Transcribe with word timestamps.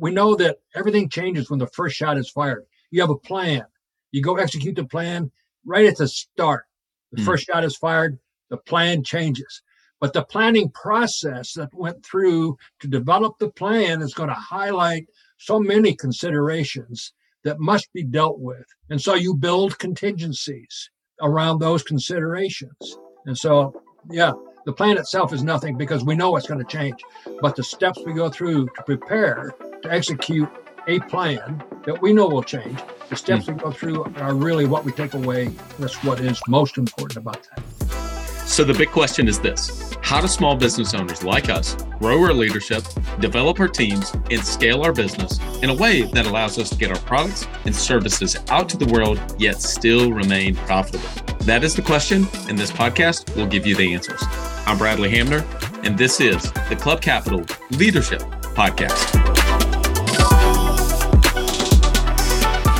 we 0.00 0.10
know 0.10 0.34
that 0.36 0.58
everything 0.74 1.08
changes 1.08 1.50
when 1.50 1.58
the 1.58 1.66
first 1.68 1.96
shot 1.96 2.18
is 2.18 2.30
fired. 2.30 2.64
You 2.90 3.00
have 3.02 3.10
a 3.10 3.16
plan. 3.16 3.64
You 4.12 4.22
go 4.22 4.36
execute 4.36 4.76
the 4.76 4.84
plan 4.84 5.30
right 5.64 5.86
at 5.86 5.98
the 5.98 6.08
start. 6.08 6.64
The 7.12 7.22
mm. 7.22 7.24
first 7.24 7.46
shot 7.46 7.64
is 7.64 7.76
fired, 7.76 8.18
the 8.48 8.56
plan 8.56 9.04
changes. 9.04 9.62
But 10.00 10.14
the 10.14 10.24
planning 10.24 10.70
process 10.70 11.52
that 11.54 11.74
went 11.74 12.04
through 12.04 12.56
to 12.80 12.88
develop 12.88 13.38
the 13.38 13.50
plan 13.50 14.00
is 14.00 14.14
going 14.14 14.30
to 14.30 14.34
highlight 14.34 15.06
so 15.36 15.60
many 15.60 15.94
considerations 15.94 17.12
that 17.44 17.60
must 17.60 17.92
be 17.92 18.02
dealt 18.02 18.38
with. 18.38 18.64
And 18.88 19.00
so 19.00 19.14
you 19.14 19.34
build 19.34 19.78
contingencies 19.78 20.90
around 21.20 21.58
those 21.58 21.82
considerations. 21.82 22.96
And 23.26 23.36
so, 23.36 23.82
yeah, 24.10 24.32
the 24.64 24.72
plan 24.72 24.96
itself 24.96 25.32
is 25.34 25.42
nothing 25.42 25.76
because 25.76 26.04
we 26.04 26.14
know 26.14 26.36
it's 26.36 26.46
going 26.46 26.64
to 26.64 26.72
change. 26.72 27.00
But 27.40 27.56
the 27.56 27.62
steps 27.62 28.00
we 28.04 28.14
go 28.14 28.30
through 28.30 28.66
to 28.66 28.82
prepare 28.84 29.54
to 29.82 29.92
execute 29.92 30.48
a 30.86 31.00
plan 31.00 31.62
that 31.84 32.00
we 32.00 32.12
know 32.12 32.28
will 32.28 32.42
change, 32.42 32.78
the 33.08 33.16
steps 33.16 33.46
mm. 33.46 33.54
we 33.54 33.62
go 33.62 33.70
through 33.70 34.04
are 34.16 34.34
really 34.34 34.66
what 34.66 34.84
we 34.84 34.92
take 34.92 35.14
away. 35.14 35.48
That's 35.78 36.02
what 36.04 36.20
is 36.20 36.40
most 36.48 36.78
important 36.78 37.16
about 37.16 37.46
that. 37.54 37.62
So 38.46 38.64
the 38.64 38.74
big 38.74 38.90
question 38.90 39.28
is 39.28 39.38
this 39.38 39.94
How 40.02 40.20
do 40.20 40.26
small 40.26 40.56
business 40.56 40.92
owners 40.92 41.22
like 41.22 41.48
us 41.48 41.76
grow 42.00 42.20
our 42.24 42.32
leadership, 42.32 42.82
develop 43.20 43.60
our 43.60 43.68
teams, 43.68 44.12
and 44.30 44.44
scale 44.44 44.82
our 44.82 44.92
business 44.92 45.38
in 45.62 45.70
a 45.70 45.74
way 45.74 46.02
that 46.02 46.26
allows 46.26 46.58
us 46.58 46.70
to 46.70 46.76
get 46.76 46.90
our 46.90 46.98
products 47.00 47.46
and 47.64 47.74
services 47.74 48.36
out 48.48 48.68
to 48.70 48.76
the 48.76 48.86
world, 48.86 49.20
yet 49.38 49.62
still 49.62 50.12
remain 50.12 50.56
profitable? 50.56 51.08
That 51.40 51.62
is 51.62 51.76
the 51.76 51.82
question, 51.82 52.26
and 52.48 52.58
this 52.58 52.72
podcast 52.72 53.34
will 53.36 53.46
give 53.46 53.66
you 53.66 53.76
the 53.76 53.94
answers. 53.94 54.20
I'm 54.66 54.78
Bradley 54.78 55.10
Hamner, 55.10 55.46
and 55.84 55.96
this 55.96 56.20
is 56.20 56.50
the 56.68 56.76
Club 56.76 57.00
Capital 57.00 57.44
Leadership 57.70 58.20
Podcast. 58.54 59.29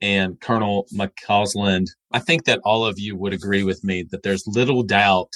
and 0.00 0.40
Colonel 0.40 0.86
McCausland. 0.94 1.86
I 2.12 2.18
think 2.18 2.44
that 2.44 2.60
all 2.64 2.84
of 2.84 2.98
you 2.98 3.16
would 3.16 3.32
agree 3.32 3.62
with 3.62 3.82
me 3.84 4.04
that 4.10 4.22
there's 4.22 4.46
little 4.46 4.82
doubt 4.82 5.30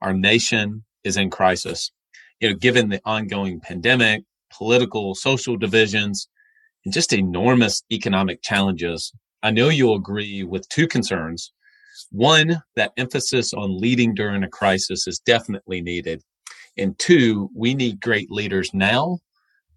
our 0.00 0.12
nation 0.12 0.84
is 1.04 1.16
in 1.16 1.30
crisis. 1.30 1.90
You 2.40 2.50
know, 2.50 2.56
given 2.56 2.88
the 2.88 3.00
ongoing 3.04 3.60
pandemic, 3.60 4.24
political, 4.52 5.14
social 5.14 5.56
divisions, 5.56 6.28
and 6.84 6.92
just 6.92 7.12
enormous 7.12 7.82
economic 7.90 8.42
challenges, 8.42 9.12
I 9.42 9.50
know 9.50 9.68
you'll 9.68 9.96
agree 9.96 10.42
with 10.42 10.68
two 10.68 10.86
concerns. 10.86 11.52
One, 12.10 12.62
that 12.76 12.92
emphasis 12.96 13.54
on 13.54 13.78
leading 13.78 14.14
during 14.14 14.42
a 14.42 14.48
crisis 14.48 15.06
is 15.06 15.18
definitely 15.18 15.80
needed. 15.80 16.22
And 16.76 16.98
two, 16.98 17.50
we 17.54 17.74
need 17.74 18.00
great 18.00 18.30
leaders 18.30 18.70
now 18.74 19.18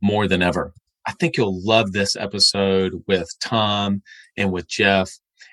more 0.02 0.28
than 0.28 0.42
ever. 0.42 0.74
I 1.06 1.14
think 1.14 1.38
you'll 1.38 1.64
love 1.66 1.92
this 1.92 2.16
episode 2.16 3.04
with 3.08 3.30
Tom 3.40 4.02
and 4.38 4.52
with 4.52 4.68
Jeff 4.68 5.10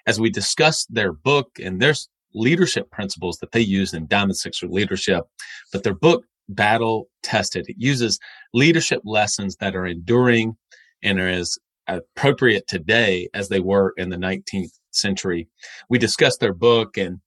as 0.06 0.20
we 0.20 0.30
discuss 0.30 0.86
their 0.86 1.12
book 1.12 1.50
and 1.62 1.80
their 1.80 1.94
leadership 2.34 2.90
principles 2.90 3.38
that 3.38 3.52
they 3.52 3.60
use 3.60 3.94
in 3.94 4.06
Diamond 4.06 4.36
Sixer 4.36 4.68
leadership. 4.68 5.24
But 5.72 5.82
their 5.82 5.94
book, 5.94 6.24
Battle 6.48 7.08
Tested, 7.22 7.66
it 7.68 7.76
uses 7.78 8.18
leadership 8.52 9.02
lessons 9.04 9.56
that 9.56 9.74
are 9.74 9.86
enduring 9.86 10.56
and 11.02 11.18
are 11.18 11.28
as 11.28 11.58
appropriate 11.88 12.66
today 12.66 13.28
as 13.34 13.48
they 13.48 13.60
were 13.60 13.94
in 13.96 14.10
the 14.10 14.16
19th 14.16 14.72
century. 14.90 15.48
We 15.88 15.98
discuss 15.98 16.36
their 16.36 16.54
book 16.54 16.96
and 16.96 17.20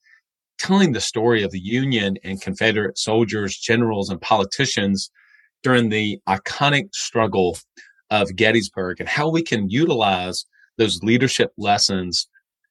telling 0.58 0.92
the 0.92 1.02
story 1.02 1.44
of 1.44 1.52
the 1.52 1.60
Union 1.60 2.18
and 2.24 2.42
Confederate 2.42 2.98
soldiers, 2.98 3.58
generals, 3.58 4.10
and 4.10 4.22
politicians 4.22 5.10
during 5.64 5.90
the 5.90 6.20
iconic 6.28 6.94
struggle 6.94 7.58
of 8.10 8.36
Gettysburg 8.36 9.00
and 9.00 9.10
how 9.10 9.30
we 9.30 9.42
can 9.42 9.70
utilize 9.70 10.46
those 10.78 11.04
leadership 11.04 11.52
lessons 11.58 12.28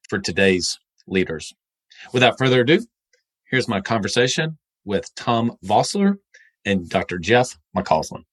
for 0.09 0.19
today's 0.19 0.79
leaders. 1.07 1.53
Without 2.13 2.37
further 2.37 2.61
ado, 2.61 2.85
here's 3.49 3.67
my 3.67 3.81
conversation 3.81 4.57
with 4.85 5.13
Tom 5.15 5.55
Vossler 5.65 6.15
and 6.65 6.89
Dr. 6.89 7.17
Jeff 7.19 7.57
McCausland. 7.75 8.23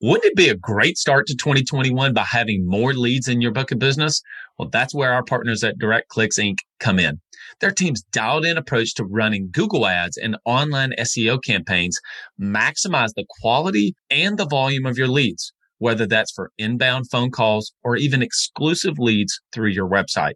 Wouldn't 0.00 0.24
it 0.24 0.36
be 0.36 0.50
a 0.50 0.54
great 0.54 0.98
start 0.98 1.26
to 1.28 1.34
2021 1.34 2.12
by 2.12 2.24
having 2.24 2.68
more 2.68 2.92
leads 2.92 3.28
in 3.28 3.40
your 3.40 3.52
book 3.52 3.72
of 3.72 3.78
business? 3.78 4.20
Well, 4.58 4.68
that's 4.68 4.94
where 4.94 5.12
our 5.12 5.24
partners 5.24 5.64
at 5.64 5.78
DirectClicks 5.78 6.38
Inc. 6.38 6.58
come 6.78 6.98
in. 6.98 7.20
Their 7.60 7.70
team's 7.70 8.02
dialed 8.02 8.44
in 8.44 8.56
approach 8.56 8.94
to 8.94 9.04
running 9.04 9.50
Google 9.50 9.86
ads 9.86 10.16
and 10.16 10.36
online 10.44 10.92
SEO 10.98 11.42
campaigns 11.42 12.00
maximize 12.40 13.14
the 13.14 13.26
quality 13.40 13.94
and 14.10 14.38
the 14.38 14.46
volume 14.46 14.86
of 14.86 14.98
your 14.98 15.08
leads, 15.08 15.52
whether 15.78 16.06
that's 16.06 16.32
for 16.32 16.50
inbound 16.58 17.10
phone 17.10 17.30
calls 17.30 17.72
or 17.82 17.96
even 17.96 18.22
exclusive 18.22 18.98
leads 18.98 19.40
through 19.52 19.70
your 19.70 19.88
website. 19.88 20.34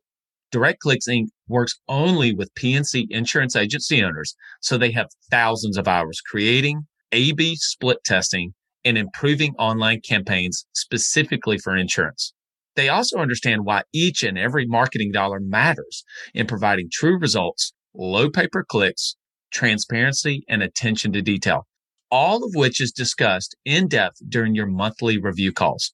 DirectClicks 0.52 1.08
Inc. 1.08 1.26
works 1.46 1.78
only 1.88 2.32
with 2.34 2.54
P&C 2.54 3.06
insurance 3.10 3.54
agency 3.54 4.02
owners, 4.02 4.34
so 4.60 4.78
they 4.78 4.92
have 4.92 5.08
thousands 5.30 5.76
of 5.76 5.86
hours 5.86 6.22
creating, 6.22 6.86
A-B 7.12 7.56
split 7.56 7.98
testing, 8.04 8.54
and 8.84 8.96
improving 8.96 9.54
online 9.58 10.00
campaigns 10.00 10.64
specifically 10.72 11.58
for 11.58 11.76
insurance. 11.76 12.32
They 12.78 12.88
also 12.88 13.18
understand 13.18 13.64
why 13.64 13.82
each 13.92 14.22
and 14.22 14.38
every 14.38 14.64
marketing 14.64 15.10
dollar 15.10 15.40
matters 15.40 16.04
in 16.32 16.46
providing 16.46 16.88
true 16.92 17.18
results, 17.18 17.72
low 17.92 18.30
pay 18.30 18.46
per 18.46 18.62
clicks, 18.62 19.16
transparency, 19.50 20.44
and 20.48 20.62
attention 20.62 21.12
to 21.14 21.20
detail, 21.20 21.66
all 22.08 22.44
of 22.44 22.54
which 22.54 22.80
is 22.80 22.92
discussed 22.92 23.56
in 23.64 23.88
depth 23.88 24.18
during 24.28 24.54
your 24.54 24.68
monthly 24.68 25.18
review 25.18 25.52
calls. 25.52 25.92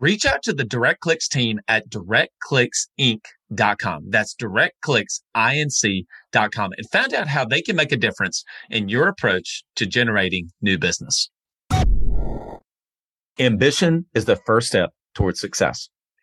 Reach 0.00 0.24
out 0.24 0.42
to 0.44 0.54
the 0.54 0.64
Direct 0.64 1.00
Clicks 1.00 1.28
team 1.28 1.60
at 1.68 1.90
directclicksinc.com. 1.90 4.04
That's 4.08 4.34
directclicksinc.com 4.34 6.70
and 6.78 6.90
find 6.90 7.12
out 7.12 7.28
how 7.28 7.44
they 7.44 7.60
can 7.60 7.76
make 7.76 7.92
a 7.92 7.98
difference 7.98 8.42
in 8.70 8.88
your 8.88 9.06
approach 9.06 9.64
to 9.76 9.84
generating 9.84 10.48
new 10.62 10.78
business. 10.78 11.28
Ambition 13.38 14.06
is 14.14 14.24
the 14.24 14.40
first 14.46 14.68
step 14.68 14.94
towards 15.14 15.38
success. 15.38 15.90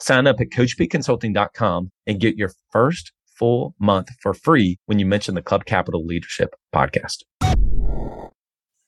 Sign 0.00 0.26
up 0.26 0.40
at 0.40 0.50
coachpconsulting.com 0.50 1.90
and 2.06 2.20
get 2.20 2.36
your 2.36 2.50
first 2.70 3.12
full 3.38 3.74
month 3.78 4.08
for 4.20 4.34
free 4.34 4.78
when 4.86 4.98
you 4.98 5.06
mention 5.06 5.34
the 5.34 5.42
Club 5.42 5.64
Capital 5.64 6.04
Leadership 6.04 6.54
podcast. 6.74 7.22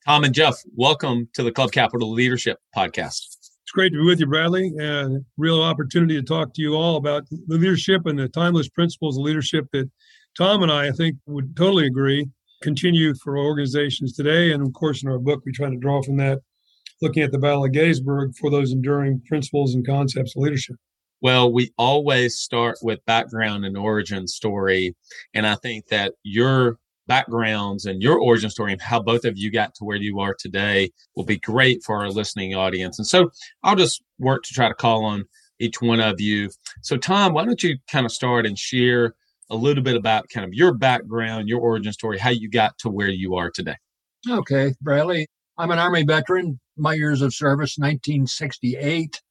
Tom 0.07 0.25
and 0.25 0.35
Jeff, 0.35 0.57
welcome 0.75 1.29
to 1.35 1.43
the 1.43 1.53
Club 1.53 1.73
Capital 1.73 2.13
Leadership 2.13 2.59
podcast. 2.77 3.37
It's 3.67 3.73
great 3.73 3.91
to 3.91 3.99
be 3.99 4.05
with 4.05 4.21
you, 4.21 4.27
Bradley. 4.27 4.73
And 4.79 5.25
real 5.37 5.63
opportunity 5.63 6.15
to 6.15 6.23
talk 6.23 6.55
to 6.55 6.63
you 6.63 6.75
all 6.75 6.97
about 6.97 7.29
the 7.31 7.57
leadership 7.57 8.07
and 8.07 8.19
the 8.19 8.29
timeless 8.29 8.69
principles 8.69 9.17
of 9.17 9.25
leadership 9.25 9.67
that 9.73 9.91
Tom 10.37 10.63
and 10.63 10.71
I, 10.71 10.89
I 10.89 10.91
think, 10.93 11.17
would 11.27 11.57
totally 11.57 11.87
agree, 11.87 12.29
continue 12.63 13.15
for 13.15 13.39
organizations 13.39 14.13
today. 14.13 14.53
And 14.53 14.65
of 14.65 14.73
course, 14.75 15.03
in 15.03 15.09
our 15.09 15.19
book, 15.19 15.43
we 15.45 15.53
try 15.53 15.71
to 15.71 15.77
draw 15.77 16.03
from 16.03 16.19
that, 16.19 16.41
looking 17.03 17.23
at 17.23 17.33
the 17.33 17.39
Battle 17.39 17.65
of 17.65 17.73
Gettysburg 17.73 18.37
for 18.37 18.51
those 18.51 18.73
enduring 18.73 19.23
principles 19.27 19.75
and 19.75 19.87
concepts 19.87 20.37
of 20.37 20.43
leadership. 20.43 20.77
Well, 21.27 21.53
we 21.53 21.73
always 21.77 22.39
start 22.39 22.79
with 22.83 23.05
background 23.05 23.65
and 23.65 23.77
origin 23.77 24.29
story. 24.29 24.95
And 25.35 25.45
I 25.45 25.57
think 25.57 25.89
that 25.89 26.13
your 26.23 26.79
backgrounds 27.09 27.85
and 27.85 28.01
your 28.01 28.17
origin 28.17 28.49
story 28.49 28.71
and 28.71 28.81
how 28.81 29.03
both 29.03 29.25
of 29.25 29.37
you 29.37 29.51
got 29.51 29.75
to 29.75 29.85
where 29.85 29.97
you 29.97 30.21
are 30.21 30.37
today 30.39 30.93
will 31.17 31.25
be 31.25 31.39
great 31.39 31.83
for 31.83 31.97
our 31.97 32.11
listening 32.11 32.55
audience. 32.55 33.01
And 33.01 33.09
so 33.09 33.31
I'll 33.65 33.75
just 33.75 34.05
work 34.21 34.45
to 34.45 34.55
try 34.55 34.69
to 34.69 34.75
call 34.75 35.05
on 35.05 35.25
each 35.59 35.83
one 35.83 35.99
of 35.99 36.21
you. 36.21 36.49
So, 36.83 36.97
Tom, 36.97 37.33
why 37.33 37.45
don't 37.45 37.61
you 37.61 37.79
kind 37.91 38.07
of 38.07 38.13
start 38.13 38.47
and 38.47 38.57
share 38.57 39.17
a 39.51 39.57
little 39.57 39.83
bit 39.83 39.97
about 39.97 40.29
kind 40.29 40.47
of 40.47 40.55
your 40.55 40.75
background, 40.75 41.49
your 41.49 41.59
origin 41.59 41.93
story, 41.93 42.19
how 42.19 42.31
you 42.31 42.49
got 42.49 42.79
to 42.79 42.89
where 42.89 43.09
you 43.09 43.35
are 43.35 43.51
today? 43.51 43.75
Okay, 44.31 44.75
Bradley. 44.81 45.27
I'm 45.59 45.73
an 45.73 45.81
Army 45.81 46.05
veteran. 46.05 46.61
My 46.77 46.95
years 46.95 47.21
of 47.21 47.35
service, 47.35 47.79
1968 47.79 49.23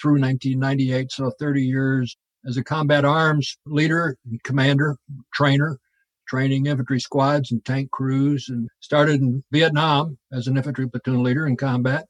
through 0.00 0.20
1998, 0.20 1.12
so 1.12 1.30
30 1.38 1.62
years 1.62 2.16
as 2.46 2.56
a 2.56 2.64
combat 2.64 3.04
arms 3.04 3.58
leader, 3.66 4.16
and 4.24 4.42
commander, 4.42 4.96
trainer, 5.32 5.78
training 6.26 6.66
infantry 6.66 7.00
squads 7.00 7.50
and 7.50 7.64
tank 7.64 7.90
crews, 7.90 8.48
and 8.48 8.68
started 8.80 9.20
in 9.20 9.42
Vietnam 9.50 10.16
as 10.32 10.46
an 10.46 10.56
infantry 10.56 10.88
platoon 10.88 11.22
leader 11.22 11.46
in 11.46 11.56
combat, 11.56 12.06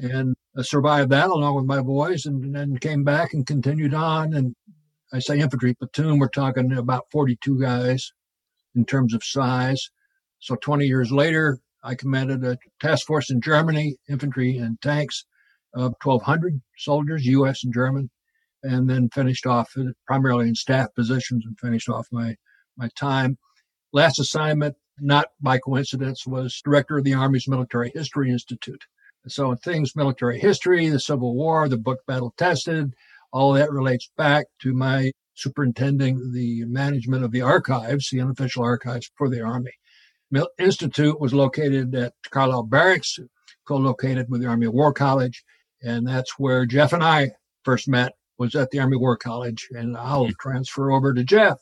and 0.00 0.34
uh, 0.56 0.62
survived 0.62 1.10
that 1.10 1.30
along 1.30 1.54
with 1.54 1.64
my 1.64 1.80
boys, 1.80 2.26
and 2.26 2.54
then 2.54 2.76
came 2.78 3.04
back 3.04 3.34
and 3.34 3.46
continued 3.46 3.94
on. 3.94 4.34
And 4.34 4.56
I 5.12 5.20
say 5.20 5.38
infantry 5.38 5.74
platoon, 5.74 6.18
we're 6.18 6.28
talking 6.28 6.72
about 6.72 7.06
42 7.12 7.60
guys 7.60 8.10
in 8.74 8.84
terms 8.84 9.14
of 9.14 9.22
size. 9.22 9.90
So 10.40 10.56
20 10.56 10.86
years 10.86 11.12
later, 11.12 11.58
I 11.82 11.94
commanded 11.94 12.44
a 12.44 12.58
task 12.80 13.06
force 13.06 13.30
in 13.30 13.40
Germany, 13.40 13.96
infantry 14.08 14.58
and 14.58 14.80
tanks, 14.80 15.24
of 15.74 15.94
1,200 16.02 16.60
soldiers, 16.76 17.26
U.S. 17.26 17.64
and 17.64 17.72
German, 17.72 18.10
and 18.62 18.88
then 18.88 19.08
finished 19.10 19.46
off 19.46 19.70
uh, 19.78 19.84
primarily 20.06 20.48
in 20.48 20.54
staff 20.54 20.94
positions 20.94 21.44
and 21.46 21.58
finished 21.58 21.88
off 21.88 22.06
my, 22.10 22.36
my 22.76 22.88
time. 22.96 23.38
Last 23.92 24.18
assignment, 24.18 24.76
not 24.98 25.28
by 25.40 25.58
coincidence, 25.58 26.26
was 26.26 26.60
director 26.64 26.98
of 26.98 27.04
the 27.04 27.14
Army's 27.14 27.48
Military 27.48 27.90
History 27.94 28.30
Institute. 28.30 28.84
So 29.26 29.54
things 29.54 29.96
military 29.96 30.38
history, 30.38 30.88
the 30.88 31.00
Civil 31.00 31.34
War, 31.34 31.68
the 31.68 31.76
book 31.76 32.00
Battle 32.06 32.32
Tested, 32.36 32.94
all 33.32 33.52
that 33.52 33.70
relates 33.70 34.10
back 34.16 34.46
to 34.62 34.72
my 34.72 35.12
superintending 35.34 36.32
the 36.32 36.64
management 36.64 37.24
of 37.24 37.30
the 37.30 37.42
archives, 37.42 38.08
the 38.10 38.20
unofficial 38.20 38.64
archives 38.64 39.10
for 39.16 39.28
the 39.28 39.40
Army. 39.40 39.72
Institute 40.58 41.20
was 41.20 41.32
located 41.32 41.94
at 41.94 42.12
Carlisle 42.30 42.64
Barracks, 42.64 43.18
co-located 43.66 44.28
with 44.28 44.40
the 44.40 44.46
Army 44.46 44.66
War 44.66 44.92
College, 44.92 45.44
and 45.82 46.06
that's 46.06 46.38
where 46.38 46.66
Jeff 46.66 46.92
and 46.92 47.02
I 47.02 47.32
first 47.64 47.88
met. 47.88 48.12
Was 48.38 48.54
at 48.54 48.70
the 48.70 48.78
Army 48.78 48.96
War 48.96 49.16
College, 49.16 49.66
and 49.72 49.96
I'll 49.96 50.26
hmm. 50.26 50.32
transfer 50.40 50.92
over 50.92 51.12
to 51.12 51.24
Jeff. 51.24 51.58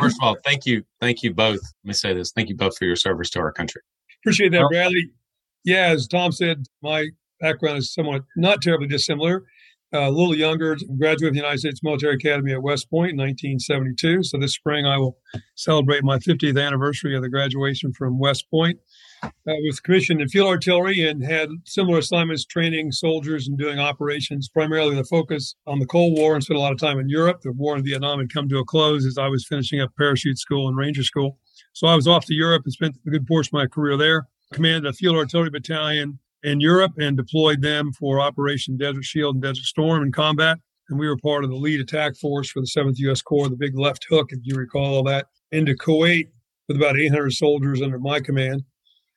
First 0.00 0.16
of 0.20 0.26
all, 0.26 0.36
thank 0.44 0.66
you, 0.66 0.82
thank 1.00 1.22
you 1.22 1.32
both. 1.32 1.60
Let 1.60 1.88
me 1.88 1.92
say 1.92 2.12
this: 2.12 2.32
thank 2.32 2.48
you 2.48 2.56
both 2.56 2.76
for 2.76 2.86
your 2.86 2.96
service 2.96 3.30
to 3.30 3.40
our 3.40 3.52
country. 3.52 3.82
Appreciate 4.22 4.50
that, 4.52 4.66
Bradley. 4.68 5.10
Yeah, 5.64 5.88
as 5.88 6.08
Tom 6.08 6.32
said, 6.32 6.64
my 6.82 7.08
background 7.40 7.78
is 7.78 7.94
somewhat 7.94 8.22
not 8.36 8.62
terribly 8.62 8.88
dissimilar 8.88 9.44
a 9.92 10.10
little 10.10 10.34
younger, 10.34 10.76
graduate 10.98 11.28
of 11.28 11.34
the 11.34 11.40
United 11.40 11.58
States 11.58 11.82
Military 11.82 12.14
Academy 12.14 12.52
at 12.52 12.62
West 12.62 12.88
Point 12.90 13.12
in 13.12 13.18
1972. 13.18 14.22
So 14.24 14.38
this 14.38 14.54
spring 14.54 14.86
I 14.86 14.96
will 14.98 15.18
celebrate 15.54 16.02
my 16.02 16.18
50th 16.18 16.60
anniversary 16.60 17.14
of 17.14 17.22
the 17.22 17.28
graduation 17.28 17.92
from 17.92 18.18
West 18.18 18.46
Point. 18.50 18.78
I 19.22 19.58
was 19.66 19.80
commissioned 19.80 20.20
in 20.20 20.28
field 20.28 20.48
artillery 20.48 21.06
and 21.06 21.22
had 21.22 21.48
similar 21.64 21.98
assignments 21.98 22.44
training 22.44 22.92
soldiers 22.92 23.48
and 23.48 23.58
doing 23.58 23.78
operations, 23.78 24.48
primarily 24.48 24.94
the 24.94 25.04
focus 25.04 25.54
on 25.66 25.78
the 25.78 25.86
Cold 25.86 26.16
War 26.16 26.34
and 26.34 26.42
spent 26.42 26.58
a 26.58 26.60
lot 26.60 26.72
of 26.72 26.78
time 26.78 26.98
in 26.98 27.08
Europe. 27.08 27.40
The 27.42 27.52
war 27.52 27.76
in 27.76 27.84
Vietnam 27.84 28.18
had 28.20 28.32
come 28.32 28.48
to 28.48 28.58
a 28.58 28.64
close 28.64 29.06
as 29.06 29.18
I 29.18 29.28
was 29.28 29.46
finishing 29.46 29.80
up 29.80 29.90
parachute 29.96 30.38
school 30.38 30.68
and 30.68 30.76
ranger 30.76 31.02
school. 31.02 31.38
So 31.72 31.86
I 31.86 31.96
was 31.96 32.06
off 32.06 32.24
to 32.26 32.34
Europe 32.34 32.62
and 32.64 32.72
spent 32.72 32.96
a 33.06 33.10
good 33.10 33.26
portion 33.26 33.56
of 33.56 33.62
my 33.62 33.66
career 33.66 33.96
there. 33.96 34.28
Commanded 34.52 34.88
a 34.88 34.92
field 34.92 35.16
artillery 35.16 35.50
battalion 35.50 36.18
in 36.42 36.60
Europe 36.60 36.92
and 36.98 37.16
deployed 37.16 37.62
them 37.62 37.92
for 37.92 38.20
Operation 38.20 38.76
Desert 38.76 39.04
Shield 39.04 39.36
and 39.36 39.42
Desert 39.42 39.64
Storm 39.64 40.02
in 40.02 40.12
combat. 40.12 40.58
And 40.88 40.98
we 40.98 41.08
were 41.08 41.16
part 41.16 41.44
of 41.44 41.50
the 41.50 41.56
lead 41.56 41.80
attack 41.80 42.16
force 42.16 42.50
for 42.50 42.60
the 42.60 42.66
7th 42.66 42.98
U.S. 42.98 43.22
Corps, 43.22 43.48
the 43.48 43.56
big 43.56 43.78
left 43.78 44.06
hook, 44.08 44.30
if 44.32 44.40
you 44.42 44.56
recall 44.56 44.96
all 44.96 45.02
that, 45.04 45.28
into 45.52 45.74
Kuwait 45.74 46.28
with 46.68 46.76
about 46.76 46.98
800 46.98 47.32
soldiers 47.32 47.80
under 47.80 47.98
my 47.98 48.20
command. 48.20 48.64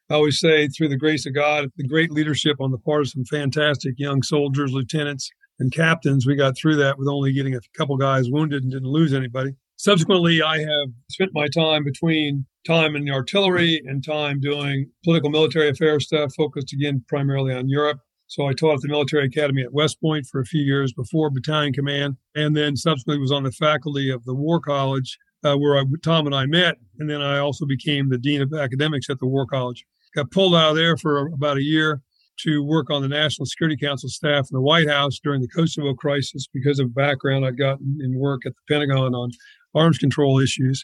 I 0.09 0.15
always 0.15 0.39
say, 0.39 0.67
through 0.67 0.89
the 0.89 0.97
grace 0.97 1.25
of 1.25 1.33
God, 1.33 1.69
the 1.77 1.87
great 1.87 2.11
leadership 2.11 2.57
on 2.59 2.71
the 2.71 2.77
part 2.77 3.01
of 3.01 3.09
some 3.09 3.25
fantastic 3.25 3.95
young 3.97 4.21
soldiers, 4.21 4.71
lieutenants, 4.71 5.31
and 5.59 5.71
captains, 5.71 6.27
we 6.27 6.35
got 6.35 6.55
through 6.55 6.75
that 6.75 6.99
with 6.99 7.07
only 7.07 7.33
getting 7.33 7.55
a 7.55 7.59
couple 7.75 7.97
guys 7.97 8.29
wounded 8.29 8.61
and 8.61 8.71
didn't 8.71 8.89
lose 8.89 9.13
anybody. 9.13 9.55
Subsequently, 9.77 10.41
I 10.41 10.59
have 10.59 10.89
spent 11.09 11.31
my 11.33 11.47
time 11.47 11.83
between 11.83 12.45
time 12.67 12.95
in 12.95 13.05
the 13.05 13.11
artillery 13.11 13.81
and 13.85 14.05
time 14.05 14.39
doing 14.39 14.91
political 15.03 15.29
military 15.29 15.69
affairs 15.69 16.05
stuff, 16.05 16.33
focused 16.35 16.73
again 16.73 17.03
primarily 17.07 17.53
on 17.53 17.67
Europe. 17.67 17.99
So 18.27 18.47
I 18.47 18.53
taught 18.53 18.75
at 18.75 18.81
the 18.81 18.87
military 18.87 19.25
academy 19.25 19.63
at 19.63 19.73
West 19.73 19.99
Point 20.01 20.27
for 20.31 20.39
a 20.39 20.45
few 20.45 20.61
years 20.61 20.93
before 20.93 21.29
battalion 21.29 21.73
command, 21.73 22.17
and 22.35 22.55
then 22.55 22.75
subsequently 22.75 23.19
was 23.19 23.31
on 23.31 23.43
the 23.43 23.51
faculty 23.51 24.09
of 24.09 24.23
the 24.25 24.33
War 24.33 24.59
College, 24.59 25.17
uh, 25.43 25.55
where 25.55 25.77
I, 25.77 25.83
Tom 26.03 26.25
and 26.25 26.35
I 26.35 26.45
met. 26.45 26.77
And 26.99 27.09
then 27.09 27.21
I 27.21 27.39
also 27.39 27.65
became 27.65 28.09
the 28.09 28.17
dean 28.17 28.41
of 28.41 28.53
academics 28.53 29.09
at 29.09 29.19
the 29.19 29.27
War 29.27 29.45
College. 29.45 29.85
Got 30.15 30.31
pulled 30.31 30.55
out 30.55 30.71
of 30.71 30.75
there 30.75 30.95
for 30.97 31.27
about 31.27 31.57
a 31.57 31.63
year 31.63 32.01
to 32.39 32.63
work 32.63 32.89
on 32.89 33.01
the 33.01 33.07
National 33.07 33.45
Security 33.45 33.77
Council 33.77 34.09
staff 34.09 34.47
in 34.51 34.55
the 34.55 34.61
White 34.61 34.89
House 34.89 35.19
during 35.19 35.41
the 35.41 35.47
Kosovo 35.47 35.93
crisis 35.93 36.47
because 36.53 36.79
of 36.79 36.95
background 36.95 37.45
I'd 37.45 37.57
gotten 37.57 37.97
in 38.01 38.17
work 38.17 38.45
at 38.45 38.53
the 38.55 38.73
Pentagon 38.73 39.13
on 39.13 39.31
arms 39.73 39.97
control 39.97 40.39
issues. 40.39 40.83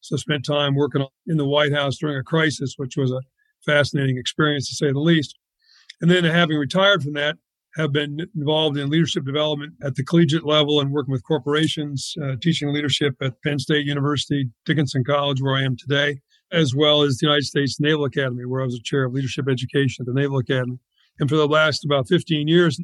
So 0.00 0.16
spent 0.16 0.44
time 0.44 0.74
working 0.74 1.06
in 1.26 1.36
the 1.36 1.46
White 1.46 1.72
House 1.72 1.96
during 1.98 2.16
a 2.16 2.24
crisis, 2.24 2.74
which 2.76 2.96
was 2.96 3.12
a 3.12 3.20
fascinating 3.64 4.18
experience 4.18 4.68
to 4.68 4.74
say 4.74 4.90
the 4.90 4.98
least. 4.98 5.38
And 6.00 6.10
then 6.10 6.24
having 6.24 6.56
retired 6.56 7.02
from 7.02 7.12
that, 7.12 7.36
have 7.76 7.92
been 7.92 8.26
involved 8.36 8.76
in 8.76 8.90
leadership 8.90 9.24
development 9.24 9.72
at 9.82 9.94
the 9.94 10.04
collegiate 10.04 10.44
level 10.44 10.80
and 10.80 10.92
working 10.92 11.12
with 11.12 11.24
corporations, 11.24 12.14
uh, 12.22 12.36
teaching 12.40 12.72
leadership 12.72 13.14
at 13.22 13.40
Penn 13.42 13.58
State 13.58 13.86
University, 13.86 14.50
Dickinson 14.66 15.04
College, 15.04 15.40
where 15.40 15.54
I 15.54 15.62
am 15.62 15.76
today, 15.76 16.20
as 16.52 16.74
well 16.74 17.02
as 17.02 17.16
the 17.16 17.26
United 17.26 17.44
States 17.44 17.80
Naval 17.80 18.04
Academy, 18.04 18.44
where 18.44 18.62
I 18.62 18.64
was 18.64 18.74
a 18.74 18.82
chair 18.82 19.04
of 19.04 19.12
leadership 19.12 19.48
education 19.48 20.02
at 20.02 20.06
the 20.06 20.20
Naval 20.20 20.38
Academy. 20.38 20.78
And 21.18 21.28
for 21.28 21.36
the 21.36 21.46
last 21.46 21.84
about 21.84 22.08
15 22.08 22.48
years, 22.48 22.78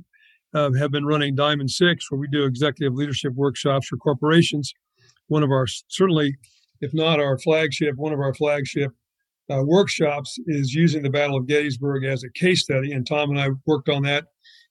uh, 0.55 0.73
have 0.73 0.91
been 0.91 1.05
running 1.05 1.35
Diamond 1.35 1.71
Six, 1.71 2.11
where 2.11 2.19
we 2.19 2.29
do 2.29 2.45
executive 2.45 2.95
leadership 2.95 3.35
workshops 3.35 3.89
for 3.89 3.97
corporations. 3.99 4.73
One 5.27 5.43
of 5.43 5.51
our 5.51 5.67
certainly 5.89 6.37
if 6.81 6.95
not 6.95 7.21
our 7.21 7.39
flagship, 7.39 7.97
one 7.97 8.13
of 8.13 8.21
our 8.21 8.35
flagship 8.35 8.93
uh, 9.51 9.63
workshops 9.65 10.39
is 10.47 10.75
using 10.75 11.03
the 11.03 11.11
Battle 11.11 11.37
of 11.37 11.47
Gettysburg 11.47 12.05
as 12.05 12.23
a 12.23 12.31
case 12.31 12.63
study. 12.63 12.93
And 12.93 13.07
Tom 13.07 13.31
and 13.31 13.41
I 13.41 13.49
worked 13.67 13.89
on 13.89 14.03
that, 14.03 14.27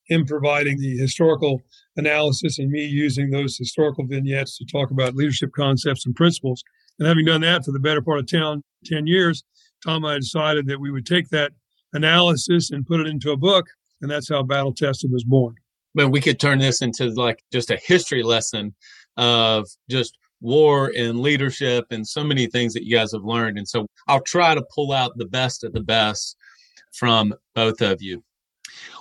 him 0.07 0.25
providing 0.25 0.79
the 0.79 0.97
historical 0.97 1.61
analysis 1.97 2.59
and 2.59 2.69
me 2.69 2.85
using 2.85 3.29
those 3.29 3.57
historical 3.57 4.05
vignettes 4.05 4.57
to 4.57 4.65
talk 4.65 4.91
about 4.91 5.15
leadership 5.15 5.51
concepts 5.55 6.05
and 6.05 6.15
principles. 6.15 6.63
And 6.99 7.07
having 7.07 7.25
done 7.25 7.41
that 7.41 7.65
for 7.65 7.71
the 7.71 7.79
better 7.79 8.01
part 8.01 8.19
of 8.19 8.27
10, 8.27 8.63
10 8.85 9.07
years, 9.07 9.43
Tom 9.83 10.03
and 10.03 10.13
I 10.13 10.17
decided 10.17 10.65
that 10.67 10.79
we 10.79 10.91
would 10.91 11.05
take 11.05 11.29
that 11.29 11.51
analysis 11.93 12.71
and 12.71 12.85
put 12.85 12.99
it 12.99 13.07
into 13.07 13.31
a 13.31 13.37
book. 13.37 13.67
And 14.01 14.09
that's 14.09 14.29
how 14.29 14.43
Battle 14.43 14.73
Tested 14.73 15.11
was 15.11 15.23
born. 15.23 15.55
But 15.95 16.09
we 16.09 16.21
could 16.21 16.39
turn 16.39 16.59
this 16.59 16.81
into 16.81 17.09
like 17.09 17.43
just 17.51 17.71
a 17.71 17.77
history 17.77 18.23
lesson 18.23 18.75
of 19.17 19.67
just 19.89 20.17
war 20.41 20.91
and 20.95 21.19
leadership 21.19 21.85
and 21.89 22.07
so 22.07 22.23
many 22.23 22.47
things 22.47 22.73
that 22.73 22.85
you 22.85 22.95
guys 22.95 23.11
have 23.11 23.23
learned. 23.23 23.57
And 23.57 23.67
so 23.67 23.87
I'll 24.07 24.21
try 24.21 24.53
to 24.53 24.63
pull 24.73 24.91
out 24.91 25.17
the 25.17 25.25
best 25.25 25.63
of 25.63 25.73
the 25.73 25.81
best 25.81 26.35
from 26.93 27.33
both 27.55 27.81
of 27.81 28.01
you. 28.01 28.23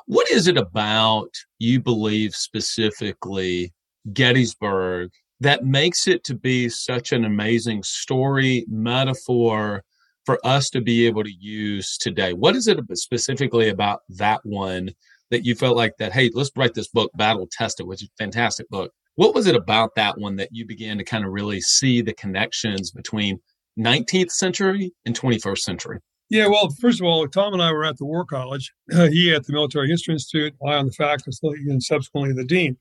What 0.07 0.31
is 0.31 0.47
it 0.47 0.57
about 0.57 1.29
you 1.59 1.81
believe 1.81 2.35
specifically 2.35 3.73
Gettysburg 4.13 5.11
that 5.41 5.65
makes 5.65 6.09
it 6.09 6.25
to 6.25 6.35
be 6.35 6.69
such 6.69 7.13
an 7.13 7.25
amazing 7.25 7.83
story, 7.83 8.65
metaphor 8.69 9.83
for 10.25 10.39
us 10.45 10.71
to 10.71 10.81
be 10.81 11.07
able 11.07 11.25
to 11.25 11.33
use 11.33 11.99
today? 11.99 12.33
What 12.33 12.57
is 12.57 12.69
it 12.69 12.79
specifically 12.95 13.69
about 13.69 14.01
that 14.11 14.41
one 14.45 14.91
that 15.31 15.45
you 15.45 15.55
felt 15.55 15.77
like 15.77 15.97
that, 15.99 16.13
hey, 16.13 16.31
let's 16.35 16.51
write 16.57 16.75
this 16.75 16.89
book, 16.89 17.11
Battle 17.17 17.49
Tested, 17.51 17.87
which 17.87 18.03
is 18.03 18.09
a 18.09 18.23
fantastic 18.23 18.69
book. 18.69 18.93
What 19.17 19.35
was 19.35 19.47
it 19.47 19.57
about 19.57 19.95
that 19.97 20.19
one 20.19 20.37
that 20.37 20.51
you 20.53 20.67
began 20.67 20.99
to 20.99 21.05
kind 21.05 21.25
of 21.25 21.33
really 21.33 21.61
see 21.61 22.03
the 22.03 22.13
connections 22.13 22.91
between 22.91 23.41
19th 23.79 24.31
century 24.31 24.93
and 25.05 25.19
21st 25.19 25.59
century? 25.59 25.99
Yeah, 26.29 26.49
well, 26.49 26.69
first 26.81 27.01
of 27.01 27.07
all, 27.07 27.27
Tom 27.29 27.53
and 27.53 27.63
I 27.63 27.73
were 27.73 27.85
at 27.85 27.97
the 27.99 28.05
War 28.05 28.25
College. 28.25 28.73
Uh, 28.93 29.07
he 29.11 29.33
at 29.33 29.47
the 29.47 29.53
Military 29.53 29.89
History 29.89 30.15
Institute, 30.15 30.55
I 30.67 30.75
on 30.75 30.87
the 30.87 30.93
faculty, 30.93 31.33
and 31.69 31.83
subsequently 31.83 32.35
the 32.35 32.45
dean. 32.45 32.77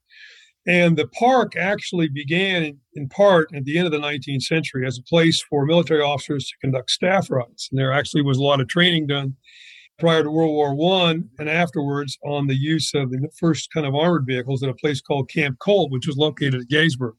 And 0.67 0.97
the 0.97 1.07
park 1.07 1.55
actually 1.55 2.07
began 2.07 2.79
in, 2.95 3.09
part 3.09 3.49
at 3.53 3.65
the 3.65 3.77
end 3.77 3.85
of 3.85 3.91
the 3.91 3.99
19th 3.99 4.41
century 4.41 4.85
as 4.87 4.97
a 4.97 5.03
place 5.03 5.41
for 5.41 5.65
military 5.65 6.01
officers 6.01 6.47
to 6.47 6.57
conduct 6.59 6.89
staff 6.89 7.29
rides. 7.29 7.69
And 7.71 7.79
there 7.79 7.91
actually 7.91 8.23
was 8.23 8.37
a 8.37 8.43
lot 8.43 8.59
of 8.59 8.67
training 8.67 9.07
done 9.07 9.35
prior 9.99 10.23
to 10.23 10.31
World 10.31 10.51
War 10.51 10.73
One 10.75 11.29
and 11.37 11.49
afterwards 11.49 12.17
on 12.23 12.47
the 12.47 12.55
use 12.55 12.93
of 12.95 13.11
the 13.11 13.29
first 13.39 13.71
kind 13.71 13.85
of 13.85 13.93
armored 13.93 14.25
vehicles 14.25 14.63
at 14.63 14.69
a 14.69 14.73
place 14.73 15.01
called 15.01 15.29
Camp 15.29 15.59
Colt, 15.59 15.91
which 15.91 16.07
was 16.07 16.17
located 16.17 16.55
at 16.55 16.67
Gettysburg. 16.67 17.15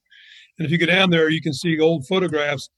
And 0.59 0.67
if 0.67 0.73
you 0.73 0.79
go 0.79 0.87
down 0.87 1.11
there, 1.11 1.31
you 1.31 1.41
can 1.41 1.53
see 1.53 1.79
old 1.79 2.07
photographs, 2.07 2.69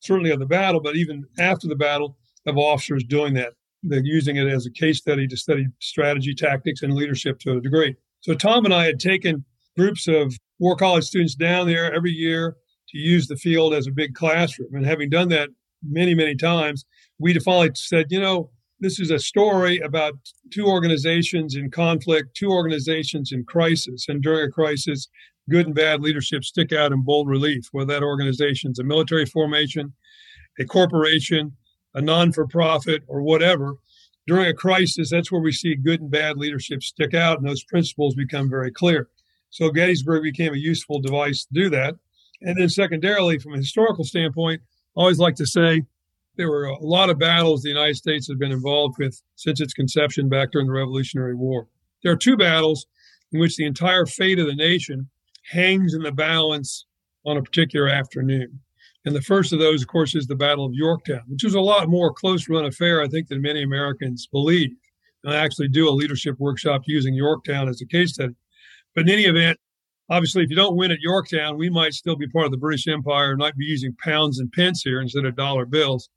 certainly 0.00 0.30
of 0.30 0.40
the 0.40 0.46
battle, 0.46 0.80
but 0.80 0.96
even 0.96 1.24
after 1.38 1.68
the 1.68 1.76
battle, 1.76 2.16
of 2.46 2.56
officers 2.56 3.04
doing 3.04 3.34
that. 3.34 3.52
They're 3.82 4.04
using 4.04 4.36
it 4.36 4.48
as 4.48 4.66
a 4.66 4.70
case 4.70 4.98
study 4.98 5.28
to 5.28 5.36
study 5.36 5.66
strategy, 5.80 6.34
tactics, 6.34 6.82
and 6.82 6.94
leadership 6.94 7.38
to 7.40 7.56
a 7.56 7.60
degree. 7.60 7.94
So 8.20 8.34
Tom 8.34 8.64
and 8.64 8.74
I 8.74 8.84
had 8.84 8.98
taken 8.98 9.44
groups 9.76 10.08
of 10.08 10.34
War 10.58 10.76
College 10.76 11.04
students 11.04 11.34
down 11.34 11.66
there 11.66 11.92
every 11.92 12.12
year 12.12 12.56
to 12.88 12.98
use 12.98 13.26
the 13.26 13.36
field 13.36 13.74
as 13.74 13.86
a 13.86 13.92
big 13.92 14.14
classroom. 14.14 14.74
And 14.74 14.86
having 14.86 15.10
done 15.10 15.28
that 15.30 15.50
many, 15.82 16.14
many 16.14 16.34
times, 16.34 16.84
we 17.18 17.38
finally 17.40 17.70
said, 17.74 18.06
you 18.10 18.20
know, 18.20 18.50
this 18.80 19.00
is 19.00 19.10
a 19.10 19.18
story 19.18 19.78
about 19.78 20.14
two 20.52 20.66
organizations 20.66 21.54
in 21.56 21.70
conflict, 21.70 22.36
two 22.36 22.50
organizations 22.50 23.32
in 23.32 23.44
crisis. 23.44 24.06
And 24.08 24.22
during 24.22 24.48
a 24.48 24.52
crisis, 24.52 25.08
good 25.48 25.66
and 25.66 25.74
bad 25.74 26.02
leadership 26.02 26.44
stick 26.44 26.72
out 26.72 26.92
in 26.92 27.02
bold 27.02 27.28
relief, 27.28 27.68
whether 27.72 27.94
that 27.94 28.02
organization's 28.02 28.78
a 28.78 28.84
military 28.84 29.26
formation, 29.26 29.94
a 30.58 30.64
corporation, 30.64 31.52
a 31.94 32.02
non 32.02 32.32
for 32.32 32.46
profit, 32.46 33.02
or 33.06 33.22
whatever. 33.22 33.76
During 34.26 34.48
a 34.48 34.54
crisis, 34.54 35.10
that's 35.10 35.30
where 35.30 35.40
we 35.40 35.52
see 35.52 35.76
good 35.76 36.00
and 36.00 36.10
bad 36.10 36.36
leadership 36.36 36.82
stick 36.82 37.14
out, 37.14 37.38
and 37.38 37.48
those 37.48 37.64
principles 37.64 38.14
become 38.14 38.50
very 38.50 38.72
clear. 38.72 39.08
So 39.50 39.70
Gettysburg 39.70 40.22
became 40.22 40.52
a 40.52 40.58
useful 40.58 41.00
device 41.00 41.44
to 41.44 41.54
do 41.54 41.70
that. 41.70 41.94
And 42.42 42.58
then, 42.58 42.68
secondarily, 42.68 43.38
from 43.38 43.54
a 43.54 43.58
historical 43.58 44.04
standpoint, 44.04 44.60
I 44.96 45.00
always 45.00 45.18
like 45.18 45.36
to 45.36 45.46
say 45.46 45.82
there 46.36 46.50
were 46.50 46.66
a 46.66 46.78
lot 46.78 47.10
of 47.10 47.18
battles 47.18 47.62
the 47.62 47.70
United 47.70 47.96
States 47.96 48.28
has 48.28 48.36
been 48.36 48.52
involved 48.52 48.96
with 48.98 49.20
since 49.36 49.60
its 49.60 49.72
conception 49.72 50.28
back 50.28 50.52
during 50.52 50.66
the 50.66 50.72
Revolutionary 50.72 51.34
War. 51.34 51.66
There 52.02 52.12
are 52.12 52.16
two 52.16 52.36
battles 52.36 52.86
in 53.32 53.40
which 53.40 53.56
the 53.56 53.64
entire 53.64 54.06
fate 54.06 54.38
of 54.38 54.46
the 54.46 54.54
nation 54.54 55.08
hangs 55.50 55.94
in 55.94 56.02
the 56.02 56.12
balance 56.12 56.84
on 57.24 57.36
a 57.36 57.42
particular 57.42 57.88
afternoon. 57.88 58.60
And 59.04 59.14
the 59.14 59.22
first 59.22 59.52
of 59.52 59.60
those, 59.60 59.82
of 59.82 59.88
course, 59.88 60.14
is 60.14 60.26
the 60.26 60.34
Battle 60.34 60.66
of 60.66 60.74
Yorktown, 60.74 61.22
which 61.28 61.44
was 61.44 61.54
a 61.54 61.60
lot 61.60 61.88
more 61.88 62.12
close 62.12 62.48
run 62.48 62.64
affair, 62.64 63.00
I 63.00 63.08
think, 63.08 63.28
than 63.28 63.40
many 63.40 63.62
Americans 63.62 64.26
believe. 64.26 64.70
And 65.24 65.32
I 65.32 65.38
actually 65.38 65.68
do 65.68 65.88
a 65.88 65.90
leadership 65.90 66.36
workshop 66.38 66.82
using 66.86 67.14
Yorktown 67.14 67.68
as 67.68 67.80
a 67.80 67.86
case 67.86 68.14
study. 68.14 68.34
But 68.96 69.02
in 69.02 69.10
any 69.10 69.26
event, 69.26 69.58
obviously, 70.08 70.42
if 70.42 70.50
you 70.50 70.56
don't 70.56 70.76
win 70.76 70.90
at 70.90 71.00
Yorktown, 71.00 71.58
we 71.58 71.68
might 71.68 71.92
still 71.92 72.16
be 72.16 72.26
part 72.26 72.46
of 72.46 72.50
the 72.50 72.56
British 72.56 72.88
Empire 72.88 73.30
and 73.30 73.38
might 73.38 73.56
be 73.56 73.66
using 73.66 73.94
pounds 74.02 74.40
and 74.40 74.50
pence 74.50 74.82
here 74.82 75.02
instead 75.02 75.26
of 75.26 75.36
dollar 75.36 75.66
bills. 75.66 76.08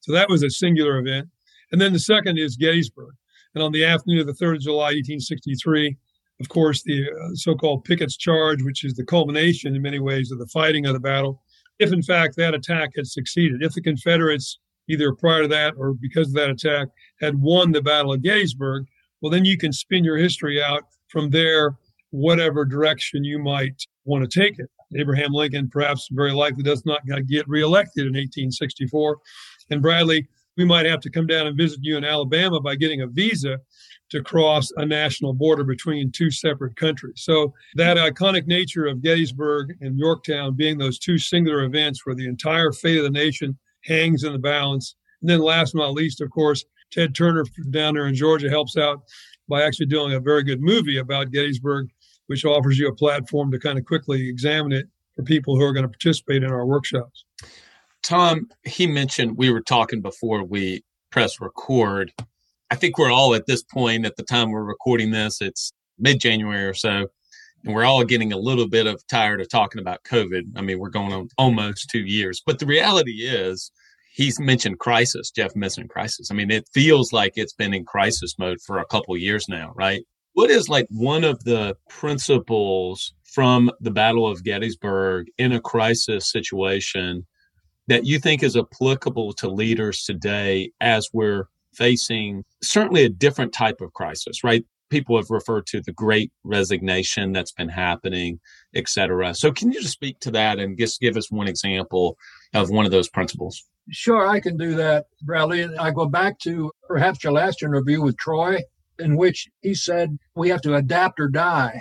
So 0.00 0.12
that 0.12 0.30
was 0.30 0.42
a 0.42 0.50
singular 0.50 0.98
event. 0.98 1.28
And 1.70 1.80
then 1.80 1.92
the 1.92 1.98
second 1.98 2.38
is 2.38 2.56
Gettysburg. 2.56 3.14
And 3.54 3.62
on 3.62 3.70
the 3.70 3.84
afternoon 3.84 4.20
of 4.20 4.26
the 4.26 4.32
3rd 4.32 4.56
of 4.56 4.62
July, 4.62 4.94
1863, 4.94 5.94
of 6.40 6.48
course, 6.48 6.82
the 6.82 7.04
uh, 7.04 7.34
so 7.34 7.54
called 7.54 7.84
Pickett's 7.84 8.16
Charge, 8.16 8.62
which 8.62 8.82
is 8.82 8.94
the 8.94 9.04
culmination 9.04 9.76
in 9.76 9.82
many 9.82 9.98
ways 9.98 10.32
of 10.32 10.38
the 10.38 10.46
fighting 10.46 10.86
of 10.86 10.94
the 10.94 11.00
battle, 11.00 11.42
if 11.78 11.92
in 11.92 12.02
fact 12.02 12.36
that 12.36 12.54
attack 12.54 12.92
had 12.96 13.06
succeeded, 13.06 13.62
if 13.62 13.74
the 13.74 13.82
Confederates, 13.82 14.58
either 14.88 15.14
prior 15.14 15.42
to 15.42 15.48
that 15.48 15.74
or 15.76 15.92
because 15.92 16.28
of 16.28 16.34
that 16.34 16.50
attack, 16.50 16.88
had 17.20 17.40
won 17.40 17.72
the 17.72 17.82
Battle 17.82 18.14
of 18.14 18.22
Gettysburg, 18.22 18.86
well, 19.20 19.30
then 19.30 19.44
you 19.44 19.58
can 19.58 19.72
spin 19.72 20.02
your 20.02 20.16
history 20.16 20.62
out 20.62 20.84
from 21.08 21.30
there, 21.30 21.76
whatever 22.12 22.64
direction 22.64 23.24
you 23.24 23.38
might 23.38 23.84
want 24.04 24.28
to 24.28 24.40
take 24.40 24.58
it. 24.58 24.70
Abraham 24.96 25.32
Lincoln, 25.32 25.68
perhaps 25.68 26.08
very 26.12 26.32
likely, 26.32 26.62
does 26.62 26.84
not 26.84 27.04
get 27.26 27.48
reelected 27.48 28.02
in 28.02 28.12
1864. 28.12 29.18
And 29.70 29.82
Bradley, 29.82 30.28
we 30.56 30.64
might 30.64 30.86
have 30.86 31.00
to 31.00 31.10
come 31.10 31.26
down 31.26 31.46
and 31.46 31.56
visit 31.56 31.80
you 31.82 31.96
in 31.96 32.04
Alabama 32.04 32.60
by 32.60 32.76
getting 32.76 33.00
a 33.00 33.06
visa 33.06 33.58
to 34.10 34.22
cross 34.22 34.70
a 34.76 34.84
national 34.84 35.32
border 35.32 35.64
between 35.64 36.12
two 36.12 36.30
separate 36.30 36.76
countries. 36.76 37.22
So 37.24 37.54
that 37.76 37.96
iconic 37.96 38.46
nature 38.46 38.86
of 38.86 39.02
Gettysburg 39.02 39.74
and 39.80 39.98
Yorktown 39.98 40.54
being 40.54 40.76
those 40.76 40.98
two 40.98 41.16
singular 41.16 41.64
events 41.64 42.04
where 42.04 42.14
the 42.14 42.28
entire 42.28 42.72
fate 42.72 42.98
of 42.98 43.04
the 43.04 43.10
nation 43.10 43.56
hangs 43.84 44.24
in 44.24 44.32
the 44.32 44.38
balance. 44.38 44.96
And 45.22 45.30
then 45.30 45.40
last 45.40 45.72
but 45.72 45.80
not 45.80 45.94
least, 45.94 46.20
of 46.20 46.30
course, 46.30 46.66
Ted 46.90 47.14
Turner 47.14 47.44
down 47.70 47.94
there 47.94 48.06
in 48.06 48.14
Georgia 48.14 48.50
helps 48.50 48.76
out 48.76 49.02
by 49.48 49.62
actually 49.62 49.86
doing 49.86 50.12
a 50.12 50.20
very 50.20 50.42
good 50.42 50.60
movie 50.60 50.98
about 50.98 51.30
Gettysburg, 51.30 51.88
which 52.26 52.44
offers 52.44 52.78
you 52.78 52.88
a 52.88 52.94
platform 52.94 53.50
to 53.50 53.58
kind 53.58 53.78
of 53.78 53.84
quickly 53.84 54.28
examine 54.28 54.72
it 54.72 54.86
for 55.14 55.22
people 55.22 55.56
who 55.56 55.64
are 55.64 55.72
going 55.72 55.84
to 55.84 55.88
participate 55.88 56.42
in 56.42 56.50
our 56.50 56.66
workshops. 56.66 57.24
Tom, 58.02 58.48
he 58.64 58.86
mentioned 58.86 59.36
we 59.36 59.50
were 59.50 59.60
talking 59.60 60.00
before 60.00 60.42
we 60.42 60.82
press 61.10 61.40
record 61.40 62.12
I 62.72 62.74
think 62.74 62.96
we're 62.96 63.12
all 63.12 63.34
at 63.34 63.44
this 63.44 63.62
point 63.62 64.06
at 64.06 64.16
the 64.16 64.22
time 64.22 64.50
we're 64.50 64.64
recording 64.64 65.10
this, 65.10 65.42
it's 65.42 65.74
mid 65.98 66.20
January 66.20 66.64
or 66.64 66.72
so, 66.72 67.06
and 67.64 67.74
we're 67.74 67.84
all 67.84 68.02
getting 68.02 68.32
a 68.32 68.38
little 68.38 68.66
bit 68.66 68.86
of 68.86 69.06
tired 69.08 69.42
of 69.42 69.50
talking 69.50 69.78
about 69.78 70.04
COVID. 70.04 70.44
I 70.56 70.62
mean, 70.62 70.78
we're 70.78 70.88
going 70.88 71.12
on 71.12 71.28
almost 71.36 71.90
two 71.90 72.00
years, 72.00 72.42
but 72.46 72.60
the 72.60 72.64
reality 72.64 73.26
is, 73.26 73.70
he's 74.14 74.40
mentioned 74.40 74.78
crisis. 74.78 75.30
Jeff 75.30 75.54
mentioned 75.54 75.90
crisis. 75.90 76.30
I 76.30 76.34
mean, 76.34 76.50
it 76.50 76.64
feels 76.72 77.12
like 77.12 77.34
it's 77.36 77.52
been 77.52 77.74
in 77.74 77.84
crisis 77.84 78.38
mode 78.38 78.58
for 78.66 78.78
a 78.78 78.86
couple 78.86 79.14
years 79.18 79.50
now, 79.50 79.72
right? 79.74 80.02
What 80.34 80.50
is 80.50 80.68
like 80.68 80.86
one 80.90 81.24
of 81.24 81.44
the 81.44 81.76
principles 81.88 83.12
from 83.24 83.70
the 83.80 83.90
Battle 83.90 84.26
of 84.26 84.44
Gettysburg 84.44 85.26
in 85.36 85.52
a 85.52 85.60
crisis 85.60 86.30
situation 86.30 87.26
that 87.88 88.06
you 88.06 88.18
think 88.18 88.42
is 88.42 88.56
applicable 88.56 89.34
to 89.34 89.48
leaders 89.48 90.04
today 90.04 90.70
as 90.80 91.08
we're 91.12 91.48
facing 91.74 92.44
certainly 92.62 93.04
a 93.04 93.08
different 93.10 93.52
type 93.52 93.80
of 93.80 93.92
crisis, 93.92 94.42
right? 94.42 94.64
People 94.88 95.16
have 95.16 95.30
referred 95.30 95.66
to 95.66 95.80
the 95.80 95.92
great 95.92 96.30
resignation 96.44 97.32
that's 97.32 97.52
been 97.52 97.68
happening, 97.68 98.40
et 98.74 98.88
cetera. 98.88 99.34
So, 99.34 99.50
can 99.50 99.72
you 99.72 99.80
just 99.80 99.94
speak 99.94 100.20
to 100.20 100.30
that 100.32 100.58
and 100.58 100.78
just 100.78 101.00
give 101.00 101.16
us 101.16 101.30
one 101.30 101.48
example 101.48 102.16
of 102.54 102.70
one 102.70 102.84
of 102.84 102.90
those 102.90 103.08
principles? 103.08 103.64
Sure, 103.90 104.26
I 104.26 104.38
can 104.40 104.56
do 104.56 104.74
that, 104.76 105.06
Bradley. 105.22 105.64
I 105.76 105.90
go 105.90 106.06
back 106.06 106.38
to 106.40 106.70
perhaps 106.86 107.24
your 107.24 107.32
last 107.32 107.62
interview 107.62 108.02
with 108.02 108.16
Troy, 108.18 108.60
in 109.02 109.16
which 109.16 109.48
he 109.60 109.74
said 109.74 110.18
we 110.34 110.48
have 110.48 110.62
to 110.62 110.74
adapt 110.74 111.20
or 111.20 111.28
die 111.28 111.80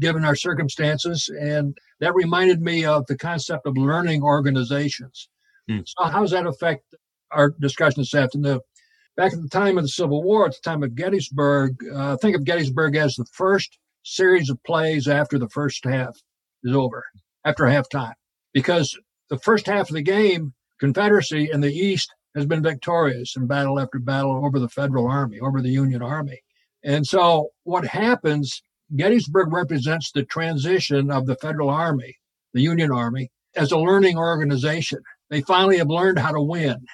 given 0.00 0.24
our 0.24 0.36
circumstances. 0.36 1.30
And 1.40 1.76
that 2.00 2.14
reminded 2.14 2.60
me 2.60 2.84
of 2.84 3.06
the 3.06 3.16
concept 3.16 3.66
of 3.66 3.76
learning 3.76 4.22
organizations. 4.22 5.28
Hmm. 5.68 5.80
So, 5.86 6.04
how 6.04 6.22
does 6.22 6.32
that 6.32 6.46
affect 6.46 6.94
our 7.30 7.50
discussion 7.60 8.02
this 8.02 8.14
afternoon? 8.14 8.60
back 9.16 9.32
at 9.32 9.42
the 9.42 9.48
time 9.48 9.78
of 9.78 9.84
the 9.84 9.88
Civil 9.88 10.22
War, 10.22 10.46
at 10.46 10.52
the 10.52 10.60
time 10.62 10.82
of 10.82 10.94
Gettysburg, 10.94 11.76
uh, 11.94 12.16
think 12.16 12.36
of 12.36 12.44
Gettysburg 12.44 12.96
as 12.96 13.14
the 13.14 13.26
first 13.32 13.78
series 14.04 14.50
of 14.50 14.62
plays 14.64 15.06
after 15.06 15.38
the 15.38 15.48
first 15.48 15.84
half 15.84 16.16
is 16.64 16.74
over, 16.74 17.04
after 17.44 17.64
halftime, 17.64 18.14
because 18.52 18.98
the 19.30 19.38
first 19.38 19.66
half 19.66 19.88
of 19.88 19.94
the 19.94 20.02
game, 20.02 20.54
Confederacy 20.80 21.48
in 21.52 21.60
the 21.60 21.72
East 21.72 22.12
has 22.34 22.46
been 22.46 22.62
victorious 22.62 23.36
in 23.36 23.46
battle 23.46 23.78
after 23.78 23.98
battle 23.98 24.44
over 24.44 24.58
the 24.58 24.68
Federal 24.68 25.06
Army, 25.06 25.40
over 25.40 25.60
the 25.60 25.70
Union 25.70 26.02
Army. 26.02 26.40
And 26.84 27.06
so 27.06 27.50
what 27.64 27.86
happens, 27.86 28.62
Gettysburg 28.96 29.52
represents 29.52 30.10
the 30.10 30.24
transition 30.24 31.10
of 31.10 31.26
the 31.26 31.36
Federal 31.36 31.70
Army, 31.70 32.16
the 32.54 32.62
Union 32.62 32.90
Army, 32.90 33.30
as 33.54 33.72
a 33.72 33.78
learning 33.78 34.18
organization. 34.18 35.00
They 35.30 35.42
finally 35.42 35.78
have 35.78 35.88
learned 35.88 36.18
how 36.18 36.32
to 36.32 36.42
win. 36.42 36.84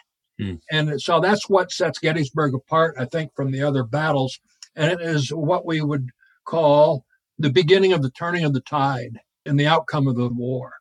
Mm. 0.40 0.60
And 0.70 1.00
so 1.00 1.20
that's 1.20 1.48
what 1.48 1.72
sets 1.72 1.98
Gettysburg 1.98 2.54
apart, 2.54 2.96
I 2.98 3.04
think, 3.04 3.34
from 3.34 3.50
the 3.50 3.62
other 3.62 3.84
battles. 3.84 4.38
And 4.76 4.92
it 4.92 5.00
is 5.00 5.30
what 5.30 5.66
we 5.66 5.80
would 5.80 6.10
call 6.44 7.04
the 7.38 7.50
beginning 7.50 7.92
of 7.92 8.02
the 8.02 8.10
turning 8.10 8.44
of 8.44 8.52
the 8.52 8.60
tide 8.60 9.18
in 9.44 9.56
the 9.56 9.66
outcome 9.66 10.06
of 10.06 10.16
the 10.16 10.28
war. 10.28 10.72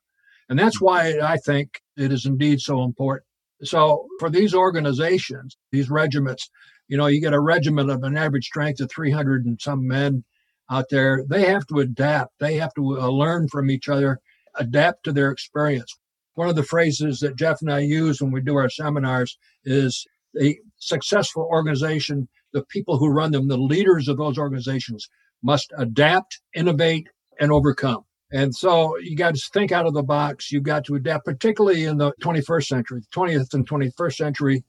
And 0.49 0.57
that's 0.57 0.79
why 0.79 1.19
I 1.19 1.37
think 1.37 1.81
it 1.97 2.11
is 2.11 2.25
indeed 2.25 2.61
so 2.61 2.83
important. 2.83 3.26
So 3.63 4.07
for 4.19 4.29
these 4.29 4.53
organizations, 4.53 5.57
these 5.71 5.89
regiments, 5.89 6.49
you 6.87 6.97
know, 6.97 7.07
you 7.07 7.19
get 7.19 7.33
a 7.33 7.39
regiment 7.39 7.89
of 7.89 8.03
an 8.03 8.17
average 8.17 8.45
strength 8.45 8.79
of 8.79 8.91
300 8.91 9.45
and 9.45 9.59
some 9.59 9.87
men 9.87 10.23
out 10.69 10.85
there. 10.89 11.23
They 11.27 11.45
have 11.45 11.65
to 11.67 11.79
adapt. 11.79 12.33
They 12.39 12.55
have 12.55 12.73
to 12.75 12.99
uh, 12.99 13.07
learn 13.07 13.47
from 13.49 13.71
each 13.71 13.89
other, 13.89 14.19
adapt 14.55 15.03
to 15.05 15.11
their 15.11 15.31
experience 15.31 15.97
one 16.37 16.49
of 16.49 16.55
the 16.55 16.63
phrases 16.63 17.19
that 17.21 17.35
Jeff 17.35 17.61
and 17.61 17.71
I 17.71 17.79
use 17.79 18.21
when 18.21 18.31
we 18.31 18.41
do 18.41 18.57
our 18.57 18.69
seminars 18.69 19.39
is 19.65 20.05
a 20.39 20.55
successful 20.77 21.41
organization, 21.51 22.29
the 22.53 22.63
people 22.65 22.99
who 22.99 23.09
run 23.09 23.31
them, 23.31 23.47
the 23.47 23.57
leaders 23.57 24.07
of 24.07 24.17
those 24.17 24.37
organizations 24.37 25.09
must 25.41 25.73
adapt, 25.79 26.39
innovate, 26.53 27.07
and 27.39 27.51
overcome. 27.51 28.05
And 28.31 28.53
so 28.53 28.97
you 28.97 29.15
got 29.15 29.35
to 29.35 29.49
think 29.53 29.71
out 29.71 29.85
of 29.85 29.93
the 29.93 30.03
box. 30.03 30.51
You've 30.51 30.63
got 30.63 30.83
to 30.85 30.95
adapt, 30.95 31.25
particularly 31.25 31.85
in 31.85 31.97
the 31.97 32.11
21st 32.21 32.65
century, 32.65 33.01
20th 33.15 33.53
and 33.53 33.67
21st 33.67 34.15
century. 34.15 34.63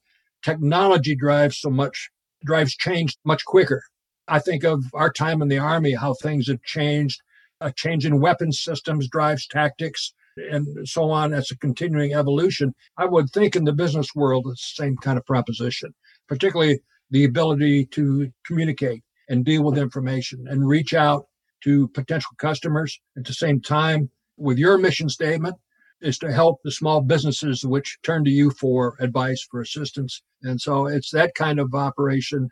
Technology 0.44 1.16
drives 1.16 1.58
so 1.58 1.70
much, 1.70 2.10
drives 2.44 2.76
change 2.76 3.16
much 3.24 3.44
quicker. 3.44 3.82
I 4.28 4.38
think 4.38 4.62
of 4.64 4.84
our 4.94 5.10
time 5.10 5.42
in 5.42 5.48
the 5.48 5.58
Army, 5.58 5.94
how 5.94 6.14
things 6.14 6.48
have 6.48 6.62
changed 6.62 7.20
A 7.60 7.72
change 7.72 8.06
in 8.06 8.20
weapon 8.20 8.52
systems 8.52 9.08
drives 9.08 9.46
tactics 9.48 10.14
and 10.36 10.88
so 10.88 11.10
on. 11.10 11.32
That's 11.32 11.50
a 11.50 11.58
continuing 11.58 12.14
evolution. 12.14 12.72
I 12.96 13.06
would 13.06 13.30
think 13.30 13.56
in 13.56 13.64
the 13.64 13.72
business 13.72 14.14
world, 14.14 14.46
it's 14.48 14.74
the 14.76 14.84
same 14.84 14.96
kind 14.98 15.18
of 15.18 15.26
proposition, 15.26 15.92
particularly 16.28 16.80
the 17.10 17.24
ability 17.24 17.86
to 17.86 18.30
communicate 18.46 19.02
and 19.28 19.44
deal 19.44 19.64
with 19.64 19.76
information 19.76 20.46
and 20.48 20.68
reach 20.68 20.94
out 20.94 21.26
to 21.64 21.88
potential 21.88 22.30
customers. 22.38 23.00
At 23.16 23.24
the 23.24 23.32
same 23.32 23.60
time 23.60 24.10
with 24.36 24.58
your 24.58 24.78
mission 24.78 25.08
statement 25.08 25.56
is 26.00 26.18
to 26.18 26.32
help 26.32 26.60
the 26.62 26.70
small 26.70 27.00
businesses 27.00 27.64
which 27.64 27.98
turn 28.02 28.24
to 28.24 28.30
you 28.30 28.50
for 28.50 28.96
advice 29.00 29.46
for 29.50 29.60
assistance. 29.60 30.22
And 30.42 30.60
so 30.60 30.86
it's 30.86 31.10
that 31.10 31.34
kind 31.34 31.58
of 31.58 31.74
operation 31.74 32.48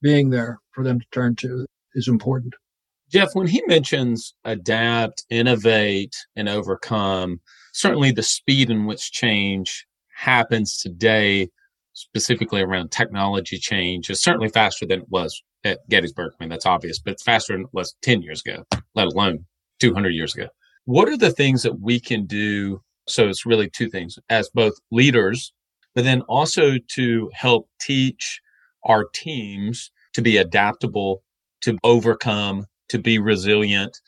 being 0.00 0.30
there 0.30 0.58
for 0.72 0.84
them 0.84 1.00
to 1.00 1.06
turn 1.12 1.34
to 1.36 1.66
is 1.94 2.08
important. 2.08 2.54
Jeff 3.10 3.30
when 3.34 3.46
he 3.46 3.62
mentions 3.66 4.34
adapt 4.44 5.24
innovate 5.30 6.14
and 6.36 6.48
overcome 6.48 7.40
certainly 7.72 8.10
the 8.10 8.22
speed 8.22 8.70
in 8.70 8.86
which 8.86 9.12
change 9.12 9.86
happens 10.16 10.78
today 10.78 11.48
specifically 11.92 12.60
around 12.60 12.90
technology 12.90 13.58
change 13.58 14.10
is 14.10 14.22
certainly 14.22 14.48
faster 14.48 14.86
than 14.86 15.00
it 15.00 15.08
was 15.10 15.42
at 15.64 15.88
Gettysburg. 15.88 16.32
I 16.38 16.44
mean, 16.44 16.50
that's 16.50 16.66
obvious, 16.66 16.98
but 16.98 17.20
faster 17.20 17.54
than 17.54 17.66
was 17.72 17.94
10 18.02 18.22
years 18.22 18.42
ago, 18.44 18.64
let 18.94 19.06
alone 19.06 19.46
200 19.80 20.10
years 20.10 20.34
ago. 20.34 20.48
What 20.84 21.08
are 21.08 21.16
the 21.16 21.30
things 21.30 21.62
that 21.62 21.80
we 21.80 21.98
can 21.98 22.26
do? 22.26 22.82
So 23.08 23.28
it's 23.28 23.46
really 23.46 23.70
two 23.70 23.88
things 23.88 24.18
as 24.28 24.50
both 24.54 24.74
leaders, 24.90 25.52
but 25.94 26.04
then 26.04 26.22
also 26.22 26.74
to 26.94 27.30
help 27.32 27.68
teach 27.80 28.40
our 28.84 29.06
teams 29.14 29.90
to 30.12 30.22
be 30.22 30.36
adaptable, 30.36 31.22
to 31.62 31.78
overcome, 31.82 32.66
to 32.90 32.98
be 32.98 33.18
resilient. 33.18 33.98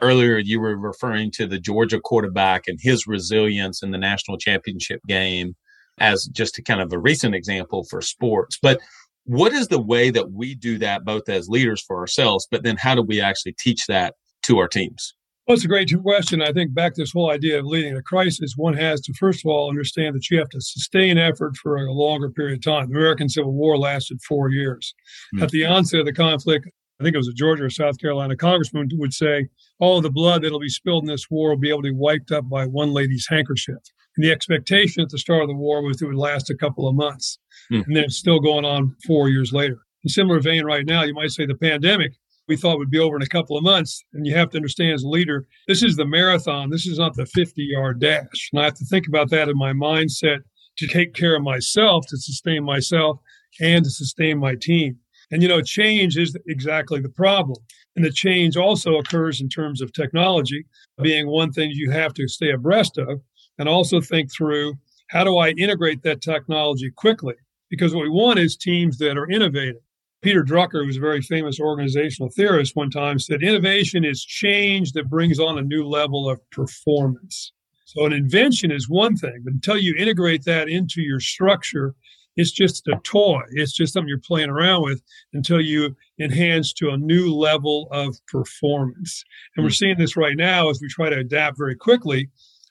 Earlier, 0.00 0.38
you 0.38 0.60
were 0.60 0.76
referring 0.76 1.30
to 1.32 1.46
the 1.46 1.58
Georgia 1.58 2.00
quarterback 2.00 2.64
and 2.66 2.78
his 2.80 3.06
resilience 3.06 3.82
in 3.82 3.90
the 3.90 3.98
national 3.98 4.36
championship 4.36 5.00
game 5.08 5.56
as 5.98 6.26
just 6.26 6.58
a 6.58 6.62
kind 6.62 6.80
of 6.80 6.92
a 6.92 6.98
recent 6.98 7.34
example 7.34 7.84
for 7.84 8.02
sports. 8.02 8.58
But 8.60 8.80
what 9.26 9.52
is 9.52 9.68
the 9.68 9.80
way 9.80 10.10
that 10.10 10.32
we 10.32 10.54
do 10.54 10.78
that 10.78 11.04
both 11.04 11.28
as 11.28 11.48
leaders 11.48 11.82
for 11.86 11.98
ourselves, 11.98 12.46
but 12.50 12.62
then 12.62 12.76
how 12.76 12.94
do 12.94 13.02
we 13.02 13.20
actually 13.20 13.54
teach 13.58 13.86
that 13.86 14.14
to 14.44 14.58
our 14.58 14.68
teams? 14.68 15.14
Well, 15.46 15.54
it's 15.54 15.64
a 15.64 15.68
great 15.68 15.92
question. 16.02 16.42
I 16.42 16.52
think 16.52 16.74
back 16.74 16.94
to 16.94 17.02
this 17.02 17.12
whole 17.12 17.30
idea 17.30 17.60
of 17.60 17.66
leading 17.66 17.96
a 17.96 18.02
crisis, 18.02 18.54
one 18.56 18.74
has 18.74 19.00
to 19.02 19.12
first 19.14 19.44
of 19.44 19.50
all 19.50 19.68
understand 19.68 20.16
that 20.16 20.28
you 20.28 20.38
have 20.38 20.48
to 20.48 20.60
sustain 20.60 21.18
effort 21.18 21.56
for 21.56 21.76
a 21.76 21.92
longer 21.92 22.30
period 22.30 22.58
of 22.58 22.64
time. 22.64 22.90
The 22.90 22.98
American 22.98 23.28
Civil 23.28 23.52
War 23.52 23.78
lasted 23.78 24.20
four 24.22 24.50
years. 24.50 24.92
Mm-hmm. 25.34 25.44
At 25.44 25.50
the 25.50 25.64
onset 25.66 26.00
of 26.00 26.06
the 26.06 26.12
conflict, 26.12 26.68
I 27.00 27.04
think 27.04 27.14
it 27.14 27.18
was 27.18 27.28
a 27.28 27.32
Georgia 27.32 27.64
or 27.64 27.70
South 27.70 27.98
Carolina 28.00 28.36
congressman 28.36 28.88
would 28.94 29.12
say, 29.12 29.46
all 29.78 30.00
the 30.00 30.10
blood 30.10 30.42
that'll 30.42 30.58
be 30.58 30.68
spilled 30.68 31.04
in 31.04 31.08
this 31.08 31.26
war 31.30 31.50
will 31.50 31.58
be 31.58 31.68
able 31.68 31.82
to 31.82 31.90
be 31.90 31.96
wiped 31.96 32.32
up 32.32 32.48
by 32.48 32.66
one 32.66 32.92
lady's 32.92 33.26
handkerchief. 33.28 33.76
And 34.16 34.24
the 34.24 34.32
expectation 34.32 35.02
at 35.02 35.10
the 35.10 35.18
start 35.18 35.42
of 35.42 35.48
the 35.48 35.54
war 35.54 35.82
was 35.82 36.00
it 36.00 36.06
would 36.06 36.14
last 36.14 36.50
a 36.50 36.56
couple 36.56 36.88
of 36.88 36.94
months. 36.94 37.38
Mm. 37.70 37.86
And 37.86 37.96
then 37.96 38.04
it's 38.04 38.16
still 38.16 38.40
going 38.40 38.64
on 38.64 38.96
four 39.06 39.28
years 39.28 39.52
later. 39.52 39.78
In 40.04 40.08
similar 40.08 40.40
vein, 40.40 40.64
right 40.64 40.86
now, 40.86 41.02
you 41.02 41.14
might 41.14 41.30
say 41.30 41.46
the 41.46 41.54
pandemic 41.54 42.12
we 42.48 42.56
thought 42.56 42.78
would 42.78 42.90
be 42.90 42.98
over 42.98 43.16
in 43.16 43.22
a 43.22 43.26
couple 43.26 43.56
of 43.56 43.64
months. 43.64 44.04
And 44.12 44.26
you 44.26 44.34
have 44.34 44.50
to 44.50 44.56
understand 44.56 44.94
as 44.94 45.02
a 45.02 45.08
leader, 45.08 45.46
this 45.66 45.82
is 45.82 45.96
the 45.96 46.06
marathon. 46.06 46.70
This 46.70 46.86
is 46.86 46.98
not 46.98 47.14
the 47.14 47.26
50 47.26 47.62
yard 47.62 48.00
dash. 48.00 48.50
And 48.52 48.60
I 48.60 48.64
have 48.64 48.74
to 48.74 48.84
think 48.84 49.06
about 49.08 49.30
that 49.30 49.48
in 49.48 49.56
my 49.56 49.72
mindset 49.72 50.38
to 50.78 50.86
take 50.86 51.14
care 51.14 51.36
of 51.36 51.42
myself, 51.42 52.06
to 52.08 52.16
sustain 52.16 52.64
myself, 52.64 53.18
and 53.60 53.84
to 53.84 53.90
sustain 53.90 54.38
my 54.38 54.54
team. 54.54 54.98
And, 55.30 55.42
you 55.42 55.48
know, 55.48 55.60
change 55.60 56.16
is 56.16 56.36
exactly 56.46 57.00
the 57.00 57.08
problem. 57.08 57.58
And 57.96 58.04
the 58.04 58.12
change 58.12 58.56
also 58.56 58.96
occurs 58.96 59.40
in 59.40 59.48
terms 59.48 59.80
of 59.80 59.92
technology 59.92 60.66
being 61.02 61.26
one 61.26 61.50
thing 61.50 61.70
you 61.72 61.90
have 61.90 62.14
to 62.14 62.28
stay 62.28 62.50
abreast 62.50 62.98
of 62.98 63.20
and 63.58 63.68
also 63.68 64.00
think 64.00 64.32
through 64.32 64.74
how 65.08 65.24
do 65.24 65.36
I 65.36 65.50
integrate 65.50 66.02
that 66.02 66.20
technology 66.20 66.90
quickly? 66.90 67.34
Because 67.70 67.94
what 67.94 68.02
we 68.02 68.10
want 68.10 68.38
is 68.38 68.56
teams 68.56 68.98
that 68.98 69.16
are 69.16 69.30
innovative. 69.30 69.82
Peter 70.22 70.42
Drucker, 70.42 70.84
who's 70.84 70.96
a 70.96 71.00
very 71.00 71.22
famous 71.22 71.60
organizational 71.60 72.30
theorist, 72.30 72.74
one 72.74 72.90
time 72.90 73.18
said 73.18 73.42
innovation 73.42 74.04
is 74.04 74.24
change 74.24 74.92
that 74.92 75.10
brings 75.10 75.38
on 75.38 75.58
a 75.58 75.62
new 75.62 75.86
level 75.86 76.28
of 76.28 76.40
performance. 76.50 77.52
So 77.84 78.04
an 78.04 78.12
invention 78.12 78.72
is 78.72 78.88
one 78.88 79.16
thing, 79.16 79.42
but 79.44 79.52
until 79.52 79.76
you 79.76 79.94
integrate 79.96 80.44
that 80.44 80.68
into 80.68 81.00
your 81.00 81.20
structure, 81.20 81.94
it's 82.34 82.50
just 82.50 82.86
a 82.88 82.98
toy. 83.04 83.42
It's 83.52 83.72
just 83.72 83.92
something 83.92 84.08
you're 84.08 84.18
playing 84.18 84.50
around 84.50 84.82
with 84.82 85.00
until 85.32 85.60
you 85.60 85.96
enhance 86.20 86.72
to 86.74 86.90
a 86.90 86.96
new 86.96 87.32
level 87.32 87.88
of 87.90 88.18
performance. 88.26 89.24
And 89.56 89.64
we're 89.64 89.70
hmm. 89.70 89.74
seeing 89.74 89.98
this 89.98 90.16
right 90.16 90.36
now 90.36 90.68
as 90.68 90.80
we 90.80 90.88
try 90.88 91.08
to 91.08 91.18
adapt 91.18 91.56
very 91.56 91.76
quickly 91.76 92.28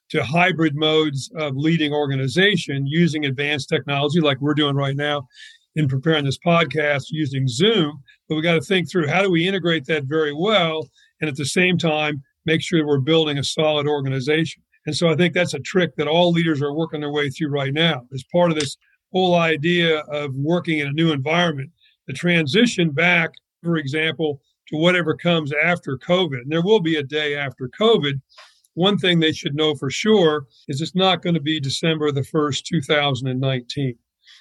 to 0.09 0.23
hybrid 0.23 0.75
modes 0.75 1.31
of 1.35 1.55
leading 1.55 1.93
organization 1.93 2.85
using 2.85 3.25
advanced 3.25 3.69
technology 3.69 4.21
like 4.21 4.39
we're 4.39 4.53
doing 4.53 4.75
right 4.75 4.95
now 4.95 5.27
in 5.75 5.87
preparing 5.87 6.25
this 6.25 6.37
podcast 6.37 7.05
using 7.09 7.47
Zoom. 7.47 8.01
But 8.27 8.35
we 8.35 8.41
got 8.41 8.53
to 8.53 8.61
think 8.61 8.89
through 8.89 9.07
how 9.07 9.21
do 9.21 9.31
we 9.31 9.47
integrate 9.47 9.85
that 9.85 10.05
very 10.05 10.33
well 10.33 10.89
and 11.21 11.29
at 11.29 11.35
the 11.35 11.45
same 11.45 11.77
time 11.77 12.23
make 12.45 12.61
sure 12.61 12.85
we're 12.85 12.99
building 12.99 13.37
a 13.37 13.43
solid 13.43 13.87
organization. 13.87 14.61
And 14.85 14.95
so 14.95 15.09
I 15.09 15.15
think 15.15 15.33
that's 15.33 15.55
a 15.55 15.59
trick 15.59 15.95
that 15.95 16.07
all 16.07 16.31
leaders 16.31 16.61
are 16.61 16.73
working 16.73 17.01
their 17.01 17.11
way 17.11 17.29
through 17.29 17.49
right 17.49 17.73
now 17.73 18.03
as 18.13 18.23
part 18.31 18.51
of 18.51 18.59
this 18.59 18.77
whole 19.11 19.35
idea 19.35 19.99
of 20.01 20.33
working 20.35 20.79
in 20.79 20.87
a 20.87 20.91
new 20.91 21.11
environment. 21.11 21.71
The 22.07 22.13
transition 22.13 22.91
back, 22.91 23.31
for 23.63 23.77
example, 23.77 24.41
to 24.67 24.77
whatever 24.77 25.15
comes 25.15 25.51
after 25.53 25.97
COVID. 25.97 26.41
And 26.41 26.51
there 26.51 26.61
will 26.61 26.81
be 26.81 26.97
a 26.97 27.03
day 27.03 27.35
after 27.35 27.69
COVID 27.79 28.21
one 28.75 28.97
thing 28.97 29.19
they 29.19 29.31
should 29.31 29.55
know 29.55 29.75
for 29.75 29.89
sure 29.89 30.45
is 30.67 30.81
it's 30.81 30.95
not 30.95 31.21
going 31.21 31.33
to 31.33 31.41
be 31.41 31.59
December 31.59 32.11
the 32.11 32.21
1st, 32.21 32.63
2019. 32.63 33.95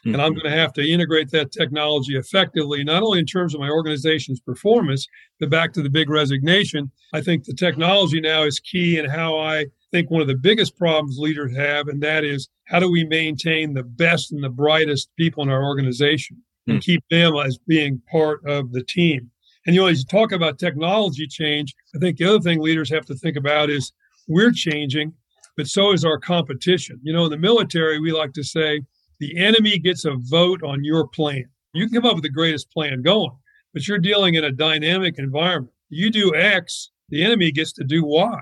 Mm-hmm. 0.05 0.15
And 0.15 0.23
I'm 0.23 0.33
mm-hmm. 0.33 0.41
going 0.41 0.53
to 0.53 0.61
have 0.61 0.73
to 0.75 0.89
integrate 0.89 1.31
that 1.31 1.53
technology 1.53 2.17
effectively, 2.17 2.85
not 2.85 3.03
only 3.03 3.21
in 3.21 3.27
terms 3.27 3.55
of 3.55 3.61
my 3.61 3.71
organization's 3.71 4.41
performance, 4.41 5.07
but 5.41 5.51
back 5.51 5.73
to 5.75 5.83
the 5.83 5.91
big 5.91 6.11
resignation. 6.11 6.91
I 7.13 7.21
think 7.21 7.45
the 7.45 7.55
technology 7.55 8.21
now 8.21 8.43
is 8.43 8.61
key 8.61 8.99
in 8.99 9.09
how 9.09 9.39
I 9.39 9.67
think 9.93 10.11
one 10.11 10.21
of 10.21 10.29
the 10.29 10.37
biggest 10.37 10.77
problems 10.77 11.19
leaders 11.19 11.57
have, 11.57 11.89
and 11.89 12.03
that 12.03 12.25
is 12.25 12.49
how 12.67 12.81
do 12.81 12.91
we 12.91 13.05
maintain 13.05 13.75
the 13.75 13.83
best 13.83 14.33
and 14.33 14.43
the 14.43 14.49
brightest 14.49 15.11
people 15.17 15.43
in 15.43 15.51
our 15.51 15.65
organization 15.65 16.43
and 16.67 16.79
mm-hmm. 16.79 16.81
keep 16.81 17.05
them 17.11 17.37
as 17.37 17.59
being 17.59 18.01
part 18.11 18.45
of 18.47 18.73
the 18.73 18.83
team. 18.83 19.31
And 19.67 19.75
you 19.75 19.83
know, 19.83 19.87
as 19.87 20.01
you 20.01 20.05
talk 20.05 20.33
about 20.33 20.59
technology 20.59 21.27
change, 21.27 21.75
I 21.95 21.99
think 21.99 22.19
the 22.19 22.27
other 22.27 22.41
thing 22.41 22.61
leaders 22.61 22.91
have 22.91 23.07
to 23.07 23.15
think 23.15 23.37
about 23.37 23.71
is 23.71 23.93
we're 24.29 24.53
changing, 24.53 25.13
but 25.57 25.67
so 25.67 25.93
is 25.93 26.05
our 26.05 26.19
competition. 26.19 27.01
You 27.03 27.13
know, 27.13 27.25
in 27.25 27.31
the 27.31 27.37
military, 27.37 28.01
we 28.01 28.13
like 28.13 28.33
to 28.35 28.45
say 28.45 28.83
the 29.21 29.39
enemy 29.39 29.79
gets 29.79 30.05
a 30.05 30.15
vote 30.17 30.63
on 30.63 30.85
your 30.85 31.07
plan. 31.07 31.45
You 31.73 31.89
can 31.89 32.03
come 32.03 32.09
up 32.09 32.15
with 32.15 32.25
the 32.25 32.31
greatest 32.31 32.71
plan 32.71 33.03
going, 33.03 33.37
but 33.73 33.87
you're 33.87 33.99
dealing 33.99 34.35
in 34.35 34.45
a 34.45 34.53
dynamic 34.53 35.19
environment. 35.19 35.73
You 35.89 36.11
do 36.11 36.35
X, 36.35 36.91
the 37.09 37.23
enemy 37.23 37.53
gets 37.53 37.73
to 37.75 37.85
do 37.85 38.05
Y. 38.05 38.41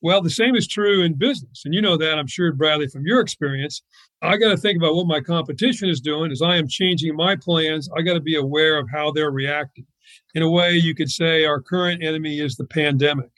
Well, 0.00 0.22
the 0.22 0.30
same 0.30 0.54
is 0.54 0.66
true 0.66 1.02
in 1.02 1.14
business. 1.14 1.62
And 1.64 1.74
you 1.74 1.82
know 1.82 1.96
that, 1.96 2.18
I'm 2.18 2.26
sure, 2.26 2.52
Bradley, 2.52 2.88
from 2.88 3.06
your 3.06 3.20
experience. 3.20 3.82
I 4.22 4.36
got 4.36 4.50
to 4.50 4.56
think 4.56 4.78
about 4.78 4.94
what 4.94 5.06
my 5.06 5.20
competition 5.20 5.88
is 5.88 6.00
doing 6.00 6.30
as 6.30 6.40
I 6.40 6.56
am 6.56 6.68
changing 6.68 7.16
my 7.16 7.36
plans. 7.36 7.88
I 7.96 8.02
got 8.02 8.14
to 8.14 8.20
be 8.20 8.36
aware 8.36 8.78
of 8.78 8.88
how 8.90 9.10
they're 9.10 9.30
reacting. 9.30 9.86
In 10.34 10.42
a 10.42 10.50
way, 10.50 10.76
you 10.76 10.94
could 10.94 11.10
say 11.10 11.44
our 11.44 11.60
current 11.60 12.02
enemy 12.02 12.40
is 12.40 12.56
the 12.56 12.64
pandemic. 12.64 13.30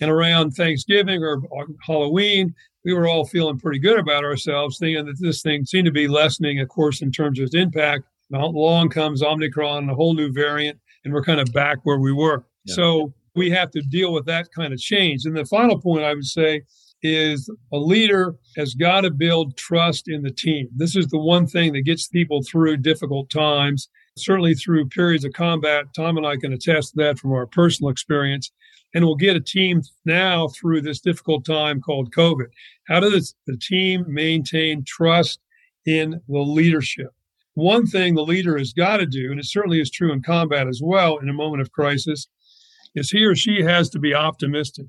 And 0.00 0.10
around 0.10 0.52
Thanksgiving 0.52 1.22
or 1.22 1.42
Halloween, 1.86 2.54
we 2.84 2.94
were 2.94 3.06
all 3.06 3.26
feeling 3.26 3.58
pretty 3.58 3.78
good 3.78 3.98
about 3.98 4.24
ourselves, 4.24 4.78
thinking 4.78 5.04
that 5.06 5.20
this 5.20 5.42
thing 5.42 5.64
seemed 5.64 5.86
to 5.86 5.92
be 5.92 6.08
lessening, 6.08 6.60
of 6.60 6.68
course, 6.68 7.02
in 7.02 7.12
terms 7.12 7.38
of 7.38 7.46
its 7.46 7.54
impact. 7.54 8.04
Along 8.32 8.88
comes 8.88 9.22
Omicron, 9.22 9.90
a 9.90 9.94
whole 9.94 10.14
new 10.14 10.32
variant, 10.32 10.78
and 11.04 11.12
we're 11.12 11.22
kind 11.22 11.40
of 11.40 11.52
back 11.52 11.78
where 11.82 11.98
we 11.98 12.12
were. 12.12 12.44
Yeah. 12.64 12.74
So 12.74 13.14
we 13.34 13.50
have 13.50 13.70
to 13.72 13.80
deal 13.82 14.12
with 14.12 14.24
that 14.26 14.48
kind 14.52 14.72
of 14.72 14.78
change. 14.78 15.24
And 15.24 15.36
the 15.36 15.44
final 15.44 15.80
point 15.80 16.04
I 16.04 16.14
would 16.14 16.24
say 16.24 16.62
is 17.02 17.50
a 17.72 17.78
leader 17.78 18.36
has 18.56 18.74
got 18.74 19.02
to 19.02 19.10
build 19.10 19.56
trust 19.56 20.08
in 20.08 20.22
the 20.22 20.30
team. 20.30 20.68
This 20.74 20.96
is 20.96 21.06
the 21.08 21.18
one 21.18 21.46
thing 21.46 21.72
that 21.72 21.82
gets 21.82 22.06
people 22.06 22.42
through 22.42 22.76
difficult 22.78 23.30
times, 23.30 23.88
certainly 24.16 24.54
through 24.54 24.88
periods 24.88 25.24
of 25.24 25.32
combat. 25.32 25.86
Tom 25.94 26.16
and 26.16 26.26
I 26.26 26.36
can 26.36 26.52
attest 26.52 26.90
to 26.90 26.96
that 26.98 27.18
from 27.18 27.32
our 27.32 27.46
personal 27.46 27.90
experience 27.90 28.52
and 28.94 29.04
we'll 29.04 29.14
get 29.14 29.36
a 29.36 29.40
team 29.40 29.82
now 30.04 30.48
through 30.48 30.82
this 30.82 31.00
difficult 31.00 31.44
time 31.44 31.80
called 31.80 32.14
COVID. 32.14 32.46
How 32.88 33.00
does 33.00 33.34
the 33.46 33.56
team 33.56 34.04
maintain 34.08 34.84
trust 34.84 35.40
in 35.86 36.20
the 36.28 36.38
leadership? 36.38 37.10
One 37.54 37.86
thing 37.86 38.14
the 38.14 38.22
leader 38.22 38.56
has 38.58 38.72
got 38.72 38.98
to 38.98 39.06
do, 39.06 39.30
and 39.30 39.40
it 39.40 39.46
certainly 39.46 39.80
is 39.80 39.90
true 39.90 40.12
in 40.12 40.22
combat 40.22 40.66
as 40.68 40.80
well 40.82 41.18
in 41.18 41.28
a 41.28 41.34
moment 41.34 41.60
of 41.60 41.72
crisis, 41.72 42.28
is 42.94 43.10
he 43.10 43.24
or 43.24 43.34
she 43.34 43.62
has 43.62 43.88
to 43.90 43.98
be 43.98 44.14
optimistic 44.14 44.86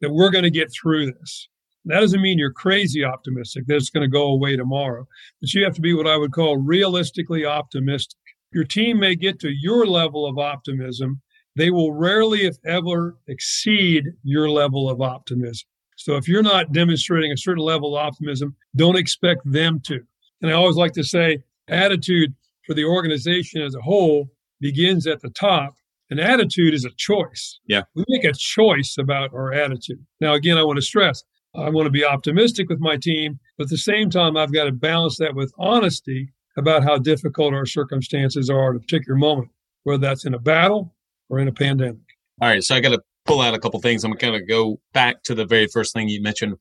that 0.00 0.12
we're 0.12 0.30
going 0.30 0.44
to 0.44 0.50
get 0.50 0.72
through 0.72 1.12
this. 1.12 1.48
That 1.86 2.00
doesn't 2.00 2.20
mean 2.20 2.38
you're 2.38 2.52
crazy 2.52 3.04
optimistic 3.04 3.66
that 3.66 3.76
it's 3.76 3.90
going 3.90 4.02
to 4.02 4.12
go 4.12 4.26
away 4.26 4.56
tomorrow, 4.56 5.06
but 5.40 5.54
you 5.54 5.64
have 5.64 5.74
to 5.74 5.80
be 5.80 5.94
what 5.94 6.06
I 6.06 6.16
would 6.16 6.32
call 6.32 6.56
realistically 6.56 7.44
optimistic. 7.44 8.18
Your 8.52 8.64
team 8.64 8.98
may 8.98 9.14
get 9.14 9.38
to 9.40 9.50
your 9.50 9.86
level 9.86 10.26
of 10.26 10.38
optimism, 10.38 11.20
they 11.56 11.70
will 11.70 11.92
rarely, 11.92 12.46
if 12.46 12.56
ever, 12.64 13.16
exceed 13.26 14.04
your 14.22 14.50
level 14.50 14.88
of 14.88 15.00
optimism. 15.00 15.66
So 15.96 16.16
if 16.16 16.28
you're 16.28 16.42
not 16.42 16.72
demonstrating 16.72 17.32
a 17.32 17.36
certain 17.36 17.64
level 17.64 17.96
of 17.96 18.04
optimism, 18.04 18.54
don't 18.76 18.96
expect 18.96 19.40
them 19.50 19.80
to. 19.86 20.00
And 20.42 20.50
I 20.50 20.54
always 20.54 20.76
like 20.76 20.92
to 20.92 21.04
say, 21.04 21.42
attitude 21.68 22.34
for 22.66 22.74
the 22.74 22.84
organization 22.84 23.62
as 23.62 23.74
a 23.74 23.80
whole 23.80 24.30
begins 24.60 25.06
at 25.06 25.20
the 25.20 25.30
top. 25.30 25.74
And 26.10 26.20
attitude 26.20 26.74
is 26.74 26.84
a 26.84 26.90
choice. 26.96 27.58
Yeah. 27.66 27.82
We 27.96 28.04
make 28.08 28.24
a 28.24 28.32
choice 28.32 28.96
about 28.96 29.34
our 29.34 29.52
attitude. 29.52 30.04
Now, 30.20 30.34
again, 30.34 30.56
I 30.56 30.62
want 30.62 30.76
to 30.76 30.82
stress 30.82 31.24
I 31.56 31.70
want 31.70 31.86
to 31.86 31.90
be 31.90 32.04
optimistic 32.04 32.68
with 32.68 32.80
my 32.80 32.96
team, 32.96 33.38
but 33.56 33.64
at 33.64 33.70
the 33.70 33.78
same 33.78 34.10
time, 34.10 34.36
I've 34.36 34.52
got 34.52 34.64
to 34.64 34.72
balance 34.72 35.16
that 35.18 35.34
with 35.34 35.52
honesty 35.58 36.28
about 36.58 36.84
how 36.84 36.98
difficult 36.98 37.54
our 37.54 37.66
circumstances 37.66 38.50
are 38.50 38.70
at 38.70 38.76
a 38.76 38.80
particular 38.80 39.16
moment, 39.16 39.48
whether 39.84 40.00
that's 40.00 40.26
in 40.26 40.34
a 40.34 40.38
battle 40.38 40.94
or 41.28 41.38
in 41.38 41.48
a 41.48 41.52
pandemic. 41.52 41.96
All 42.40 42.48
right. 42.48 42.62
So 42.62 42.74
I 42.74 42.80
got 42.80 42.90
to 42.90 43.00
pull 43.24 43.40
out 43.40 43.54
a 43.54 43.58
couple 43.58 43.80
things. 43.80 44.04
I'm 44.04 44.12
going 44.12 44.34
to 44.34 44.44
go 44.44 44.80
back 44.92 45.22
to 45.24 45.34
the 45.34 45.44
very 45.44 45.66
first 45.66 45.92
thing 45.92 46.08
you 46.08 46.22
mentioned. 46.22 46.54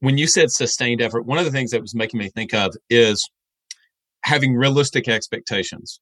When 0.00 0.16
you 0.16 0.26
said 0.26 0.50
sustained 0.50 1.02
effort, 1.02 1.26
one 1.26 1.38
of 1.38 1.44
the 1.44 1.50
things 1.50 1.70
that 1.72 1.80
was 1.80 1.94
making 1.94 2.18
me 2.18 2.28
think 2.28 2.54
of 2.54 2.74
is 2.88 3.28
having 4.24 4.54
realistic 4.54 5.08
expectations. 5.08 6.00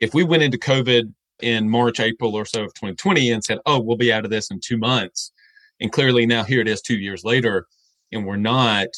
If 0.00 0.14
we 0.14 0.22
went 0.22 0.42
into 0.42 0.58
COVID 0.58 1.12
in 1.40 1.68
March, 1.68 2.00
April 2.00 2.34
or 2.34 2.44
so 2.44 2.64
of 2.64 2.74
2020 2.74 3.30
and 3.30 3.42
said, 3.42 3.58
oh, 3.66 3.80
we'll 3.80 3.96
be 3.96 4.12
out 4.12 4.24
of 4.24 4.30
this 4.30 4.50
in 4.50 4.60
two 4.62 4.78
months, 4.78 5.32
and 5.80 5.92
clearly 5.92 6.26
now 6.26 6.44
here 6.44 6.60
it 6.60 6.68
is 6.68 6.82
two 6.82 6.98
years 6.98 7.24
later, 7.24 7.66
and 8.12 8.26
we're 8.26 8.36
not, 8.36 8.88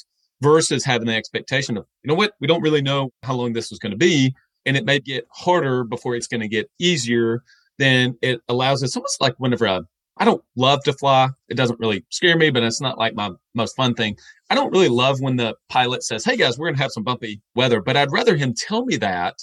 versus 0.41 0.85
having 0.85 1.07
the 1.07 1.15
expectation 1.15 1.77
of, 1.77 1.87
you 2.03 2.09
know 2.09 2.15
what, 2.15 2.33
we 2.41 2.47
don't 2.47 2.63
really 2.63 2.83
know 2.83 3.13
how 3.23 3.35
long 3.35 3.53
this 3.53 3.71
is 3.71 3.79
going 3.79 3.93
to 3.93 3.99
be, 3.99 4.35
and 4.67 4.77
it 4.77 4.85
may 4.85 4.99
get 4.99 5.27
harder 5.31 5.85
before 5.85 6.15
it's 6.15 6.27
going 6.27 6.41
to 6.41 6.49
get 6.49 6.71
easier, 6.79 7.43
then 7.81 8.17
it 8.23 8.41
allows 8.49 8.83
us 8.83 8.97
almost 8.97 9.21
like 9.21 9.35
whenever 9.39 9.67
I, 9.67 9.81
I 10.19 10.25
don't 10.25 10.43
love 10.55 10.83
to 10.85 10.93
fly. 10.93 11.31
It 11.49 11.57
doesn't 11.57 11.81
really 11.81 12.05
scare 12.11 12.37
me, 12.37 12.51
but 12.51 12.63
it's 12.63 12.81
not 12.81 12.99
like 12.99 13.15
my 13.15 13.31
most 13.55 13.75
fun 13.75 13.95
thing. 13.95 14.17
I 14.51 14.55
don't 14.55 14.71
really 14.71 14.89
love 14.89 15.21
when 15.21 15.37
the 15.37 15.55
pilot 15.69 16.03
says, 16.03 16.25
Hey 16.25 16.37
guys, 16.37 16.59
we're 16.59 16.67
going 16.67 16.77
to 16.77 16.83
have 16.83 16.93
some 16.93 17.05
bumpy 17.05 17.41
weather, 17.55 17.81
but 17.81 17.97
I'd 17.97 18.13
rather 18.13 18.37
him 18.37 18.55
tell 18.55 18.85
me 18.85 18.97
that 18.97 19.37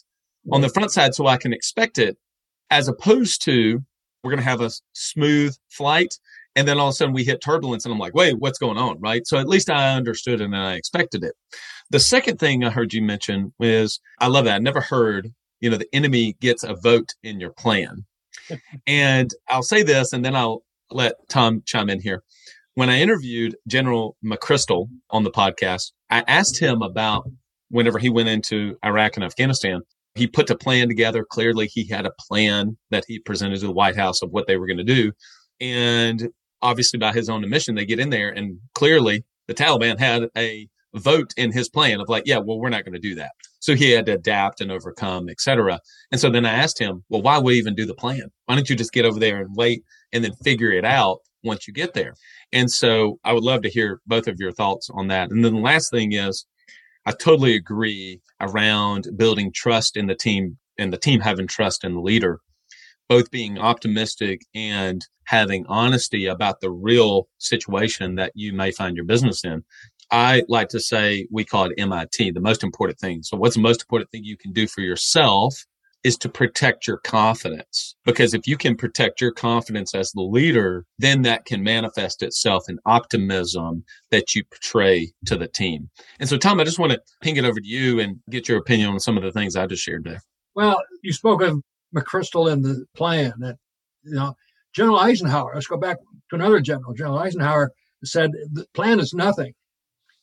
on 0.52 0.62
the 0.62 0.70
front 0.70 0.92
side 0.92 1.16
so 1.16 1.28
I 1.28 1.38
can 1.38 1.52
expect 1.52 1.98
it 1.98 2.18
as 2.70 2.88
opposed 2.88 3.42
to 3.46 3.84
we're 4.24 4.32
going 4.32 4.44
to 4.44 4.50
have 4.50 4.62
a 4.62 4.72
smooth 4.94 5.56
flight 5.70 6.14
and 6.56 6.68
then 6.68 6.80
all 6.80 6.88
of 6.88 6.92
a 6.92 6.96
sudden 6.96 7.14
we 7.14 7.24
hit 7.24 7.42
turbulence 7.42 7.86
and 7.86 7.94
I'm 7.94 8.00
like, 8.00 8.16
wait, 8.16 8.40
what's 8.40 8.58
going 8.58 8.78
on? 8.78 9.00
Right. 9.00 9.26
So 9.28 9.38
at 9.38 9.48
least 9.48 9.70
I 9.70 9.96
understood 9.96 10.42
and 10.42 10.56
I 10.56 10.74
expected 10.74 11.24
it. 11.24 11.36
The 11.92 12.00
second 12.00 12.40
thing 12.40 12.64
I 12.64 12.70
heard 12.70 12.94
you 12.94 13.02
mention 13.02 13.54
is 13.60 14.00
I 14.20 14.28
love 14.28 14.46
that. 14.46 14.56
I 14.56 14.60
never 14.60 14.82
heard, 14.82 15.32
you 15.60 15.70
know, 15.70 15.78
the 15.78 15.88
enemy 15.94 16.36
gets 16.42 16.64
a 16.64 16.74
vote 16.74 17.14
in 17.24 17.40
your 17.40 17.52
plan. 17.52 18.06
And 18.88 19.32
I'll 19.50 19.64
say 19.64 19.84
this 19.84 20.14
and 20.14 20.24
then 20.24 20.36
I'll 20.36 20.64
let 20.92 21.16
Tom 21.30 21.64
chime 21.66 21.90
in 21.90 22.02
here. 22.02 22.24
When 22.76 22.90
I 22.90 23.00
interviewed 23.00 23.56
General 23.68 24.16
McChrystal 24.24 24.88
on 25.10 25.24
the 25.24 25.32
podcast, 25.32 25.92
I 26.10 26.24
asked 26.28 26.60
him 26.60 26.82
about 26.82 27.30
whenever 27.70 28.00
he 28.00 28.10
went 28.10 28.30
into 28.30 28.78
Iraq 28.86 29.16
and 29.16 29.24
Afghanistan, 29.24 29.82
he 30.16 30.28
put 30.28 30.50
a 30.50 30.58
plan 30.58 30.88
together. 30.88 31.26
Clearly, 31.30 31.68
he 31.68 31.88
had 31.88 32.06
a 32.06 32.14
plan 32.28 32.78
that 32.92 33.04
he 33.08 33.20
presented 33.20 33.60
to 33.60 33.68
the 33.68 33.74
White 33.74 33.96
House 33.96 34.22
of 34.22 34.32
what 34.32 34.48
they 34.48 34.58
were 34.58 34.68
going 34.68 34.78
to 34.78 34.84
do. 34.84 35.12
And 35.60 36.30
obviously 36.62 37.00
by 37.00 37.14
his 37.14 37.30
own 37.30 37.44
admission, 37.44 37.76
they 37.76 37.86
get 37.86 38.00
in 38.00 38.10
there 38.10 38.30
and 38.30 38.60
clearly 38.74 39.26
the 39.48 39.54
Taliban 39.54 40.00
had 40.00 40.30
a 40.38 40.68
vote 40.98 41.34
in 41.38 41.52
his 41.52 41.70
plan 41.70 42.00
of 42.00 42.10
like, 42.10 42.24
yeah, 42.26 42.38
well, 42.38 42.60
we're 42.60 42.70
not 42.70 42.84
going 42.84 42.94
to 42.94 43.00
do 43.00 43.16
that. 43.16 43.32
So 43.60 43.76
he 43.76 43.92
had 43.92 44.06
to 44.06 44.14
adapt 44.14 44.62
and 44.62 44.72
overcome, 44.72 45.30
etc. 45.30 45.80
And 46.12 46.20
so 46.20 46.30
then 46.30 46.46
I 46.46 46.54
asked 46.54 46.80
him, 46.80 47.04
well, 47.10 47.22
why 47.22 47.38
would 47.38 47.56
even 47.56 47.76
do 47.76 47.86
the 47.86 47.94
plan? 47.94 48.32
Why 48.46 48.56
don't 48.56 48.70
you 48.70 48.76
just 48.76 48.94
get 48.94 49.06
over 49.06 49.20
there 49.20 49.38
and 49.38 49.56
wait 49.56 49.84
and 50.14 50.24
then 50.24 50.34
figure 50.44 50.72
it 50.72 50.86
out 50.86 51.20
once 51.44 51.68
you 51.68 51.74
get 51.74 51.94
there? 51.94 52.14
And 52.52 52.72
so 52.72 53.20
I 53.24 53.34
would 53.34 53.44
love 53.44 53.62
to 53.64 53.70
hear 53.70 54.02
both 54.06 54.28
of 54.28 54.40
your 54.40 54.52
thoughts 54.52 54.90
on 54.94 55.08
that. 55.08 55.32
And 55.32 55.44
then 55.44 55.54
the 55.54 55.60
last 55.60 55.92
thing 55.92 56.14
is, 56.14 56.46
I 57.06 57.12
totally 57.12 57.56
agree 57.56 58.22
around 58.42 59.08
building 59.16 59.52
trust 59.54 59.98
in 59.98 60.08
the 60.08 60.16
team 60.16 60.58
and 60.78 60.94
the 60.94 60.98
team 60.98 61.22
having 61.22 61.48
trust 61.48 61.84
in 61.84 61.94
the 61.94 62.02
leader 62.02 62.40
both 63.08 63.32
being 63.32 63.58
optimistic 63.58 64.42
and 64.54 65.06
having 65.26 65.66
honesty 65.68 66.26
about 66.26 66.62
the 66.62 66.72
real 66.72 67.28
situation 67.38 68.16
that 68.16 68.32
you 68.36 68.54
may 68.54 68.72
find 68.72 68.96
your 68.96 69.06
business 69.06 69.44
in. 69.44 69.64
I 70.12 70.44
like 70.48 70.70
to 70.70 70.80
say 70.80 71.28
we 71.32 71.44
call 71.44 71.66
it 71.66 71.74
MIT, 71.78 72.32
the 72.32 72.40
most 72.40 72.64
important 72.64 73.00
thing. 73.00 73.24
So 73.24 73.38
what's 73.38 73.56
the 73.56 73.62
most 73.62 73.82
important 73.82 74.10
thing 74.12 74.24
you 74.24 74.38
can 74.38 74.54
do 74.54 74.68
for 74.68 74.82
yourself 74.82 75.66
is 76.04 76.18
to 76.18 76.30
protect 76.30 76.88
your 76.88 76.98
confidence. 76.98 77.96
Because 78.06 78.34
if 78.34 78.48
you 78.48 78.56
can 78.56 78.78
protect 78.78 79.20
your 79.20 79.32
confidence 79.32 79.94
as 79.94 80.12
the 80.12 80.22
leader, 80.22 80.86
then 81.00 81.24
that 81.24 81.46
can 81.46 81.64
manifest 81.64 82.24
itself 82.24 82.70
in 82.70 82.80
optimism 82.86 83.84
that 84.12 84.34
you 84.34 84.44
portray 84.46 85.12
to 85.26 85.36
the 85.36 85.48
team. 85.48 85.90
And 86.20 86.30
so, 86.30 86.38
Tom, 86.38 86.60
I 86.60 86.64
just 86.64 86.80
want 86.80 86.94
to 86.94 87.02
ping 87.22 87.36
it 87.36 87.46
over 87.46 87.60
to 87.60 87.68
you 87.68 88.00
and 88.00 88.20
get 88.30 88.48
your 88.48 88.58
opinion 88.58 88.90
on 88.92 89.00
some 89.00 89.18
of 89.18 89.24
the 89.24 89.32
things 89.32 89.56
I 89.56 89.68
just 89.68 89.84
shared 89.84 90.06
there. 90.06 90.22
Well, 90.56 90.82
you 91.04 91.12
spoke 91.12 91.42
of 91.42 91.62
McChrystal 91.96 92.52
and 92.52 92.64
the 92.64 92.86
plan 92.96 93.34
that, 93.40 93.58
you 94.04 94.16
know, 94.16 94.36
General 94.74 95.00
Eisenhower, 95.00 95.52
let's 95.56 95.68
go 95.68 95.78
back 95.78 95.98
to 96.30 96.36
another 96.36 96.62
general. 96.62 96.94
General 96.94 97.20
Eisenhower 97.20 97.72
said 98.04 98.32
the 98.54 98.66
plan 98.74 99.00
is 99.00 99.14
nothing, 99.14 99.54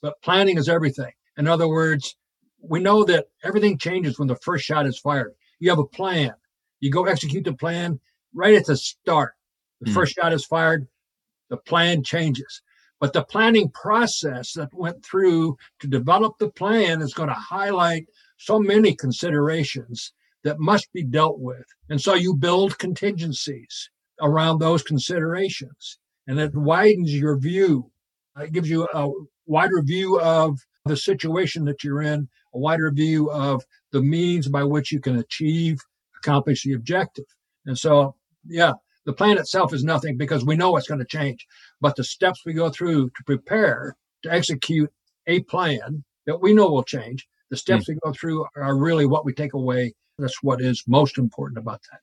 but 0.05 0.21
planning 0.21 0.59
is 0.59 0.69
everything. 0.69 1.13
In 1.39 1.49
other 1.49 1.67
words, 1.67 2.15
we 2.61 2.79
know 2.79 3.05
that 3.05 3.25
everything 3.43 3.79
changes 3.79 4.19
when 4.19 4.29
the 4.29 4.37
first 4.37 4.63
shot 4.63 4.85
is 4.85 4.99
fired. 4.99 5.33
You 5.61 5.71
have 5.71 5.79
a 5.79 5.87
plan. 5.87 6.35
You 6.81 6.91
go 6.91 7.07
execute 7.07 7.45
the 7.45 7.55
plan 7.55 7.99
right 8.35 8.55
at 8.55 8.67
the 8.67 8.77
start. 8.77 9.33
The 9.81 9.91
mm. 9.91 9.95
first 9.95 10.15
shot 10.15 10.35
is 10.35 10.45
fired, 10.45 10.87
the 11.49 11.57
plan 11.57 12.03
changes. 12.03 12.61
But 13.01 13.15
the 13.15 13.25
planning 13.25 13.71
process 13.71 14.53
that 14.53 14.75
went 14.75 15.03
through 15.03 15.57
to 15.81 15.87
develop 15.87 16.35
the 16.39 16.51
plan 16.51 17.01
is 17.01 17.15
going 17.15 17.31
to 17.31 17.35
highlight 17.35 18.07
so 18.37 18.59
many 18.59 18.95
considerations 18.95 20.13
that 20.43 20.61
must 20.61 20.93
be 20.93 21.03
dealt 21.03 21.39
with. 21.39 21.65
And 21.89 21.99
so 21.99 22.13
you 22.13 22.35
build 22.35 22.79
contingencies 22.79 23.89
around 24.21 24.59
those 24.59 24.83
considerations 24.83 25.99
and 26.27 26.39
it 26.39 26.55
widens 26.55 27.15
your 27.15 27.39
view. 27.39 27.91
It 28.39 28.53
gives 28.53 28.69
you 28.69 28.87
a 28.93 29.11
wider 29.47 29.83
view 29.83 30.21
of 30.21 30.59
the 30.87 30.97
situation 30.97 31.65
that 31.65 31.83
you're 31.83 32.03
in, 32.03 32.29
a 32.55 32.59
wider 32.59 32.91
view 32.91 33.31
of 33.31 33.65
the 33.93 34.03
means 34.03 34.49
by 34.49 34.65
which 34.65 34.93
you 34.93 35.01
can 35.01 35.19
achieve, 35.19 35.79
accomplish 36.19 36.63
the 36.63 36.73
objective. 36.73 37.25
And 37.67 37.79
so, 37.79 38.15
yeah, 38.47 38.73
the 39.07 39.13
plan 39.13 39.39
itself 39.39 39.73
is 39.73 39.85
nothing 39.85 40.17
because 40.17 40.45
we 40.45 40.57
know 40.57 40.77
it's 40.77 40.89
going 40.89 41.01
to 41.01 41.07
change. 41.07 41.47
But 41.81 41.97
the 41.97 42.05
steps 42.05 42.43
we 42.45 42.53
go 42.53 42.71
through 42.71 43.11
to 43.11 43.25
prepare 43.25 43.97
to 44.23 44.33
execute 44.33 44.91
a 45.27 45.41
plan 45.41 46.05
that 46.27 46.41
we 46.41 46.55
know 46.55 46.71
will 46.71 46.83
change, 46.83 47.27
the 47.51 47.57
steps 47.57 47.85
mm. 47.85 47.89
we 47.89 47.99
go 48.05 48.13
through 48.13 48.47
are 48.57 48.77
really 48.77 49.07
what 49.07 49.25
we 49.25 49.33
take 49.33 49.55
away 49.55 49.93
that's 50.19 50.43
what 50.43 50.61
is 50.61 50.85
most 50.87 51.19
important 51.19 51.59
about 51.59 51.81
that. 51.91 52.01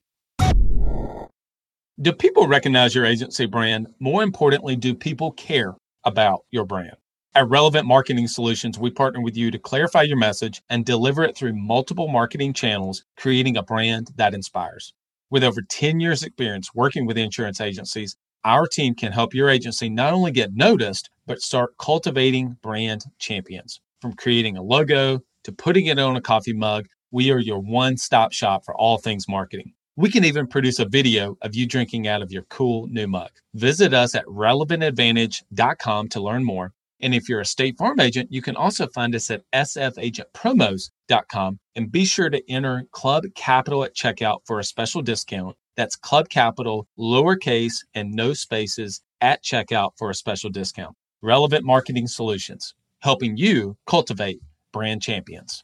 Do 2.01 2.11
people 2.11 2.47
recognize 2.47 2.95
your 2.95 3.05
agency 3.05 3.45
brand? 3.45 3.93
More 3.99 4.23
importantly, 4.23 4.75
do 4.75 4.95
people 4.95 5.31
care 5.31 5.75
about 6.03 6.41
your 6.51 6.65
brand? 6.65 6.95
At 7.33 7.47
Relevant 7.47 7.87
Marketing 7.87 8.27
Solutions, 8.27 8.77
we 8.77 8.91
partner 8.91 9.21
with 9.21 9.37
you 9.37 9.51
to 9.51 9.59
clarify 9.59 10.01
your 10.01 10.17
message 10.17 10.61
and 10.69 10.83
deliver 10.83 11.23
it 11.23 11.37
through 11.37 11.53
multiple 11.53 12.09
marketing 12.09 12.51
channels, 12.51 13.05
creating 13.15 13.55
a 13.55 13.63
brand 13.63 14.11
that 14.17 14.33
inspires. 14.33 14.93
With 15.29 15.43
over 15.43 15.61
10 15.61 16.01
years' 16.01 16.23
experience 16.23 16.75
working 16.75 17.05
with 17.05 17.17
insurance 17.17 17.61
agencies, 17.61 18.17
our 18.43 18.67
team 18.67 18.95
can 18.95 19.13
help 19.13 19.33
your 19.33 19.49
agency 19.49 19.89
not 19.89 20.13
only 20.13 20.31
get 20.31 20.53
noticed, 20.53 21.09
but 21.25 21.41
start 21.41 21.77
cultivating 21.77 22.57
brand 22.61 23.05
champions. 23.17 23.79
From 24.01 24.13
creating 24.13 24.57
a 24.57 24.61
logo 24.61 25.21
to 25.45 25.51
putting 25.53 25.85
it 25.85 25.99
on 25.99 26.17
a 26.17 26.21
coffee 26.21 26.53
mug 26.53 26.87
we 27.11 27.29
are 27.29 27.39
your 27.39 27.59
one 27.59 27.97
stop 27.97 28.31
shop 28.31 28.63
for 28.65 28.73
all 28.75 28.97
things 28.97 29.27
marketing. 29.27 29.73
We 29.97 30.09
can 30.09 30.23
even 30.23 30.47
produce 30.47 30.79
a 30.79 30.85
video 30.85 31.37
of 31.41 31.53
you 31.53 31.67
drinking 31.67 32.07
out 32.07 32.21
of 32.21 32.31
your 32.31 32.43
cool 32.43 32.87
new 32.87 33.05
mug. 33.05 33.31
Visit 33.53 33.93
us 33.93 34.15
at 34.15 34.25
relevantadvantage.com 34.25 36.07
to 36.09 36.21
learn 36.21 36.45
more. 36.45 36.73
And 37.01 37.15
if 37.15 37.27
you're 37.27 37.41
a 37.41 37.45
State 37.45 37.77
Farm 37.77 37.99
agent, 37.99 38.31
you 38.31 38.41
can 38.41 38.55
also 38.55 38.87
find 38.87 39.15
us 39.15 39.31
at 39.31 39.43
sfagentpromos.com 39.53 41.59
and 41.75 41.91
be 41.91 42.05
sure 42.05 42.29
to 42.29 42.49
enter 42.49 42.83
Club 42.91 43.25
Capital 43.35 43.83
at 43.83 43.95
checkout 43.95 44.41
for 44.45 44.59
a 44.59 44.63
special 44.63 45.01
discount. 45.01 45.57
That's 45.75 45.95
Club 45.95 46.29
Capital, 46.29 46.87
lowercase 46.99 47.77
and 47.95 48.13
no 48.13 48.33
spaces 48.33 49.01
at 49.21 49.43
checkout 49.43 49.91
for 49.97 50.09
a 50.09 50.15
special 50.15 50.49
discount. 50.49 50.95
Relevant 51.21 51.65
Marketing 51.65 52.07
Solutions, 52.07 52.75
helping 52.99 53.37
you 53.37 53.77
cultivate 53.87 54.41
brand 54.71 55.01
champions. 55.01 55.63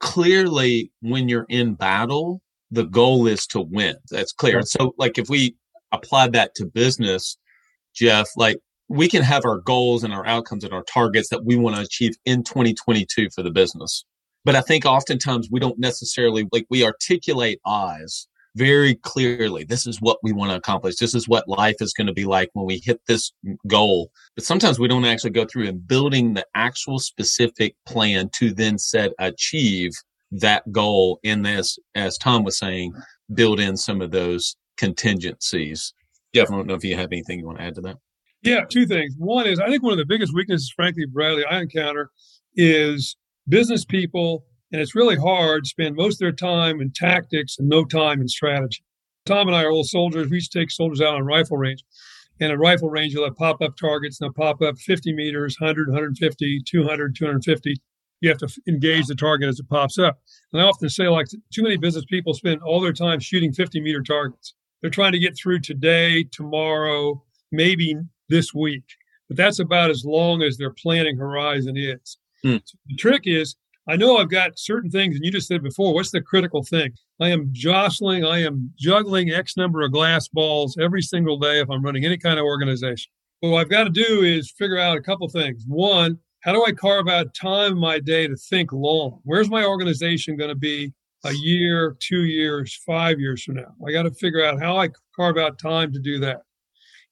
clearly 0.00 0.90
when 1.00 1.28
you're 1.28 1.46
in 1.48 1.74
battle, 1.74 2.42
the 2.70 2.84
goal 2.84 3.26
is 3.26 3.46
to 3.48 3.60
win. 3.60 3.96
That's 4.10 4.32
clear. 4.32 4.62
So 4.62 4.94
like 4.98 5.18
if 5.18 5.28
we 5.28 5.56
apply 5.92 6.28
that 6.28 6.54
to 6.56 6.66
business, 6.66 7.36
Jeff, 7.94 8.28
like 8.36 8.58
we 8.88 9.08
can 9.08 9.22
have 9.22 9.44
our 9.44 9.58
goals 9.58 10.04
and 10.04 10.12
our 10.12 10.26
outcomes 10.26 10.64
and 10.64 10.72
our 10.72 10.84
targets 10.84 11.28
that 11.30 11.44
we 11.44 11.56
want 11.56 11.76
to 11.76 11.82
achieve 11.82 12.14
in 12.24 12.42
2022 12.42 13.28
for 13.34 13.42
the 13.42 13.50
business. 13.50 14.04
But 14.44 14.54
I 14.54 14.60
think 14.60 14.86
oftentimes 14.86 15.48
we 15.50 15.58
don't 15.58 15.78
necessarily 15.78 16.46
like 16.52 16.66
we 16.70 16.84
articulate 16.84 17.60
eyes 17.66 18.28
very 18.56 18.94
clearly 18.94 19.64
this 19.64 19.86
is 19.86 20.00
what 20.00 20.18
we 20.22 20.32
want 20.32 20.50
to 20.50 20.56
accomplish. 20.56 20.96
This 20.96 21.14
is 21.14 21.28
what 21.28 21.46
life 21.46 21.76
is 21.80 21.92
going 21.92 22.06
to 22.06 22.12
be 22.12 22.24
like 22.24 22.48
when 22.54 22.66
we 22.66 22.80
hit 22.82 23.00
this 23.06 23.32
goal. 23.66 24.10
But 24.34 24.44
sometimes 24.44 24.78
we 24.78 24.88
don't 24.88 25.04
actually 25.04 25.30
go 25.30 25.44
through 25.44 25.68
and 25.68 25.86
building 25.86 26.34
the 26.34 26.46
actual 26.54 26.98
specific 26.98 27.76
plan 27.86 28.30
to 28.36 28.52
then 28.52 28.78
set 28.78 29.12
achieve 29.18 29.92
that 30.32 30.70
goal 30.72 31.20
in 31.22 31.42
this 31.42 31.78
as 31.94 32.18
tom 32.18 32.42
was 32.42 32.58
saying 32.58 32.92
build 33.32 33.60
in 33.60 33.76
some 33.76 34.00
of 34.00 34.10
those 34.10 34.56
contingencies. 34.76 35.92
Jeff 36.34 36.50
i 36.50 36.54
don't 36.54 36.66
know 36.66 36.74
if 36.74 36.84
you 36.84 36.96
have 36.96 37.12
anything 37.12 37.38
you 37.38 37.46
want 37.46 37.58
to 37.58 37.64
add 37.64 37.74
to 37.76 37.80
that. 37.82 37.96
Yeah 38.42 38.64
two 38.68 38.86
things. 38.86 39.14
One 39.18 39.46
is 39.46 39.60
i 39.60 39.68
think 39.68 39.82
one 39.82 39.92
of 39.92 39.98
the 39.98 40.06
biggest 40.06 40.34
weaknesses 40.34 40.72
frankly 40.74 41.04
bradley 41.06 41.44
i 41.44 41.60
encounter 41.60 42.10
is 42.54 43.16
business 43.48 43.84
people 43.84 44.46
and 44.72 44.80
it's 44.80 44.94
really 44.94 45.16
hard 45.16 45.64
to 45.64 45.70
spend 45.70 45.96
most 45.96 46.14
of 46.14 46.18
their 46.20 46.32
time 46.32 46.80
in 46.80 46.92
tactics 46.92 47.58
and 47.58 47.68
no 47.68 47.84
time 47.84 48.20
in 48.20 48.28
strategy. 48.28 48.82
Tom 49.24 49.48
and 49.48 49.56
I 49.56 49.64
are 49.64 49.70
old 49.70 49.86
soldiers. 49.86 50.28
We 50.28 50.36
used 50.36 50.52
to 50.52 50.58
take 50.58 50.70
soldiers 50.70 51.00
out 51.00 51.14
on 51.14 51.24
rifle 51.24 51.56
range. 51.56 51.84
And 52.40 52.52
at 52.52 52.58
rifle 52.58 52.90
range, 52.90 53.12
you'll 53.12 53.24
have 53.24 53.36
pop 53.36 53.60
up 53.62 53.76
targets. 53.76 54.20
And 54.20 54.26
they'll 54.26 54.44
pop 54.44 54.62
up 54.62 54.78
50 54.78 55.12
meters, 55.14 55.56
100, 55.58 55.88
150, 55.88 56.62
200, 56.66 57.16
250. 57.16 57.76
You 58.20 58.28
have 58.28 58.38
to 58.38 58.48
engage 58.66 59.06
the 59.06 59.14
target 59.14 59.48
as 59.48 59.58
it 59.58 59.68
pops 59.68 59.98
up. 59.98 60.18
And 60.52 60.62
I 60.62 60.64
often 60.64 60.88
say, 60.88 61.08
like, 61.08 61.26
too 61.52 61.62
many 61.62 61.76
business 61.76 62.04
people 62.04 62.34
spend 62.34 62.62
all 62.62 62.80
their 62.80 62.92
time 62.92 63.20
shooting 63.20 63.52
50 63.52 63.80
meter 63.80 64.02
targets. 64.02 64.54
They're 64.80 64.90
trying 64.90 65.12
to 65.12 65.18
get 65.18 65.36
through 65.36 65.60
today, 65.60 66.24
tomorrow, 66.24 67.22
maybe 67.52 67.94
this 68.28 68.54
week. 68.54 68.84
But 69.28 69.36
that's 69.36 69.58
about 69.58 69.90
as 69.90 70.04
long 70.04 70.42
as 70.42 70.56
their 70.56 70.70
planning 70.70 71.16
horizon 71.16 71.76
is. 71.76 72.18
Hmm. 72.42 72.58
So 72.64 72.78
the 72.86 72.96
trick 72.96 73.22
is 73.24 73.56
I 73.88 73.96
know 73.96 74.16
I've 74.16 74.30
got 74.30 74.58
certain 74.58 74.90
things, 74.90 75.14
and 75.14 75.24
you 75.24 75.30
just 75.30 75.46
said 75.46 75.62
before, 75.62 75.94
what's 75.94 76.10
the 76.10 76.20
critical 76.20 76.64
thing? 76.64 76.92
I 77.20 77.28
am 77.28 77.50
jostling, 77.52 78.24
I 78.24 78.42
am 78.42 78.72
juggling 78.76 79.30
X 79.30 79.56
number 79.56 79.82
of 79.82 79.92
glass 79.92 80.26
balls 80.26 80.76
every 80.80 81.02
single 81.02 81.38
day 81.38 81.60
if 81.60 81.70
I'm 81.70 81.84
running 81.84 82.04
any 82.04 82.18
kind 82.18 82.38
of 82.38 82.44
organization. 82.44 83.12
But 83.40 83.50
what 83.50 83.60
I've 83.60 83.70
got 83.70 83.84
to 83.84 83.90
do 83.90 84.22
is 84.22 84.50
figure 84.50 84.78
out 84.78 84.96
a 84.96 85.02
couple 85.02 85.28
things. 85.28 85.64
One, 85.68 86.18
how 86.40 86.52
do 86.52 86.64
I 86.64 86.72
carve 86.72 87.08
out 87.08 87.34
time 87.34 87.72
in 87.72 87.78
my 87.78 88.00
day 88.00 88.26
to 88.26 88.36
think 88.36 88.72
long? 88.72 89.20
Where's 89.24 89.50
my 89.50 89.64
organization 89.64 90.36
going 90.36 90.50
to 90.50 90.56
be 90.56 90.92
a 91.24 91.32
year, 91.32 91.96
two 92.00 92.24
years, 92.24 92.80
five 92.86 93.20
years 93.20 93.44
from 93.44 93.56
now? 93.56 93.74
I 93.86 93.92
got 93.92 94.02
to 94.02 94.10
figure 94.12 94.44
out 94.44 94.60
how 94.60 94.78
I 94.78 94.88
carve 95.14 95.38
out 95.38 95.58
time 95.58 95.92
to 95.92 96.00
do 96.00 96.18
that. 96.20 96.42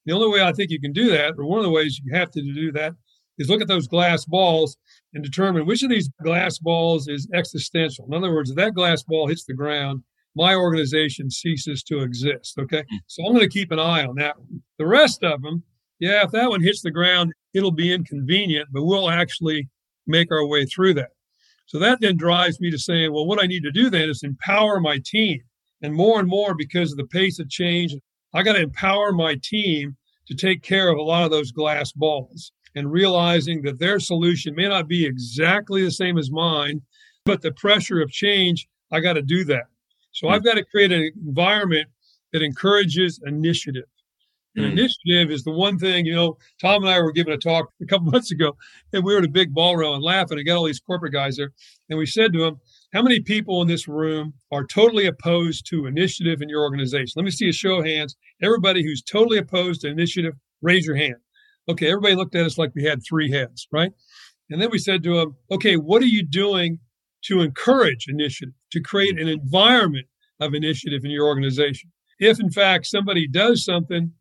The 0.07 0.13
only 0.13 0.29
way 0.29 0.45
I 0.45 0.53
think 0.53 0.71
you 0.71 0.81
can 0.81 0.93
do 0.93 1.11
that, 1.11 1.35
or 1.39 1.45
one 1.47 1.59
of 1.59 1.65
the 1.65 1.71
ways 1.71 2.01
you 2.03 2.15
have 2.15 2.31
to 2.33 2.43
do 2.43 2.73
that, 2.73 2.95
is 3.39 3.49
look 3.49 3.61
at 3.61 3.69
those 3.69 3.89
glass 3.89 4.25
balls 4.25 4.77
and 5.13 5.23
determine 5.23 5.67
which 5.67 5.83
of 5.83 5.91
these 5.91 6.11
glass 6.23 6.59
balls 6.59 7.09
is 7.09 7.29
existential. 7.35 8.07
In 8.07 8.15
other 8.15 8.33
words, 8.33 8.51
if 8.51 8.57
that 8.57 8.75
glass 8.75 9.03
ball 9.03 9.29
hits 9.29 9.45
the 9.45 9.55
ground, 9.55 10.03
my 10.37 10.55
organization 10.55 11.31
ceases 11.31 11.83
to 11.85 12.01
exist. 12.01 12.59
Okay. 12.59 12.85
Hmm. 12.91 12.97
So 13.07 13.25
I'm 13.25 13.33
going 13.33 13.49
to 13.49 13.53
keep 13.53 13.71
an 13.71 13.79
eye 13.79 14.05
on 14.05 14.17
that 14.17 14.39
one. 14.39 14.63
The 14.79 14.87
rest 14.87 15.23
of 15.23 15.43
them, 15.43 15.63
yeah, 16.01 16.25
if 16.25 16.33
that 16.33 16.51
one 16.51 16.63
hits 16.63 16.83
the 16.83 16.91
ground, 16.91 17.33
it'll 17.53 17.71
be 17.71 17.93
inconvenient, 17.93 18.69
but 18.73 18.85
we'll 18.85 19.11
actually 19.11 19.69
make 20.07 20.31
our 20.33 20.47
way 20.47 20.67
through 20.67 20.95
that. 20.95 21.11
So 21.67 21.79
that 21.79 22.01
then 22.01 22.17
drives 22.17 22.61
me 22.61 22.71
to 22.71 22.79
saying, 22.79 23.13
well, 23.13 23.27
what 23.27 23.43
I 23.43 23.47
need 23.47 23.63
to 23.63 23.71
do 23.71 23.89
then 23.89 24.11
is 24.11 24.23
empower 24.23 24.81
my 24.81 24.99
team. 25.05 25.41
And 25.83 25.95
more 25.95 26.19
and 26.19 26.29
more, 26.29 26.55
because 26.55 26.93
of 26.93 26.99
the 26.99 27.07
pace 27.07 27.39
of 27.39 27.49
change, 27.49 27.95
I 28.35 28.43
got 28.43 28.55
to 28.55 28.63
empower 28.63 29.13
my 29.13 29.39
team 29.43 29.97
to 30.27 30.35
take 30.35 30.63
care 30.63 30.89
of 30.89 30.99
a 30.99 31.03
lot 31.03 31.25
of 31.25 31.31
those 31.31 31.53
glass 31.53 31.93
balls 31.93 32.53
and 32.75 32.91
realizing 32.91 33.63
that 33.63 33.79
their 33.79 34.01
solution 34.01 34.55
may 34.55 34.69
not 34.69 34.89
be 34.89 35.05
exactly 35.05 35.83
the 35.83 35.91
same 35.91 36.19
as 36.19 36.31
mine, 36.31 36.83
but 37.25 37.43
the 37.43 37.53
pressure 37.53 38.01
of 38.01 38.11
change, 38.11 38.69
I 38.91 39.01
got 39.01 39.15
to 39.15 39.23
do 39.23 39.45
that. 39.45 39.65
So. 40.13 40.29
I've 40.29 40.45
got 40.45 40.55
to 40.55 40.65
create 40.65 40.93
an 40.93 41.11
environment 41.27 41.89
that 42.33 42.43
encourages 42.43 43.21
initiative. 43.27 43.85
And 44.57 44.67
mm-hmm. 44.67 44.79
initiative 44.79 45.33
is 45.33 45.43
the 45.43 45.51
one 45.51 45.79
thing, 45.79 46.07
you 46.07 46.15
know, 46.15 46.37
Tom 46.61 46.85
and 46.85 46.93
I 46.93 47.01
were 47.01 47.11
giving 47.11 47.33
a 47.33 47.39
talk 47.39 47.73
a 47.83 47.87
couple 47.87 48.07
months 48.13 48.31
ago, 48.31 48.57
and 48.93 49.03
we 49.03 49.13
were 49.13 49.19
at 49.19 49.25
a 49.25 49.31
big 49.31 49.53
ballroom 49.53 49.95
and 49.95 50.03
laughing 50.03 50.39
and 50.39 50.47
got 50.47 50.57
all 50.57 50.65
these 50.65 50.81
corporate 50.81 51.13
guys 51.13 51.37
there. 51.37 51.53
And 51.91 51.99
we 51.99 52.07
said 52.07 52.33
to 52.33 52.39
them, 52.39 52.61
How 52.93 53.03
many 53.03 53.21
people 53.21 53.61
in 53.63 53.69
this 53.69 53.89
room 53.89 54.35
are 54.53 54.65
totally 54.65 55.07
opposed 55.07 55.67
to 55.71 55.87
initiative 55.87 56.43
in 56.43 56.49
your 56.49 56.63
organization? 56.63 57.15
Let 57.17 57.25
me 57.25 57.33
see 57.33 57.49
a 57.49 57.53
show 57.53 57.79
of 57.79 57.87
hands. 57.87 58.17
Everybody 58.43 58.85
who's 58.85 59.03
totally 59.03 59.39
opposed 59.39 59.81
to 59.81 59.89
initiative, 59.89 60.35
raise 60.63 60.87
your 60.87 60.97
hand. 60.97 61.17
Okay, 61.69 61.89
everybody 61.89 62.15
looked 62.15 62.35
at 62.35 62.45
us 62.45 62.59
like 62.59 62.75
we 62.75 62.85
had 62.85 63.01
three 63.03 63.31
heads, 63.31 63.67
right? 63.73 63.93
And 64.51 64.61
then 64.61 64.71
we 64.71 64.79
said 64.79 65.03
to 65.05 65.17
them, 65.17 65.37
okay, 65.51 65.77
what 65.77 66.03
are 66.03 66.07
you 66.07 66.23
doing 66.23 66.81
to 67.25 67.41
encourage 67.41 68.07
initiative, 68.07 68.55
to 68.73 68.81
create 68.81 69.19
an 69.19 69.29
environment 69.29 70.07
of 70.41 70.53
initiative 70.53 71.05
in 71.05 71.11
your 71.11 71.27
organization? 71.27 71.91
If 72.19 72.39
in 72.39 72.51
fact 72.51 72.87
somebody 72.87 73.27
does 73.27 73.65
something, 73.65 74.13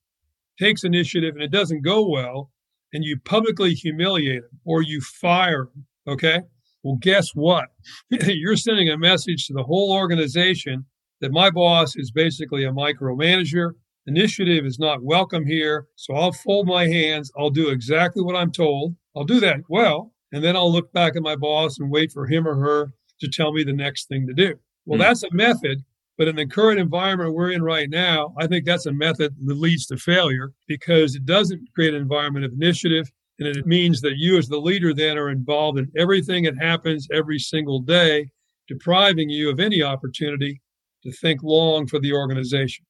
takes 0.58 0.84
initiative, 0.84 1.36
and 1.36 1.44
it 1.44 1.52
doesn't 1.52 1.84
go 1.84 2.08
well, 2.08 2.52
and 2.94 3.04
you 3.04 3.20
publicly 3.20 3.74
humiliate 3.74 4.44
them 4.44 4.60
or 4.64 4.82
you 4.82 5.02
fire 5.02 5.68
them, 5.74 5.86
okay? 6.08 6.42
Well, 6.84 6.98
guess 7.00 7.32
what? 7.34 7.70
You're 8.10 8.56
sending 8.56 8.90
a 8.90 8.98
message 8.98 9.48
to 9.48 9.54
the 9.54 9.64
whole 9.64 9.92
organization 9.92 10.86
that 11.22 11.32
my 11.32 11.50
boss 11.50 11.96
is 11.96 12.12
basically 12.12 12.64
a 12.64 12.72
micromanager 12.72 13.72
Initiative 14.06 14.66
is 14.66 14.80
not 14.80 15.02
welcome 15.02 15.46
here. 15.46 15.88
So 15.96 16.14
I'll 16.14 16.34
fold 16.34 16.68
my 16.68 16.88
hands. 16.88 17.32
I'll 17.38 17.50
do 17.50 17.70
exactly 17.70 18.22
what 18.22 18.36
I'm 18.36 18.52
told. 18.52 18.96
I'll 19.16 19.24
do 19.24 19.40
that 19.40 19.62
well. 19.70 20.14
And 20.34 20.44
then 20.44 20.56
I'll 20.56 20.72
look 20.72 20.92
back 20.92 21.16
at 21.16 21.22
my 21.22 21.36
boss 21.36 21.80
and 21.80 21.90
wait 21.90 22.12
for 22.12 22.28
him 22.28 22.48
or 22.48 22.56
her 22.56 22.94
to 23.22 23.30
tell 23.30 23.54
me 23.54 23.64
the 23.64 23.74
next 23.74 24.08
thing 24.08 24.28
to 24.28 24.34
do. 24.34 24.56
Well, 24.86 25.00
mm-hmm. 25.00 25.08
that's 25.08 25.24
a 25.24 25.32
method. 25.32 25.84
But 26.18 26.28
in 26.28 26.36
the 26.36 26.46
current 26.46 26.80
environment 26.80 27.34
we're 27.34 27.52
in 27.52 27.64
right 27.64 27.90
now, 27.90 28.34
I 28.38 28.46
think 28.46 28.66
that's 28.66 28.86
a 28.86 28.94
method 28.94 29.34
that 29.46 29.58
leads 29.58 29.88
to 29.88 29.98
failure 29.98 30.52
because 30.68 31.16
it 31.16 31.26
doesn't 31.26 31.70
create 31.74 31.94
an 31.94 32.02
environment 32.02 32.46
of 32.46 32.54
initiative. 32.54 33.10
And 33.40 33.48
it 33.48 33.66
means 33.66 34.02
that 34.02 34.18
you, 34.18 34.38
as 34.38 34.48
the 34.48 34.60
leader, 34.60 34.94
then 34.94 35.18
are 35.18 35.30
involved 35.30 35.80
in 35.80 35.92
everything 35.98 36.44
that 36.44 36.58
happens 36.62 37.08
every 37.12 37.40
single 37.40 37.80
day, 37.80 38.30
depriving 38.68 39.30
you 39.30 39.50
of 39.50 39.60
any 39.60 39.82
opportunity 39.82 40.62
to 41.04 41.12
think 41.12 41.42
long 41.42 41.88
for 41.88 42.00
the 42.00 42.14
organization. 42.14 42.86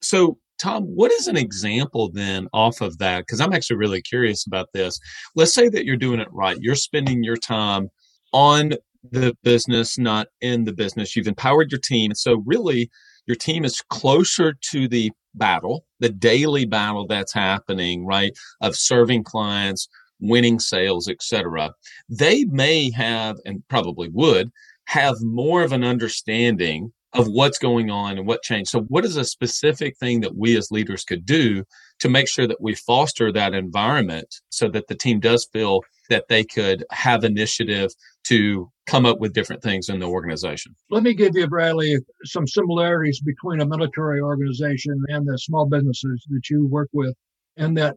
So, 0.00 0.38
Tom, 0.60 0.84
what 0.84 1.10
is 1.12 1.26
an 1.26 1.36
example 1.36 2.10
then 2.12 2.48
off 2.52 2.80
of 2.80 2.98
that? 2.98 3.20
Because 3.20 3.40
I'm 3.40 3.52
actually 3.52 3.76
really 3.76 4.02
curious 4.02 4.46
about 4.46 4.68
this. 4.74 4.98
Let's 5.34 5.54
say 5.54 5.68
that 5.68 5.84
you're 5.84 5.96
doing 5.96 6.20
it 6.20 6.32
right. 6.32 6.58
You're 6.60 6.74
spending 6.74 7.24
your 7.24 7.36
time 7.36 7.88
on 8.32 8.74
the 9.10 9.36
business, 9.42 9.98
not 9.98 10.28
in 10.40 10.64
the 10.64 10.72
business. 10.72 11.16
You've 11.16 11.26
empowered 11.26 11.72
your 11.72 11.80
team. 11.80 12.14
So 12.14 12.42
really 12.44 12.90
your 13.26 13.36
team 13.36 13.64
is 13.64 13.80
closer 13.88 14.54
to 14.70 14.88
the 14.88 15.10
battle, 15.34 15.84
the 16.00 16.10
daily 16.10 16.66
battle 16.66 17.06
that's 17.06 17.32
happening, 17.32 18.04
right? 18.04 18.32
Of 18.60 18.76
serving 18.76 19.24
clients, 19.24 19.88
winning 20.20 20.58
sales, 20.58 21.08
etc. 21.08 21.72
They 22.08 22.44
may 22.44 22.90
have 22.90 23.38
and 23.46 23.62
probably 23.68 24.08
would 24.10 24.50
have 24.86 25.16
more 25.22 25.62
of 25.62 25.72
an 25.72 25.84
understanding 25.84 26.92
of 27.12 27.26
what's 27.26 27.58
going 27.58 27.90
on 27.90 28.18
and 28.18 28.26
what 28.26 28.42
changed. 28.42 28.70
So, 28.70 28.82
what 28.82 29.04
is 29.04 29.16
a 29.16 29.24
specific 29.24 29.96
thing 29.98 30.20
that 30.20 30.36
we 30.36 30.56
as 30.56 30.70
leaders 30.70 31.04
could 31.04 31.26
do 31.26 31.64
to 32.00 32.08
make 32.08 32.28
sure 32.28 32.46
that 32.46 32.60
we 32.60 32.74
foster 32.74 33.32
that 33.32 33.54
environment 33.54 34.36
so 34.50 34.68
that 34.68 34.86
the 34.88 34.94
team 34.94 35.20
does 35.20 35.46
feel 35.52 35.80
that 36.08 36.28
they 36.28 36.44
could 36.44 36.84
have 36.90 37.24
initiative 37.24 37.90
to 38.24 38.70
come 38.86 39.06
up 39.06 39.18
with 39.20 39.32
different 39.32 39.62
things 39.62 39.88
in 39.88 40.00
the 40.00 40.06
organization? 40.06 40.74
Let 40.90 41.02
me 41.02 41.14
give 41.14 41.36
you, 41.36 41.46
Bradley, 41.46 41.98
some 42.24 42.46
similarities 42.46 43.20
between 43.20 43.60
a 43.60 43.66
military 43.66 44.20
organization 44.20 45.02
and 45.08 45.26
the 45.26 45.38
small 45.38 45.66
businesses 45.66 46.24
that 46.30 46.50
you 46.50 46.66
work 46.66 46.88
with, 46.92 47.14
and 47.56 47.76
that 47.76 47.96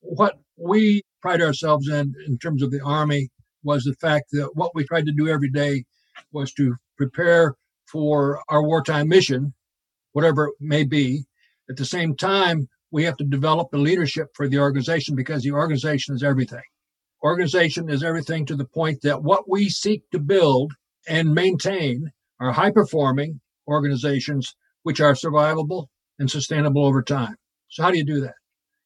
what 0.00 0.38
we 0.56 1.02
pride 1.20 1.42
ourselves 1.42 1.88
in, 1.88 2.14
in 2.26 2.38
terms 2.38 2.62
of 2.62 2.70
the 2.70 2.80
Army, 2.80 3.28
was 3.64 3.84
the 3.84 3.94
fact 3.94 4.26
that 4.32 4.50
what 4.54 4.74
we 4.74 4.84
tried 4.84 5.06
to 5.06 5.12
do 5.12 5.28
every 5.28 5.48
day 5.50 5.84
was 6.32 6.52
to 6.52 6.74
prepare 6.96 7.54
for 7.92 8.42
our 8.48 8.62
wartime 8.62 9.06
mission, 9.06 9.52
whatever 10.12 10.46
it 10.46 10.54
may 10.58 10.82
be. 10.82 11.24
At 11.68 11.76
the 11.76 11.84
same 11.84 12.16
time, 12.16 12.68
we 12.90 13.04
have 13.04 13.18
to 13.18 13.24
develop 13.24 13.70
the 13.70 13.78
leadership 13.78 14.28
for 14.34 14.48
the 14.48 14.58
organization 14.58 15.14
because 15.14 15.42
the 15.42 15.52
organization 15.52 16.14
is 16.14 16.22
everything. 16.22 16.62
Organization 17.22 17.88
is 17.88 18.02
everything 18.02 18.46
to 18.46 18.56
the 18.56 18.64
point 18.64 19.02
that 19.02 19.22
what 19.22 19.48
we 19.48 19.68
seek 19.68 20.02
to 20.10 20.18
build 20.18 20.72
and 21.06 21.34
maintain 21.34 22.10
are 22.40 22.50
high 22.50 22.70
performing 22.70 23.40
organizations 23.68 24.56
which 24.82 25.00
are 25.00 25.12
survivable 25.12 25.86
and 26.18 26.30
sustainable 26.30 26.84
over 26.84 27.02
time. 27.02 27.36
So, 27.68 27.82
how 27.82 27.90
do 27.90 27.98
you 27.98 28.04
do 28.04 28.20
that? 28.22 28.34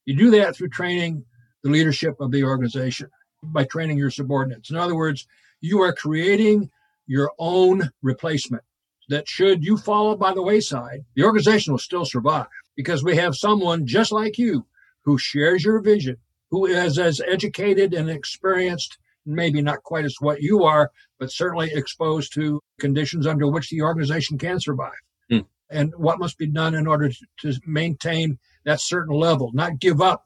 You 0.05 0.15
do 0.15 0.31
that 0.31 0.55
through 0.55 0.69
training 0.69 1.25
the 1.63 1.69
leadership 1.69 2.15
of 2.19 2.31
the 2.31 2.43
organization 2.43 3.09
by 3.41 3.63
training 3.65 3.97
your 3.97 4.11
subordinates. 4.11 4.69
In 4.69 4.75
other 4.75 4.95
words, 4.95 5.27
you 5.61 5.81
are 5.81 5.93
creating 5.93 6.69
your 7.07 7.31
own 7.39 7.89
replacement 8.01 8.63
that 9.09 9.27
should 9.27 9.63
you 9.63 9.77
fall 9.77 10.15
by 10.15 10.33
the 10.33 10.41
wayside, 10.41 11.03
the 11.15 11.23
organization 11.23 11.73
will 11.73 11.79
still 11.79 12.05
survive 12.05 12.47
because 12.75 13.03
we 13.03 13.15
have 13.15 13.35
someone 13.35 13.85
just 13.85 14.11
like 14.11 14.37
you 14.37 14.65
who 15.03 15.17
shares 15.17 15.63
your 15.63 15.79
vision, 15.79 16.17
who 16.51 16.65
is 16.65 16.99
as 16.99 17.21
educated 17.21 17.93
and 17.93 18.09
experienced, 18.09 18.97
maybe 19.25 19.61
not 19.61 19.83
quite 19.83 20.05
as 20.05 20.15
what 20.19 20.41
you 20.41 20.63
are, 20.63 20.91
but 21.19 21.31
certainly 21.31 21.71
exposed 21.73 22.33
to 22.33 22.61
conditions 22.79 23.25
under 23.25 23.47
which 23.47 23.69
the 23.69 23.81
organization 23.81 24.37
can 24.37 24.59
survive. 24.59 24.91
Hmm. 25.29 25.39
And 25.69 25.93
what 25.95 26.19
must 26.19 26.37
be 26.37 26.47
done 26.47 26.75
in 26.75 26.87
order 26.87 27.09
to, 27.09 27.25
to 27.53 27.59
maintain 27.65 28.37
that 28.65 28.81
certain 28.81 29.15
level, 29.15 29.51
not 29.53 29.79
give 29.79 30.01
up 30.01 30.25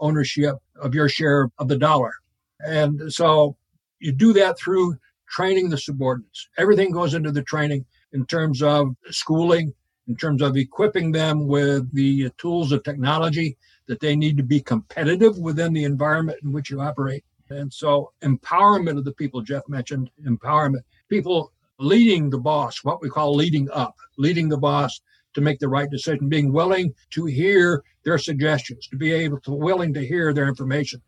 ownership 0.00 0.56
of 0.80 0.94
your 0.94 1.08
share 1.08 1.50
of 1.58 1.68
the 1.68 1.78
dollar. 1.78 2.12
And 2.60 3.12
so 3.12 3.56
you 4.00 4.12
do 4.12 4.32
that 4.34 4.58
through 4.58 4.96
training 5.28 5.70
the 5.70 5.78
subordinates. 5.78 6.48
Everything 6.58 6.90
goes 6.90 7.14
into 7.14 7.32
the 7.32 7.42
training 7.42 7.86
in 8.12 8.26
terms 8.26 8.62
of 8.62 8.94
schooling, 9.10 9.72
in 10.08 10.16
terms 10.16 10.42
of 10.42 10.56
equipping 10.56 11.12
them 11.12 11.46
with 11.46 11.92
the 11.94 12.30
tools 12.38 12.72
of 12.72 12.82
technology 12.82 13.56
that 13.86 14.00
they 14.00 14.16
need 14.16 14.36
to 14.36 14.42
be 14.42 14.60
competitive 14.60 15.38
within 15.38 15.72
the 15.72 15.84
environment 15.84 16.38
in 16.42 16.52
which 16.52 16.70
you 16.70 16.80
operate. 16.80 17.24
And 17.50 17.72
so, 17.72 18.12
empowerment 18.22 18.98
of 18.98 19.04
the 19.04 19.12
people 19.12 19.42
Jeff 19.42 19.68
mentioned, 19.68 20.10
empowerment, 20.26 20.82
people 21.08 21.52
leading 21.78 22.30
the 22.30 22.38
boss, 22.38 22.82
what 22.82 23.02
we 23.02 23.10
call 23.10 23.34
leading 23.34 23.70
up, 23.70 23.96
leading 24.16 24.48
the 24.48 24.56
boss 24.56 25.00
to 25.34 25.40
make 25.40 25.58
the 25.58 25.68
right 25.68 25.90
decision, 25.90 26.28
being 26.28 26.52
willing 26.52 26.94
to 27.10 27.26
hear 27.26 27.82
their 28.04 28.18
suggestions, 28.18 28.86
to 28.88 28.96
be 28.96 29.12
able 29.12 29.40
to 29.40 29.52
willing 29.52 29.92
to 29.94 30.06
hear 30.06 30.32
their 30.32 30.48
information. 30.48 31.00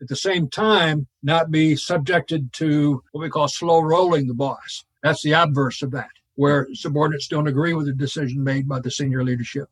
At 0.00 0.08
the 0.08 0.16
same 0.16 0.48
time, 0.48 1.06
not 1.22 1.50
be 1.50 1.76
subjected 1.76 2.52
to 2.54 3.02
what 3.12 3.20
we 3.20 3.28
call 3.28 3.48
slow 3.48 3.80
rolling 3.80 4.26
the 4.26 4.34
boss. 4.34 4.84
That's 5.02 5.22
the 5.22 5.32
obverse 5.32 5.82
of 5.82 5.90
that 5.92 6.10
where 6.36 6.66
subordinates 6.72 7.28
don't 7.28 7.48
agree 7.48 7.74
with 7.74 7.86
the 7.86 7.92
decision 7.92 8.42
made 8.42 8.68
by 8.68 8.80
the 8.80 8.90
senior 8.90 9.24
leadership 9.24 9.68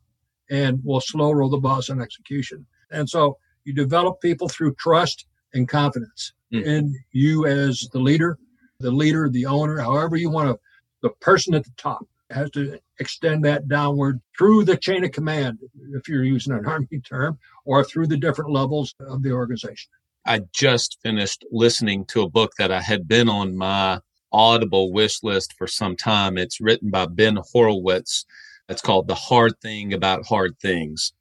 and 0.50 0.80
will 0.84 1.00
slow 1.00 1.30
roll 1.30 1.50
the 1.50 1.58
boss 1.58 1.90
on 1.90 2.00
execution. 2.00 2.66
And 2.90 3.08
so 3.08 3.38
you 3.64 3.72
develop 3.72 4.20
people 4.20 4.48
through 4.48 4.74
trust 4.74 5.26
and 5.54 5.68
confidence 5.68 6.32
mm. 6.52 6.64
in 6.64 6.94
you 7.12 7.46
as 7.46 7.88
the 7.92 7.98
leader, 7.98 8.38
the 8.80 8.90
leader, 8.90 9.28
the 9.28 9.46
owner, 9.46 9.78
however 9.78 10.16
you 10.16 10.30
want 10.30 10.48
to, 10.48 10.58
the 11.02 11.10
person 11.20 11.54
at 11.54 11.64
the 11.64 11.72
top 11.76 12.06
has 12.30 12.50
to 12.50 12.78
extend 12.98 13.44
that 13.44 13.68
downward 13.68 14.20
through 14.36 14.64
the 14.64 14.76
chain 14.76 15.04
of 15.04 15.12
command, 15.12 15.58
if 15.94 16.08
you're 16.08 16.24
using 16.24 16.52
an 16.52 16.66
Army 16.66 17.00
term, 17.08 17.38
or 17.64 17.84
through 17.84 18.06
the 18.06 18.16
different 18.16 18.50
levels 18.50 18.94
of 19.00 19.22
the 19.22 19.32
organization. 19.32 19.90
I 20.26 20.40
just 20.52 20.98
finished 21.02 21.44
listening 21.50 22.04
to 22.06 22.22
a 22.22 22.28
book 22.28 22.52
that 22.58 22.70
I 22.70 22.82
had 22.82 23.08
been 23.08 23.28
on 23.28 23.56
my 23.56 24.00
Audible 24.32 24.92
wish 24.92 25.22
list 25.22 25.54
for 25.56 25.66
some 25.66 25.96
time. 25.96 26.38
It's 26.38 26.60
written 26.60 26.90
by 26.90 27.06
Ben 27.06 27.38
Horowitz. 27.52 28.24
It's 28.68 28.82
called 28.82 29.08
The 29.08 29.14
Hard 29.14 29.52
Thing 29.60 29.92
About 29.92 30.26
Hard 30.26 30.58
Things. 30.60 31.12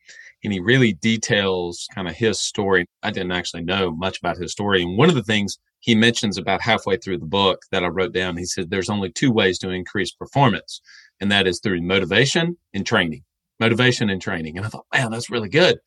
And 0.44 0.54
he 0.54 0.60
really 0.60 0.94
details 0.94 1.88
kind 1.94 2.08
of 2.08 2.16
his 2.16 2.40
story. 2.40 2.86
I 3.04 3.12
didn't 3.12 3.32
actually 3.32 3.64
know 3.64 3.92
much 3.92 4.20
about 4.20 4.38
his 4.38 4.52
story. 4.52 4.82
And 4.82 4.98
one 4.98 5.10
of 5.10 5.16
the 5.16 5.24
things 5.24 5.58
he 5.80 5.96
mentions 5.96 6.38
about 6.38 6.62
halfway 6.62 6.98
through 6.98 7.20
the 7.20 7.26
book 7.26 7.64
that 7.72 7.84
I 7.84 7.88
wrote 7.88 8.14
down, 8.14 8.38
he 8.38 8.46
said 8.46 8.70
there's 8.70 8.90
only 8.90 9.12
two 9.12 9.32
ways 9.32 9.58
to 9.60 9.70
increase 9.70 10.12
performance, 10.12 10.82
and 11.20 11.32
that 11.32 11.48
is 11.48 11.60
through 11.60 11.82
motivation 11.82 12.58
and 12.74 12.86
training. 12.86 13.24
Motivation 13.60 14.10
and 14.10 14.22
training. 14.22 14.58
And 14.58 14.66
I 14.66 14.70
thought, 14.70 14.86
man, 14.94 15.12
that's 15.12 15.30
really 15.30 15.50
good 15.50 15.80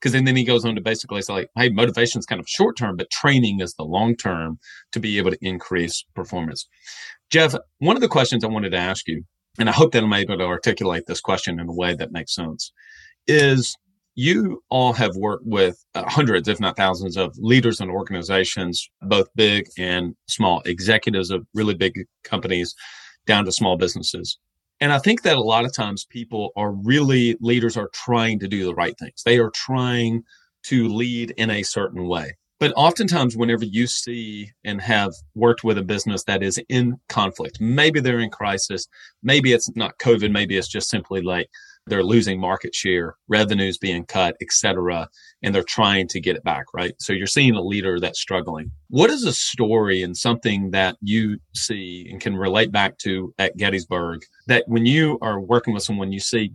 because 0.00 0.12
then, 0.12 0.24
then 0.24 0.36
he 0.36 0.44
goes 0.44 0.64
on 0.64 0.74
to 0.74 0.80
basically 0.80 1.22
say 1.22 1.32
like, 1.32 1.50
hey, 1.56 1.68
motivation 1.70 2.18
is 2.18 2.26
kind 2.26 2.40
of 2.40 2.48
short 2.48 2.76
term, 2.76 2.96
but 2.96 3.10
training 3.10 3.60
is 3.60 3.74
the 3.74 3.84
long 3.84 4.16
term 4.16 4.58
to 4.92 5.00
be 5.00 5.18
able 5.18 5.30
to 5.30 5.38
increase 5.40 6.04
performance. 6.14 6.68
Jeff, 7.30 7.54
one 7.78 7.96
of 7.96 8.02
the 8.02 8.08
questions 8.08 8.44
I 8.44 8.48
wanted 8.48 8.70
to 8.70 8.78
ask 8.78 9.06
you, 9.08 9.24
and 9.58 9.68
I 9.68 9.72
hope 9.72 9.92
that 9.92 10.04
I'm 10.04 10.12
able 10.12 10.38
to 10.38 10.44
articulate 10.44 11.04
this 11.06 11.20
question 11.20 11.58
in 11.58 11.68
a 11.68 11.74
way 11.74 11.94
that 11.94 12.12
makes 12.12 12.34
sense, 12.34 12.72
is 13.26 13.76
you 14.14 14.62
all 14.68 14.92
have 14.94 15.14
worked 15.14 15.46
with 15.46 15.84
uh, 15.94 16.04
hundreds, 16.08 16.48
if 16.48 16.58
not 16.58 16.76
thousands, 16.76 17.16
of 17.16 17.36
leaders 17.38 17.80
and 17.80 17.90
organizations, 17.90 18.88
both 19.02 19.28
big 19.36 19.66
and 19.78 20.14
small, 20.28 20.60
executives 20.64 21.30
of 21.30 21.46
really 21.54 21.74
big 21.74 22.04
companies 22.24 22.74
down 23.26 23.44
to 23.44 23.52
small 23.52 23.76
businesses. 23.76 24.38
And 24.80 24.92
I 24.92 24.98
think 24.98 25.22
that 25.22 25.36
a 25.36 25.42
lot 25.42 25.64
of 25.64 25.74
times 25.74 26.04
people 26.04 26.52
are 26.56 26.72
really, 26.72 27.36
leaders 27.40 27.76
are 27.76 27.88
trying 27.92 28.38
to 28.40 28.48
do 28.48 28.64
the 28.64 28.74
right 28.74 28.96
things. 28.98 29.22
They 29.24 29.38
are 29.38 29.50
trying 29.50 30.22
to 30.64 30.88
lead 30.88 31.32
in 31.36 31.50
a 31.50 31.62
certain 31.62 32.06
way. 32.06 32.36
But 32.60 32.72
oftentimes, 32.76 33.36
whenever 33.36 33.64
you 33.64 33.86
see 33.86 34.50
and 34.64 34.80
have 34.80 35.12
worked 35.36 35.62
with 35.62 35.78
a 35.78 35.82
business 35.82 36.24
that 36.24 36.42
is 36.42 36.60
in 36.68 36.96
conflict, 37.08 37.60
maybe 37.60 38.00
they're 38.00 38.18
in 38.18 38.30
crisis, 38.30 38.88
maybe 39.22 39.52
it's 39.52 39.70
not 39.76 39.98
COVID, 39.98 40.32
maybe 40.32 40.56
it's 40.56 40.68
just 40.68 40.90
simply 40.90 41.22
like 41.22 41.48
they're 41.88 42.04
losing 42.04 42.40
market 42.40 42.74
share, 42.74 43.16
revenues 43.28 43.78
being 43.78 44.04
cut, 44.04 44.36
et 44.40 44.52
cetera, 44.52 45.08
and 45.42 45.54
they're 45.54 45.62
trying 45.62 46.08
to 46.08 46.20
get 46.20 46.36
it 46.36 46.44
back, 46.44 46.66
right? 46.74 46.94
So 46.98 47.12
you're 47.12 47.26
seeing 47.26 47.54
a 47.54 47.62
leader 47.62 47.98
that's 48.00 48.20
struggling. 48.20 48.70
What 48.88 49.10
is 49.10 49.24
a 49.24 49.32
story 49.32 50.02
and 50.02 50.16
something 50.16 50.70
that 50.72 50.96
you 51.00 51.38
see 51.54 52.06
and 52.10 52.20
can 52.20 52.36
relate 52.36 52.72
back 52.72 52.98
to 52.98 53.34
at 53.38 53.56
Gettysburg 53.56 54.22
that 54.46 54.64
when 54.66 54.86
you 54.86 55.18
are 55.22 55.40
working 55.40 55.74
with 55.74 55.82
someone, 55.82 56.12
you 56.12 56.20
see, 56.20 56.52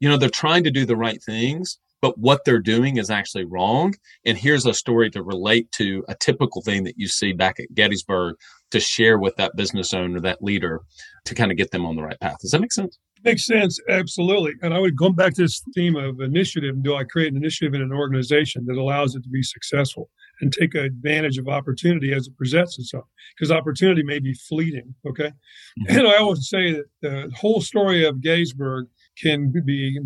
you 0.00 0.08
know, 0.08 0.16
they're 0.16 0.28
trying 0.28 0.64
to 0.64 0.70
do 0.70 0.84
the 0.84 0.96
right 0.96 1.22
things, 1.22 1.78
but 2.02 2.18
what 2.18 2.44
they're 2.44 2.58
doing 2.58 2.98
is 2.98 3.08
actually 3.08 3.44
wrong. 3.44 3.94
And 4.26 4.36
here's 4.36 4.66
a 4.66 4.74
story 4.74 5.10
to 5.10 5.22
relate 5.22 5.72
to 5.72 6.04
a 6.08 6.14
typical 6.14 6.60
thing 6.60 6.84
that 6.84 6.98
you 6.98 7.08
see 7.08 7.32
back 7.32 7.58
at 7.58 7.74
Gettysburg 7.74 8.36
to 8.72 8.80
share 8.80 9.18
with 9.18 9.36
that 9.36 9.56
business 9.56 9.94
owner, 9.94 10.20
that 10.20 10.42
leader, 10.42 10.82
to 11.24 11.34
kind 11.34 11.50
of 11.50 11.56
get 11.56 11.70
them 11.70 11.86
on 11.86 11.96
the 11.96 12.02
right 12.02 12.20
path. 12.20 12.38
Does 12.40 12.50
that 12.50 12.60
make 12.60 12.72
sense? 12.72 12.98
Makes 13.24 13.46
sense, 13.46 13.80
absolutely. 13.88 14.52
And 14.60 14.74
I 14.74 14.78
would 14.78 14.96
go 14.96 15.08
back 15.08 15.34
to 15.34 15.42
this 15.42 15.62
theme 15.74 15.96
of 15.96 16.20
initiative. 16.20 16.82
Do 16.82 16.94
I 16.94 17.04
create 17.04 17.32
an 17.32 17.38
initiative 17.38 17.74
in 17.74 17.80
an 17.80 17.92
organization 17.92 18.66
that 18.66 18.76
allows 18.76 19.14
it 19.14 19.22
to 19.22 19.28
be 19.30 19.42
successful 19.42 20.10
and 20.40 20.52
take 20.52 20.74
advantage 20.74 21.38
of 21.38 21.48
opportunity 21.48 22.12
as 22.12 22.26
it 22.26 22.36
presents 22.36 22.78
itself? 22.78 23.06
Because 23.34 23.50
opportunity 23.50 24.02
may 24.02 24.18
be 24.18 24.34
fleeting. 24.34 24.94
Okay. 25.08 25.28
Mm-hmm. 25.28 25.98
And 25.98 26.06
I 26.06 26.18
always 26.18 26.48
say 26.48 26.72
that 26.72 26.84
the 27.00 27.32
whole 27.34 27.62
story 27.62 28.04
of 28.04 28.20
Gettysburg 28.20 28.88
can 29.16 29.50
be, 29.64 29.98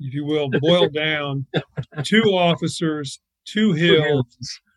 if 0.00 0.14
you 0.14 0.24
will, 0.24 0.50
boiled 0.60 0.94
down 0.94 1.46
two 2.02 2.24
officers, 2.34 3.20
two 3.44 3.72
hills, 3.72 4.26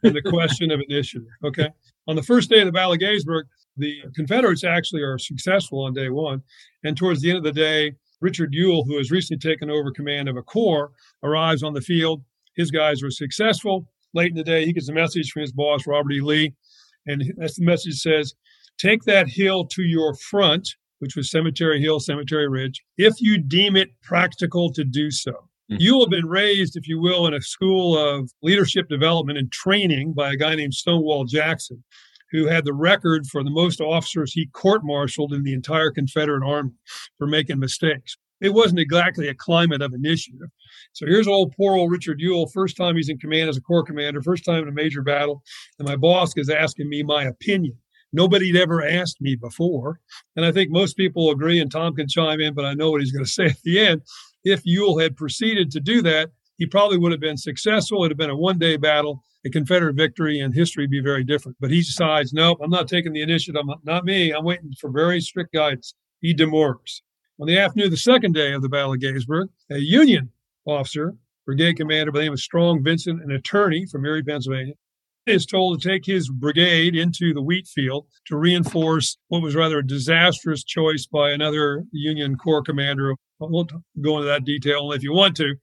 and 0.03 0.13
the 0.15 0.21
question 0.21 0.69
of 0.69 0.81
initiative. 0.87 1.27
Okay. 1.43 1.69
On 2.07 2.15
the 2.15 2.23
first 2.23 2.49
day 2.49 2.59
of 2.59 2.65
the 2.65 2.71
Battle 2.71 2.93
of 2.93 2.99
Gettysburg, 2.99 3.47
the 3.77 4.01
Confederates 4.15 4.63
actually 4.63 5.01
are 5.01 5.17
successful 5.17 5.83
on 5.83 5.93
day 5.93 6.09
one. 6.09 6.41
And 6.83 6.97
towards 6.97 7.21
the 7.21 7.29
end 7.29 7.37
of 7.37 7.43
the 7.43 7.51
day, 7.51 7.93
Richard 8.19 8.53
Ewell, 8.53 8.83
who 8.83 8.97
has 8.97 9.11
recently 9.11 9.39
taken 9.39 9.69
over 9.69 9.91
command 9.91 10.29
of 10.29 10.37
a 10.37 10.43
corps, 10.43 10.91
arrives 11.23 11.63
on 11.63 11.73
the 11.73 11.81
field. 11.81 12.23
His 12.55 12.69
guys 12.69 13.01
were 13.01 13.11
successful. 13.11 13.87
Late 14.13 14.31
in 14.31 14.37
the 14.37 14.43
day, 14.43 14.65
he 14.65 14.73
gets 14.73 14.89
a 14.89 14.93
message 14.93 15.31
from 15.31 15.41
his 15.41 15.53
boss, 15.53 15.87
Robert 15.87 16.11
E. 16.11 16.21
Lee. 16.21 16.53
And 17.07 17.23
that's 17.37 17.55
the 17.55 17.65
message 17.65 17.95
says, 17.95 18.35
take 18.77 19.03
that 19.03 19.27
hill 19.27 19.65
to 19.67 19.83
your 19.83 20.13
front, 20.15 20.69
which 20.99 21.15
was 21.15 21.31
Cemetery 21.31 21.81
Hill, 21.81 21.99
Cemetery 21.99 22.47
Ridge, 22.47 22.83
if 22.97 23.19
you 23.19 23.39
deem 23.39 23.75
it 23.75 23.89
practical 24.03 24.71
to 24.73 24.83
do 24.83 25.09
so. 25.09 25.31
Mm-hmm. 25.31 25.77
You 25.79 25.99
have 26.01 26.09
been 26.09 26.27
raised, 26.27 26.75
if 26.75 26.87
you 26.87 26.99
will, 26.99 27.25
in 27.25 27.33
a 27.33 27.41
school 27.41 27.97
of 27.97 28.29
leadership 28.43 28.87
development 28.87 29.39
and 29.39 29.51
training 29.51 30.13
by 30.13 30.33
a 30.33 30.35
guy 30.35 30.53
named 30.53 30.73
Stonewall 30.73 31.23
Jackson, 31.25 31.83
who 32.31 32.47
had 32.47 32.65
the 32.65 32.73
record 32.73 33.27
for 33.27 33.43
the 33.43 33.49
most 33.49 33.81
officers 33.81 34.33
he 34.33 34.47
court 34.47 34.83
martialed 34.83 35.33
in 35.33 35.43
the 35.43 35.53
entire 35.53 35.91
Confederate 35.91 36.45
Army 36.45 36.71
for 37.17 37.27
making 37.27 37.59
mistakes. 37.59 38.17
It 38.41 38.53
wasn't 38.53 38.79
exactly 38.79 39.27
a 39.27 39.35
climate 39.35 39.83
of 39.83 39.93
initiative. 39.93 40.49
So 40.93 41.05
here's 41.05 41.27
old 41.27 41.53
poor 41.55 41.75
old 41.75 41.91
Richard 41.91 42.19
Ewell, 42.19 42.47
first 42.47 42.75
time 42.75 42.95
he's 42.95 43.09
in 43.09 43.19
command 43.19 43.49
as 43.49 43.57
a 43.57 43.61
corps 43.61 43.83
commander, 43.83 44.21
first 44.21 44.45
time 44.45 44.63
in 44.63 44.69
a 44.69 44.73
major 44.73 45.03
battle, 45.03 45.43
and 45.77 45.87
my 45.87 45.95
boss 45.95 46.33
is 46.35 46.49
asking 46.49 46.89
me 46.89 47.03
my 47.03 47.23
opinion. 47.25 47.77
Nobody'd 48.13 48.57
ever 48.57 48.85
asked 48.85 49.21
me 49.21 49.35
before. 49.35 49.99
And 50.35 50.45
I 50.45 50.51
think 50.51 50.69
most 50.69 50.97
people 50.97 51.29
agree, 51.29 51.59
and 51.59 51.71
Tom 51.71 51.95
can 51.95 52.07
chime 52.07 52.41
in, 52.41 52.53
but 52.53 52.65
I 52.65 52.73
know 52.73 52.91
what 52.91 53.01
he's 53.01 53.11
going 53.11 53.25
to 53.25 53.31
say 53.31 53.45
at 53.45 53.61
the 53.63 53.79
end. 53.79 54.01
If 54.43 54.61
Ewell 54.65 54.97
had 54.97 55.15
proceeded 55.15 55.69
to 55.71 55.79
do 55.79 56.01
that, 56.01 56.31
he 56.61 56.67
probably 56.67 56.99
would 56.99 57.11
have 57.11 57.19
been 57.19 57.37
successful. 57.37 58.03
It'd 58.03 58.11
have 58.11 58.19
been 58.19 58.29
a 58.29 58.37
one 58.37 58.59
day 58.59 58.77
battle, 58.77 59.23
a 59.43 59.49
Confederate 59.49 59.95
victory, 59.95 60.41
and 60.41 60.53
history 60.53 60.83
would 60.83 60.91
be 60.91 61.01
very 61.01 61.23
different. 61.23 61.57
But 61.59 61.71
he 61.71 61.81
decides, 61.81 62.33
nope, 62.33 62.59
I'm 62.61 62.69
not 62.69 62.87
taking 62.87 63.13
the 63.13 63.23
initiative. 63.23 63.63
Not 63.83 64.05
me. 64.05 64.31
I'm 64.31 64.45
waiting 64.45 64.71
for 64.79 64.91
very 64.91 65.21
strict 65.21 65.53
guidance. 65.53 65.95
He 66.19 66.35
demurs. 66.35 67.01
On 67.39 67.47
the 67.47 67.57
afternoon 67.57 67.87
of 67.87 67.91
the 67.91 67.97
second 67.97 68.35
day 68.35 68.53
of 68.53 68.61
the 68.61 68.69
Battle 68.69 68.93
of 68.93 68.99
Gettysburg, 68.99 69.49
a 69.71 69.79
Union 69.79 70.29
officer, 70.67 71.15
brigade 71.47 71.77
commander 71.77 72.11
by 72.11 72.19
the 72.19 72.25
name 72.25 72.33
of 72.33 72.39
Strong 72.39 72.83
Vincent, 72.83 73.23
an 73.23 73.31
attorney 73.31 73.87
from 73.87 74.05
Erie, 74.05 74.21
Pennsylvania, 74.21 74.75
is 75.25 75.47
told 75.47 75.81
to 75.81 75.89
take 75.89 76.05
his 76.05 76.29
brigade 76.29 76.95
into 76.95 77.33
the 77.33 77.41
wheat 77.41 77.65
field 77.65 78.05
to 78.27 78.37
reinforce 78.37 79.17
what 79.29 79.41
was 79.41 79.55
rather 79.55 79.79
a 79.79 79.87
disastrous 79.87 80.63
choice 80.63 81.07
by 81.07 81.31
another 81.31 81.85
Union 81.91 82.37
Corps 82.37 82.61
commander. 82.61 83.13
I 83.13 83.15
won't 83.49 83.71
go 83.99 84.17
into 84.17 84.27
that 84.27 84.45
detail 84.45 84.91
if 84.91 85.01
you 85.01 85.11
want 85.11 85.35
to. 85.37 85.55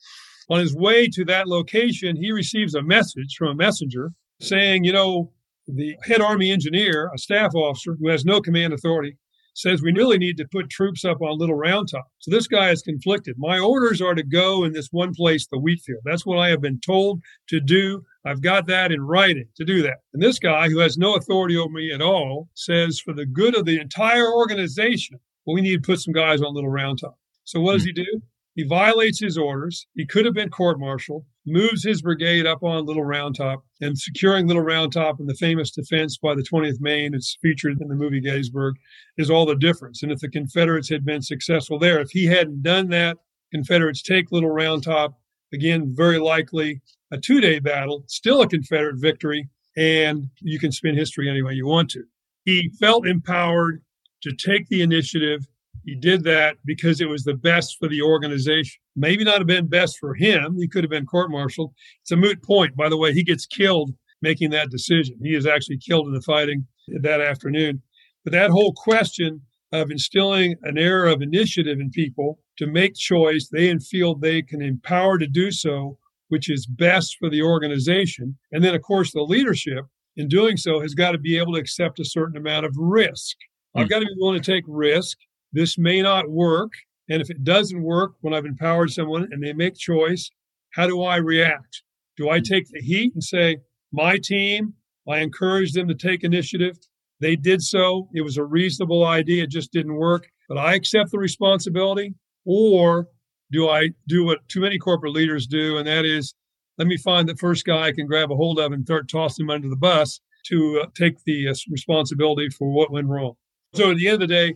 On 0.50 0.60
his 0.60 0.74
way 0.74 1.08
to 1.08 1.24
that 1.26 1.46
location, 1.46 2.16
he 2.16 2.32
receives 2.32 2.74
a 2.74 2.82
message 2.82 3.36
from 3.36 3.48
a 3.48 3.54
messenger 3.54 4.12
saying, 4.40 4.84
you 4.84 4.92
know, 4.92 5.30
the 5.66 5.96
head 6.02 6.20
Army 6.20 6.50
engineer, 6.50 7.10
a 7.14 7.18
staff 7.18 7.54
officer 7.54 7.96
who 8.00 8.08
has 8.08 8.24
no 8.24 8.40
command 8.40 8.72
authority, 8.72 9.16
says 9.58 9.82
we 9.82 9.92
really 9.92 10.18
need 10.18 10.36
to 10.36 10.46
put 10.50 10.70
troops 10.70 11.04
up 11.04 11.20
on 11.20 11.36
Little 11.36 11.56
Round 11.56 11.88
Top. 11.90 12.06
So 12.20 12.30
this 12.30 12.46
guy 12.46 12.70
is 12.70 12.80
conflicted. 12.80 13.36
My 13.38 13.58
orders 13.58 14.00
are 14.00 14.14
to 14.14 14.22
go 14.22 14.64
in 14.64 14.72
this 14.72 14.88
one 14.92 15.12
place, 15.12 15.46
the 15.46 15.58
wheat 15.58 15.80
field. 15.80 16.00
That's 16.04 16.24
what 16.24 16.38
I 16.38 16.48
have 16.48 16.60
been 16.60 16.80
told 16.80 17.20
to 17.48 17.60
do. 17.60 18.04
I've 18.24 18.40
got 18.40 18.66
that 18.68 18.92
in 18.92 19.00
writing 19.00 19.48
to 19.56 19.64
do 19.64 19.82
that. 19.82 19.98
And 20.14 20.22
this 20.22 20.38
guy, 20.38 20.68
who 20.68 20.78
has 20.78 20.96
no 20.96 21.16
authority 21.16 21.56
over 21.56 21.72
me 21.72 21.92
at 21.92 22.00
all, 22.00 22.48
says 22.54 23.00
for 23.00 23.12
the 23.12 23.26
good 23.26 23.56
of 23.56 23.64
the 23.64 23.80
entire 23.80 24.32
organization, 24.32 25.18
well, 25.44 25.54
we 25.54 25.60
need 25.60 25.82
to 25.82 25.86
put 25.86 26.00
some 26.00 26.14
guys 26.14 26.40
on 26.40 26.54
Little 26.54 26.70
Round 26.70 27.00
Top. 27.00 27.18
So 27.44 27.60
what 27.60 27.72
does 27.72 27.82
hmm. 27.82 27.88
he 27.88 27.92
do? 28.04 28.22
He 28.58 28.64
violates 28.64 29.20
his 29.20 29.38
orders. 29.38 29.86
He 29.94 30.04
could 30.04 30.24
have 30.24 30.34
been 30.34 30.50
court 30.50 30.80
martialed, 30.80 31.24
moves 31.46 31.84
his 31.84 32.02
brigade 32.02 32.44
up 32.44 32.64
on 32.64 32.86
Little 32.86 33.04
Round 33.04 33.36
Top, 33.36 33.64
and 33.80 33.96
securing 33.96 34.48
Little 34.48 34.64
Round 34.64 34.92
Top 34.92 35.20
and 35.20 35.28
the 35.28 35.36
famous 35.36 35.70
defense 35.70 36.18
by 36.18 36.34
the 36.34 36.42
20th 36.42 36.80
Maine, 36.80 37.14
it's 37.14 37.38
featured 37.40 37.80
in 37.80 37.86
the 37.86 37.94
movie 37.94 38.20
Gettysburg, 38.20 38.74
is 39.16 39.30
all 39.30 39.46
the 39.46 39.54
difference. 39.54 40.02
And 40.02 40.10
if 40.10 40.18
the 40.18 40.28
Confederates 40.28 40.88
had 40.88 41.04
been 41.04 41.22
successful 41.22 41.78
there, 41.78 42.00
if 42.00 42.10
he 42.10 42.26
hadn't 42.26 42.64
done 42.64 42.88
that, 42.88 43.18
Confederates 43.52 44.02
take 44.02 44.32
Little 44.32 44.50
Round 44.50 44.82
Top, 44.82 45.20
again, 45.54 45.94
very 45.94 46.18
likely 46.18 46.80
a 47.12 47.16
two 47.16 47.40
day 47.40 47.60
battle, 47.60 48.02
still 48.08 48.42
a 48.42 48.48
Confederate 48.48 48.96
victory, 48.98 49.48
and 49.76 50.30
you 50.40 50.58
can 50.58 50.72
spin 50.72 50.96
history 50.96 51.30
any 51.30 51.42
way 51.42 51.52
you 51.52 51.68
want 51.68 51.90
to. 51.90 52.02
He 52.44 52.72
felt 52.80 53.06
empowered 53.06 53.84
to 54.24 54.34
take 54.34 54.66
the 54.66 54.82
initiative 54.82 55.46
he 55.84 55.94
did 55.94 56.24
that 56.24 56.56
because 56.64 57.00
it 57.00 57.08
was 57.08 57.24
the 57.24 57.34
best 57.34 57.76
for 57.78 57.88
the 57.88 58.02
organization. 58.02 58.80
Maybe 58.96 59.24
not 59.24 59.38
have 59.38 59.46
been 59.46 59.66
best 59.66 59.98
for 59.98 60.14
him. 60.14 60.56
He 60.58 60.68
could 60.68 60.84
have 60.84 60.90
been 60.90 61.06
court 61.06 61.30
martialed. 61.30 61.72
It's 62.02 62.10
a 62.10 62.16
moot 62.16 62.42
point. 62.42 62.76
By 62.76 62.88
the 62.88 62.96
way, 62.96 63.12
he 63.12 63.24
gets 63.24 63.46
killed 63.46 63.92
making 64.22 64.50
that 64.50 64.70
decision. 64.70 65.16
He 65.22 65.34
is 65.34 65.46
actually 65.46 65.78
killed 65.78 66.06
in 66.06 66.12
the 66.12 66.22
fighting 66.22 66.66
that 67.02 67.20
afternoon. 67.20 67.82
But 68.24 68.32
that 68.32 68.50
whole 68.50 68.72
question 68.72 69.42
of 69.72 69.90
instilling 69.90 70.56
an 70.62 70.78
air 70.78 71.06
of 71.06 71.22
initiative 71.22 71.78
in 71.78 71.90
people 71.90 72.40
to 72.56 72.66
make 72.66 72.94
choice, 72.94 73.48
they 73.48 73.76
feel 73.78 74.14
they 74.14 74.42
can 74.42 74.62
empower 74.62 75.18
to 75.18 75.26
do 75.26 75.50
so, 75.50 75.98
which 76.28 76.50
is 76.50 76.66
best 76.66 77.16
for 77.18 77.30
the 77.30 77.42
organization. 77.42 78.36
And 78.52 78.64
then, 78.64 78.74
of 78.74 78.82
course, 78.82 79.12
the 79.12 79.22
leadership 79.22 79.84
in 80.16 80.28
doing 80.28 80.56
so 80.56 80.80
has 80.80 80.94
got 80.94 81.12
to 81.12 81.18
be 81.18 81.38
able 81.38 81.54
to 81.54 81.60
accept 81.60 82.00
a 82.00 82.04
certain 82.04 82.36
amount 82.36 82.66
of 82.66 82.74
risk. 82.76 83.36
I've 83.74 83.86
hmm. 83.86 83.90
got 83.90 83.98
to 84.00 84.06
be 84.06 84.14
willing 84.16 84.40
to 84.40 84.52
take 84.52 84.64
risk 84.66 85.18
this 85.52 85.78
may 85.78 86.02
not 86.02 86.30
work. 86.30 86.72
And 87.08 87.22
if 87.22 87.30
it 87.30 87.44
doesn't 87.44 87.82
work 87.82 88.12
when 88.20 88.34
I've 88.34 88.44
empowered 88.44 88.90
someone 88.90 89.28
and 89.30 89.42
they 89.42 89.52
make 89.52 89.76
choice, 89.76 90.30
how 90.74 90.86
do 90.86 91.02
I 91.02 91.16
react? 91.16 91.82
Do 92.16 92.28
I 92.28 92.40
take 92.40 92.68
the 92.70 92.80
heat 92.80 93.14
and 93.14 93.22
say, 93.22 93.58
my 93.92 94.18
team, 94.18 94.74
I 95.08 95.18
encouraged 95.20 95.74
them 95.74 95.88
to 95.88 95.94
take 95.94 96.24
initiative. 96.24 96.76
They 97.20 97.36
did 97.36 97.62
so. 97.62 98.08
It 98.14 98.20
was 98.20 98.36
a 98.36 98.44
reasonable 98.44 99.06
idea. 99.06 99.44
It 99.44 99.50
just 99.50 99.72
didn't 99.72 99.94
work, 99.94 100.28
but 100.48 100.58
I 100.58 100.74
accept 100.74 101.10
the 101.10 101.18
responsibility. 101.18 102.14
Or 102.44 103.08
do 103.50 103.68
I 103.68 103.90
do 104.06 104.24
what 104.24 104.46
too 104.48 104.60
many 104.60 104.78
corporate 104.78 105.14
leaders 105.14 105.46
do? 105.46 105.78
And 105.78 105.86
that 105.86 106.04
is, 106.04 106.34
let 106.76 106.86
me 106.86 106.96
find 106.96 107.28
the 107.28 107.36
first 107.36 107.64
guy 107.64 107.86
I 107.86 107.92
can 107.92 108.06
grab 108.06 108.30
a 108.30 108.36
hold 108.36 108.58
of 108.58 108.72
and 108.72 108.84
start 108.84 109.08
tossing 109.08 109.46
him 109.46 109.50
under 109.50 109.68
the 109.68 109.76
bus 109.76 110.20
to 110.46 110.82
uh, 110.82 110.86
take 110.94 111.24
the 111.24 111.48
uh, 111.48 111.54
responsibility 111.70 112.48
for 112.50 112.70
what 112.70 112.92
went 112.92 113.08
wrong. 113.08 113.34
So 113.74 113.90
at 113.90 113.96
the 113.96 114.06
end 114.06 114.22
of 114.22 114.28
the 114.28 114.34
day, 114.34 114.54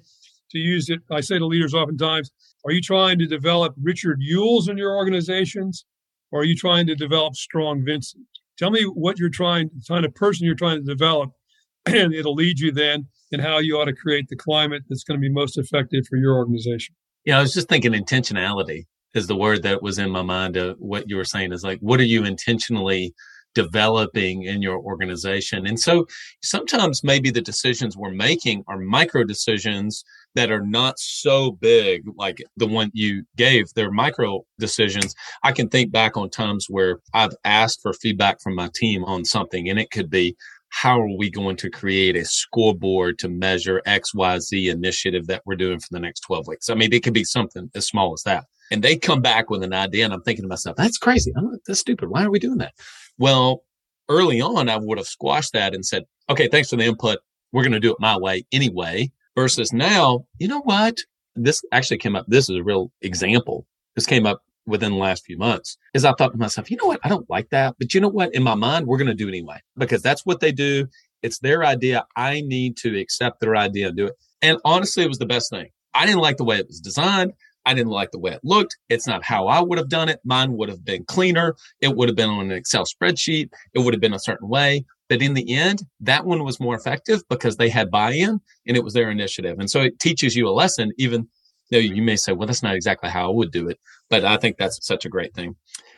to 0.52 0.58
use 0.58 0.88
it. 0.88 1.00
I 1.10 1.20
say 1.20 1.38
to 1.38 1.46
leaders 1.46 1.74
oftentimes, 1.74 2.30
are 2.64 2.72
you 2.72 2.80
trying 2.80 3.18
to 3.18 3.26
develop 3.26 3.74
Richard 3.82 4.20
Ewells 4.20 4.68
in 4.68 4.78
your 4.78 4.96
organizations 4.96 5.84
or 6.30 6.40
are 6.40 6.44
you 6.44 6.56
trying 6.56 6.86
to 6.86 6.94
develop 6.94 7.34
Strong 7.34 7.84
Vincent? 7.84 8.24
Tell 8.58 8.70
me 8.70 8.84
what 8.84 9.18
you're 9.18 9.28
trying, 9.28 9.70
the 9.74 9.82
kind 9.86 10.04
of 10.04 10.14
person 10.14 10.46
you're 10.46 10.54
trying 10.54 10.78
to 10.78 10.84
develop, 10.84 11.30
and 11.86 12.14
it'll 12.14 12.34
lead 12.34 12.60
you 12.60 12.72
then 12.72 13.08
in 13.30 13.40
how 13.40 13.58
you 13.58 13.78
ought 13.78 13.86
to 13.86 13.94
create 13.94 14.28
the 14.28 14.36
climate 14.36 14.82
that's 14.88 15.04
going 15.04 15.18
to 15.18 15.22
be 15.22 15.32
most 15.32 15.58
effective 15.58 16.04
for 16.08 16.16
your 16.16 16.36
organization. 16.36 16.94
Yeah, 17.24 17.38
I 17.38 17.42
was 17.42 17.54
just 17.54 17.68
thinking 17.68 17.92
intentionality 17.92 18.84
is 19.14 19.26
the 19.26 19.36
word 19.36 19.62
that 19.62 19.82
was 19.82 19.98
in 19.98 20.10
my 20.10 20.22
mind 20.22 20.56
of 20.56 20.76
what 20.78 21.08
you 21.08 21.16
were 21.16 21.24
saying 21.24 21.52
is 21.52 21.62
like, 21.62 21.78
what 21.80 22.00
are 22.00 22.04
you 22.04 22.24
intentionally 22.24 23.14
developing 23.54 24.44
in 24.44 24.62
your 24.62 24.78
organization? 24.78 25.66
And 25.66 25.78
so 25.78 26.06
sometimes 26.42 27.04
maybe 27.04 27.30
the 27.30 27.42
decisions 27.42 27.96
we're 27.96 28.10
making 28.10 28.64
are 28.68 28.78
micro 28.78 29.24
decisions 29.24 30.04
that 30.34 30.50
are 30.50 30.64
not 30.64 30.98
so 30.98 31.52
big 31.52 32.02
like 32.16 32.42
the 32.56 32.66
one 32.66 32.90
you 32.94 33.24
gave 33.36 33.66
they're 33.74 33.90
micro 33.90 34.44
decisions. 34.58 35.14
I 35.42 35.52
can 35.52 35.68
think 35.68 35.92
back 35.92 36.16
on 36.16 36.30
times 36.30 36.66
where 36.68 37.00
i've 37.14 37.34
asked 37.44 37.80
for 37.82 37.92
feedback 37.92 38.40
from 38.40 38.54
my 38.54 38.68
team 38.74 39.04
on 39.04 39.24
something 39.24 39.68
and 39.68 39.78
it 39.78 39.90
could 39.90 40.10
be 40.10 40.36
how 40.70 40.98
are 40.98 41.16
we 41.18 41.30
going 41.30 41.56
to 41.56 41.68
create 41.68 42.16
a 42.16 42.24
scoreboard 42.24 43.18
to 43.18 43.28
measure 43.28 43.82
xyz 43.86 44.70
initiative 44.70 45.26
that 45.26 45.42
we're 45.44 45.54
doing 45.54 45.78
for 45.78 45.88
the 45.90 46.00
next 46.00 46.20
12 46.20 46.46
weeks? 46.46 46.70
I 46.70 46.74
mean 46.74 46.92
it 46.92 47.02
could 47.02 47.14
be 47.14 47.24
something 47.24 47.70
as 47.74 47.86
small 47.86 48.12
as 48.12 48.22
that. 48.22 48.44
And 48.70 48.82
they 48.82 48.96
come 48.96 49.20
back 49.20 49.50
with 49.50 49.62
an 49.62 49.74
idea 49.74 50.04
and 50.04 50.14
i'm 50.14 50.22
thinking 50.22 50.44
to 50.44 50.48
myself 50.48 50.76
that's 50.76 50.98
crazy. 50.98 51.32
I'm, 51.36 51.58
that's 51.66 51.80
stupid. 51.80 52.08
Why 52.08 52.24
are 52.24 52.30
we 52.30 52.38
doing 52.38 52.58
that? 52.58 52.74
Well 53.18 53.62
early 54.08 54.40
on 54.40 54.68
i 54.68 54.76
would 54.76 54.98
have 54.98 55.06
squashed 55.06 55.52
that 55.52 55.74
and 55.74 55.86
said 55.86 56.02
okay 56.28 56.48
thanks 56.48 56.70
for 56.70 56.76
the 56.76 56.84
input. 56.84 57.18
We're 57.52 57.62
going 57.62 57.72
to 57.72 57.80
do 57.80 57.92
it 57.92 58.00
my 58.00 58.16
way 58.16 58.44
anyway 58.50 59.12
versus 59.34 59.72
now, 59.72 60.24
you 60.38 60.48
know 60.48 60.60
what? 60.60 60.98
This 61.34 61.62
actually 61.72 61.98
came 61.98 62.16
up. 62.16 62.26
This 62.28 62.48
is 62.48 62.56
a 62.56 62.62
real 62.62 62.90
example. 63.00 63.66
This 63.94 64.06
came 64.06 64.26
up 64.26 64.42
within 64.66 64.92
the 64.92 64.98
last 64.98 65.24
few 65.24 65.36
months 65.36 65.76
is 65.94 66.04
I 66.04 66.12
thought 66.12 66.32
to 66.32 66.38
myself, 66.38 66.70
you 66.70 66.76
know 66.76 66.86
what? 66.86 67.00
I 67.02 67.08
don't 67.08 67.28
like 67.28 67.50
that. 67.50 67.74
But 67.78 67.94
you 67.94 68.00
know 68.00 68.08
what? 68.08 68.34
In 68.34 68.42
my 68.42 68.54
mind, 68.54 68.86
we're 68.86 68.98
going 68.98 69.08
to 69.08 69.14
do 69.14 69.26
it 69.26 69.30
anyway 69.30 69.60
because 69.76 70.02
that's 70.02 70.24
what 70.24 70.40
they 70.40 70.52
do. 70.52 70.86
It's 71.22 71.38
their 71.38 71.64
idea. 71.64 72.04
I 72.16 72.42
need 72.42 72.76
to 72.78 72.98
accept 72.98 73.40
their 73.40 73.56
idea 73.56 73.88
and 73.88 73.96
do 73.96 74.06
it. 74.06 74.14
And 74.40 74.58
honestly, 74.64 75.04
it 75.04 75.08
was 75.08 75.18
the 75.18 75.26
best 75.26 75.50
thing. 75.50 75.70
I 75.94 76.06
didn't 76.06 76.20
like 76.20 76.36
the 76.36 76.44
way 76.44 76.58
it 76.58 76.66
was 76.66 76.80
designed. 76.80 77.32
I 77.64 77.74
didn't 77.74 77.92
like 77.92 78.10
the 78.10 78.18
way 78.18 78.32
it 78.32 78.40
looked. 78.42 78.76
It's 78.88 79.06
not 79.06 79.24
how 79.24 79.46
I 79.46 79.60
would 79.60 79.78
have 79.78 79.88
done 79.88 80.08
it. 80.08 80.20
Mine 80.24 80.56
would 80.56 80.68
have 80.68 80.84
been 80.84 81.04
cleaner. 81.04 81.54
It 81.80 81.94
would 81.94 82.08
have 82.08 82.16
been 82.16 82.30
on 82.30 82.46
an 82.46 82.52
Excel 82.52 82.84
spreadsheet. 82.84 83.50
It 83.72 83.80
would 83.80 83.94
have 83.94 84.00
been 84.00 84.14
a 84.14 84.18
certain 84.18 84.48
way. 84.48 84.84
But 85.12 85.20
in 85.20 85.34
the 85.34 85.52
end, 85.52 85.82
that 86.00 86.24
one 86.24 86.42
was 86.42 86.58
more 86.58 86.74
effective 86.74 87.20
because 87.28 87.58
they 87.58 87.68
had 87.68 87.90
buy-in 87.90 88.40
and 88.66 88.76
it 88.78 88.82
was 88.82 88.94
their 88.94 89.10
initiative. 89.10 89.58
And 89.58 89.70
so 89.70 89.82
it 89.82 89.98
teaches 89.98 90.34
you 90.34 90.48
a 90.48 90.56
lesson, 90.56 90.90
even 90.96 91.28
though 91.70 91.76
you 91.76 92.00
may 92.00 92.16
say, 92.16 92.32
well, 92.32 92.46
that's 92.46 92.62
not 92.62 92.74
exactly 92.74 93.10
how 93.10 93.30
I 93.30 93.34
would 93.34 93.50
do 93.50 93.68
it. 93.68 93.78
But 94.08 94.24
I 94.24 94.38
think 94.38 94.56
that's 94.56 94.86
such 94.86 95.04
a 95.04 95.10
great 95.10 95.34
thing. 95.34 95.54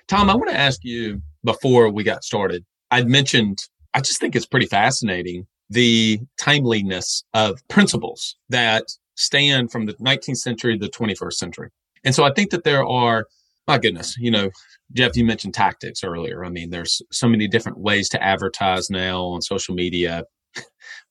Tom, 0.08 0.30
I 0.30 0.34
want 0.34 0.50
to 0.50 0.58
ask 0.58 0.80
you 0.82 1.22
before 1.44 1.90
we 1.90 2.02
got 2.02 2.24
started, 2.24 2.64
I'd 2.90 3.06
mentioned, 3.06 3.60
I 3.94 4.00
just 4.00 4.18
think 4.18 4.34
it's 4.34 4.46
pretty 4.46 4.66
fascinating 4.66 5.46
the 5.70 6.18
timeliness 6.36 7.22
of 7.34 7.60
principles 7.68 8.34
that 8.48 8.86
stand 9.14 9.70
from 9.70 9.86
the 9.86 9.94
19th 9.94 10.38
century 10.38 10.76
to 10.76 10.84
the 10.84 10.90
21st 10.90 11.34
century. 11.34 11.68
And 12.02 12.16
so 12.16 12.24
I 12.24 12.32
think 12.32 12.50
that 12.50 12.64
there 12.64 12.84
are 12.84 13.28
my 13.66 13.78
goodness, 13.78 14.16
you 14.18 14.30
know, 14.30 14.50
Jeff, 14.92 15.16
you 15.16 15.24
mentioned 15.24 15.54
tactics 15.54 16.04
earlier. 16.04 16.44
I 16.44 16.50
mean, 16.50 16.70
there's 16.70 17.00
so 17.10 17.28
many 17.28 17.48
different 17.48 17.78
ways 17.78 18.08
to 18.10 18.22
advertise 18.22 18.90
now 18.90 19.22
on 19.24 19.42
social 19.42 19.74
media. 19.74 20.24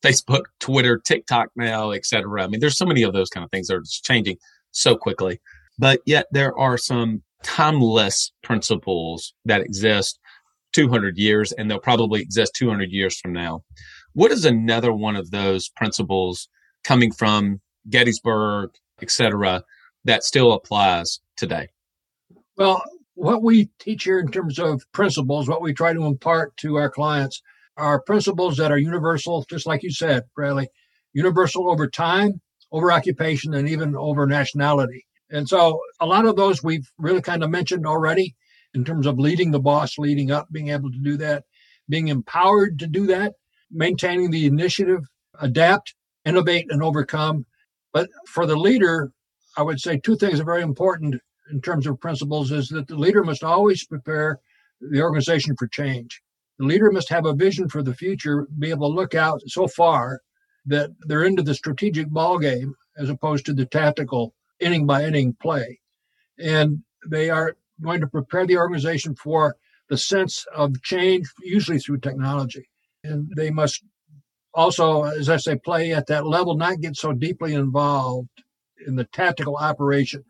Facebook, 0.03 0.43
Twitter, 0.59 0.99
TikTok 1.03 1.49
now, 1.55 1.91
et 1.91 2.05
cetera. 2.05 2.43
I 2.43 2.47
mean, 2.47 2.59
there's 2.59 2.77
so 2.77 2.85
many 2.85 3.03
of 3.03 3.13
those 3.13 3.29
kind 3.29 3.43
of 3.43 3.51
things 3.51 3.67
that 3.67 3.75
are 3.75 3.81
just 3.81 4.05
changing 4.05 4.37
so 4.71 4.95
quickly. 4.95 5.39
But 5.79 6.01
yet 6.05 6.27
there 6.31 6.57
are 6.57 6.77
some 6.77 7.23
timeless 7.43 8.31
principles 8.43 9.33
that 9.45 9.61
exist 9.61 10.19
200 10.73 11.17
years 11.17 11.51
and 11.51 11.69
they'll 11.69 11.79
probably 11.79 12.21
exist 12.21 12.53
200 12.55 12.89
years 12.91 13.19
from 13.19 13.33
now. 13.33 13.63
What 14.13 14.31
is 14.31 14.45
another 14.45 14.93
one 14.93 15.15
of 15.15 15.31
those 15.31 15.69
principles 15.69 16.47
coming 16.83 17.11
from 17.11 17.61
Gettysburg, 17.89 18.71
et 19.01 19.09
cetera, 19.09 19.63
that 20.05 20.23
still 20.23 20.53
applies 20.53 21.19
today? 21.35 21.69
Well, 22.55 22.83
what 23.15 23.41
we 23.41 23.69
teach 23.79 24.03
here 24.03 24.19
in 24.19 24.29
terms 24.29 24.59
of 24.59 24.83
principles, 24.91 25.47
what 25.47 25.61
we 25.61 25.73
try 25.73 25.93
to 25.93 26.05
impart 26.05 26.55
to 26.57 26.75
our 26.75 26.89
clients 26.89 27.41
are 27.77 28.01
principles 28.01 28.57
that 28.57 28.71
are 28.71 28.77
universal, 28.77 29.45
just 29.49 29.65
like 29.65 29.81
you 29.81 29.91
said, 29.91 30.23
Bradley, 30.35 30.69
universal 31.13 31.69
over 31.69 31.87
time, 31.87 32.41
over 32.71 32.91
occupation, 32.91 33.53
and 33.53 33.67
even 33.67 33.95
over 33.95 34.27
nationality. 34.27 35.05
And 35.31 35.49
so 35.49 35.79
a 35.99 36.05
lot 36.05 36.25
of 36.25 36.35
those 36.35 36.63
we've 36.63 36.87
really 36.99 37.21
kind 37.21 37.43
of 37.43 37.49
mentioned 37.49 37.87
already 37.87 38.35
in 38.75 38.85
terms 38.85 39.07
of 39.07 39.17
leading 39.17 39.51
the 39.51 39.59
boss, 39.59 39.97
leading 39.97 40.31
up, 40.31 40.47
being 40.51 40.69
able 40.69 40.91
to 40.91 40.99
do 40.99 41.17
that, 41.17 41.43
being 41.89 42.07
empowered 42.07 42.77
to 42.79 42.87
do 42.87 43.07
that, 43.07 43.33
maintaining 43.71 44.29
the 44.29 44.45
initiative, 44.45 45.01
adapt, 45.39 45.95
innovate, 46.23 46.67
and 46.69 46.83
overcome. 46.83 47.45
But 47.91 48.09
for 48.27 48.45
the 48.45 48.55
leader, 48.55 49.11
I 49.57 49.63
would 49.63 49.79
say 49.79 49.97
two 49.97 50.15
things 50.15 50.39
are 50.39 50.45
very 50.45 50.61
important 50.61 51.15
in 51.51 51.61
terms 51.61 51.87
of 51.87 51.99
principles 51.99 52.51
is 52.51 52.69
that 52.69 52.87
the 52.87 52.95
leader 52.95 53.23
must 53.23 53.43
always 53.43 53.85
prepare 53.85 54.39
the 54.79 55.01
organization 55.01 55.55
for 55.57 55.67
change. 55.67 56.21
The 56.59 56.65
leader 56.65 56.91
must 56.91 57.09
have 57.09 57.25
a 57.25 57.33
vision 57.33 57.67
for 57.69 57.81
the 57.81 57.93
future, 57.93 58.47
be 58.59 58.69
able 58.69 58.89
to 58.89 58.95
look 58.95 59.15
out 59.15 59.41
so 59.47 59.67
far 59.67 60.21
that 60.65 60.91
they're 61.01 61.25
into 61.25 61.43
the 61.43 61.55
strategic 61.55 62.09
ball 62.09 62.37
game 62.37 62.73
as 62.97 63.09
opposed 63.09 63.45
to 63.45 63.53
the 63.53 63.65
tactical 63.65 64.33
inning 64.59 64.85
by 64.85 65.03
inning 65.03 65.35
play. 65.41 65.79
And 66.39 66.83
they 67.07 67.29
are 67.29 67.55
going 67.81 68.01
to 68.01 68.07
prepare 68.07 68.45
the 68.45 68.57
organization 68.57 69.15
for 69.15 69.55
the 69.89 69.97
sense 69.97 70.45
of 70.55 70.81
change, 70.83 71.27
usually 71.41 71.79
through 71.79 71.99
technology. 71.99 72.69
And 73.03 73.31
they 73.35 73.49
must 73.49 73.83
also, 74.53 75.03
as 75.03 75.29
I 75.29 75.37
say, 75.37 75.55
play 75.55 75.93
at 75.93 76.07
that 76.07 76.25
level, 76.25 76.55
not 76.55 76.79
get 76.79 76.95
so 76.95 77.11
deeply 77.11 77.55
involved 77.55 78.29
in 78.85 78.95
the 78.95 79.05
tactical 79.05 79.57
operation. 79.57 80.23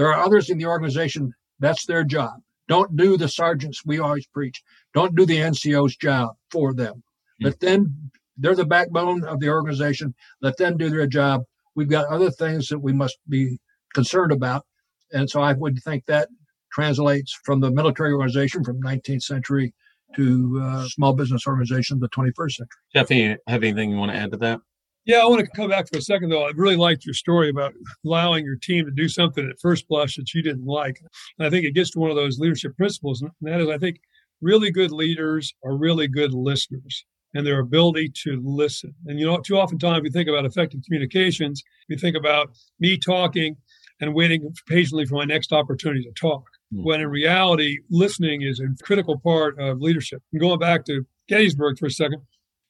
There 0.00 0.08
are 0.08 0.24
others 0.24 0.48
in 0.48 0.56
the 0.56 0.64
organization, 0.64 1.34
that's 1.58 1.84
their 1.84 2.04
job. 2.04 2.40
Don't 2.68 2.96
do 2.96 3.18
the 3.18 3.28
sergeants 3.28 3.82
we 3.84 3.98
always 3.98 4.26
preach. 4.26 4.62
Don't 4.94 5.14
do 5.14 5.26
the 5.26 5.36
NCO's 5.36 5.94
job 5.94 6.36
for 6.50 6.72
them. 6.72 6.94
Mm-hmm. 6.94 7.44
Let 7.44 7.60
them, 7.60 8.10
they're 8.38 8.54
the 8.54 8.64
backbone 8.64 9.24
of 9.24 9.40
the 9.40 9.50
organization. 9.50 10.14
Let 10.40 10.56
them 10.56 10.78
do 10.78 10.88
their 10.88 11.06
job. 11.06 11.42
We've 11.74 11.90
got 11.90 12.06
other 12.06 12.30
things 12.30 12.68
that 12.68 12.78
we 12.78 12.94
must 12.94 13.18
be 13.28 13.58
concerned 13.92 14.32
about. 14.32 14.64
And 15.12 15.28
so 15.28 15.42
I 15.42 15.52
would 15.52 15.78
think 15.84 16.06
that 16.06 16.30
translates 16.72 17.38
from 17.44 17.60
the 17.60 17.70
military 17.70 18.14
organization 18.14 18.64
from 18.64 18.80
19th 18.80 19.24
century 19.24 19.74
to 20.16 20.62
uh, 20.64 20.88
small 20.88 21.12
business 21.12 21.46
organization 21.46 21.96
of 21.96 22.00
the 22.00 22.08
21st 22.08 22.52
century. 22.52 22.80
Jeff, 22.94 23.38
have 23.46 23.62
anything 23.62 23.90
you 23.90 23.98
want 23.98 24.12
to 24.12 24.16
add 24.16 24.30
to 24.30 24.38
that? 24.38 24.60
Yeah, 25.06 25.20
I 25.20 25.26
want 25.26 25.40
to 25.40 25.46
come 25.56 25.70
back 25.70 25.88
for 25.88 25.98
a 25.98 26.02
second 26.02 26.28
though. 26.28 26.46
I 26.46 26.52
really 26.54 26.76
liked 26.76 27.04
your 27.04 27.14
story 27.14 27.48
about 27.48 27.72
allowing 28.04 28.44
your 28.44 28.56
team 28.56 28.84
to 28.84 28.90
do 28.90 29.08
something 29.08 29.48
at 29.48 29.60
first 29.60 29.88
blush 29.88 30.16
that 30.16 30.34
you 30.34 30.42
didn't 30.42 30.66
like. 30.66 31.00
And 31.38 31.46
I 31.46 31.50
think 31.50 31.64
it 31.64 31.74
gets 31.74 31.90
to 31.92 31.98
one 31.98 32.10
of 32.10 32.16
those 32.16 32.38
leadership 32.38 32.76
principles, 32.76 33.22
and 33.22 33.30
that 33.42 33.60
is 33.60 33.68
I 33.68 33.78
think 33.78 34.00
really 34.40 34.70
good 34.70 34.92
leaders 34.92 35.54
are 35.64 35.76
really 35.76 36.08
good 36.08 36.32
listeners 36.32 37.04
and 37.34 37.46
their 37.46 37.60
ability 37.60 38.12
to 38.24 38.40
listen. 38.44 38.94
And 39.06 39.18
you 39.18 39.26
know, 39.26 39.38
too 39.38 39.58
often 39.58 39.78
times 39.78 40.02
we 40.02 40.10
think 40.10 40.28
about 40.28 40.44
effective 40.44 40.80
communications, 40.84 41.62
we 41.88 41.96
think 41.96 42.16
about 42.16 42.50
me 42.78 42.98
talking 42.98 43.56
and 44.00 44.14
waiting 44.14 44.52
patiently 44.66 45.06
for 45.06 45.16
my 45.16 45.24
next 45.24 45.52
opportunity 45.52 46.02
to 46.02 46.12
talk. 46.12 46.44
Mm-hmm. 46.72 46.84
When 46.84 47.00
in 47.00 47.08
reality, 47.08 47.78
listening 47.90 48.42
is 48.42 48.60
a 48.60 48.68
critical 48.82 49.18
part 49.18 49.58
of 49.58 49.80
leadership. 49.80 50.22
And 50.32 50.40
going 50.40 50.58
back 50.58 50.84
to 50.86 51.06
Gettysburg 51.28 51.78
for 51.78 51.86
a 51.86 51.90
second, 51.90 52.22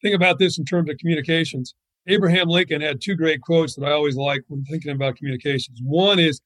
think 0.02 0.14
about 0.14 0.38
this 0.38 0.58
in 0.58 0.64
terms 0.64 0.90
of 0.90 0.98
communications. 0.98 1.74
Abraham 2.06 2.48
Lincoln 2.48 2.80
had 2.80 3.00
two 3.00 3.14
great 3.14 3.40
quotes 3.40 3.74
that 3.74 3.84
I 3.84 3.92
always 3.92 4.16
like 4.16 4.42
when 4.48 4.64
thinking 4.64 4.92
about 4.92 5.16
communications. 5.16 5.80
One 5.82 6.18
is 6.18 6.40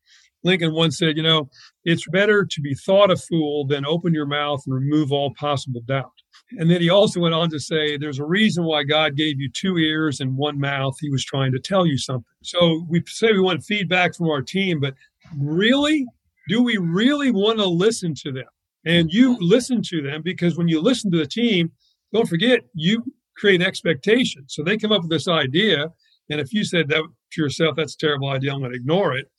Lincoln 0.44 0.74
once 0.74 0.98
said, 0.98 1.16
You 1.16 1.22
know, 1.22 1.48
it's 1.84 2.07
better 2.09 2.44
to 2.44 2.61
be 2.61 2.74
thought 2.74 3.11
a 3.11 3.16
fool 3.16 3.66
than 3.66 3.86
open 3.86 4.14
your 4.14 4.26
mouth 4.26 4.62
and 4.66 4.74
remove 4.74 5.11
all 5.11 5.32
possible 5.34 5.80
doubt. 5.86 6.12
And 6.59 6.70
then 6.70 6.80
he 6.80 6.90
also 6.90 7.20
went 7.20 7.34
on 7.34 7.50
to 7.50 7.59
say, 7.59 7.96
There's 7.96 8.18
a 8.18 8.24
reason 8.24 8.64
why 8.64 8.84
God 8.84 9.16
gave 9.16 9.40
you 9.40 9.50
two 9.50 9.78
ears 9.78 10.20
and 10.20 10.36
one 10.36 10.61
mouth. 10.61 10.96
He 11.00 11.11
was 11.11 11.24
trying 11.24 11.52
to 11.52 11.59
tell 11.59 11.86
you 11.86 11.98
something. 11.98 12.24
So 12.42 12.84
we 12.88 13.02
say 13.07 13.32
we 13.32 13.40
want 13.40 13.64
feedback 13.64 14.14
from 14.14 14.28
our 14.28 14.42
team, 14.42 14.80
but 14.80 14.94
really, 15.36 16.07
do 16.48 16.62
we 16.62 16.76
really 16.76 17.30
want 17.30 17.59
to 17.59 17.66
listen 17.66 18.14
to 18.16 18.32
them? 18.32 18.44
And 18.84 19.11
you 19.11 19.38
listen 19.40 19.80
to 19.82 20.02
them 20.02 20.20
because 20.22 20.59
when 20.59 20.68
you 20.68 20.80
listen 20.80 21.11
to 21.12 21.16
the 21.18 21.26
team, 21.26 21.72
don't 22.12 22.28
forget, 22.28 22.61
you 22.74 23.02
create 23.37 23.62
expectations. 23.62 24.55
So 24.55 24.62
they 24.62 24.76
come 24.76 24.93
up 24.93 25.03
with 25.03 25.11
this 25.11 25.28
idea. 25.28 25.89
And 26.30 26.41
if 26.41 26.53
you 26.53 26.64
said 26.64 26.89
that 26.89 27.03
to 27.32 27.43
yourself, 27.43 27.76
that's 27.76 27.95
a 27.95 27.99
terrible 27.99 28.28
idea, 28.28 28.53
I'm 28.53 28.61
going 28.61 28.72
to 28.72 28.76
ignore 28.76 29.16
it. 29.16 29.30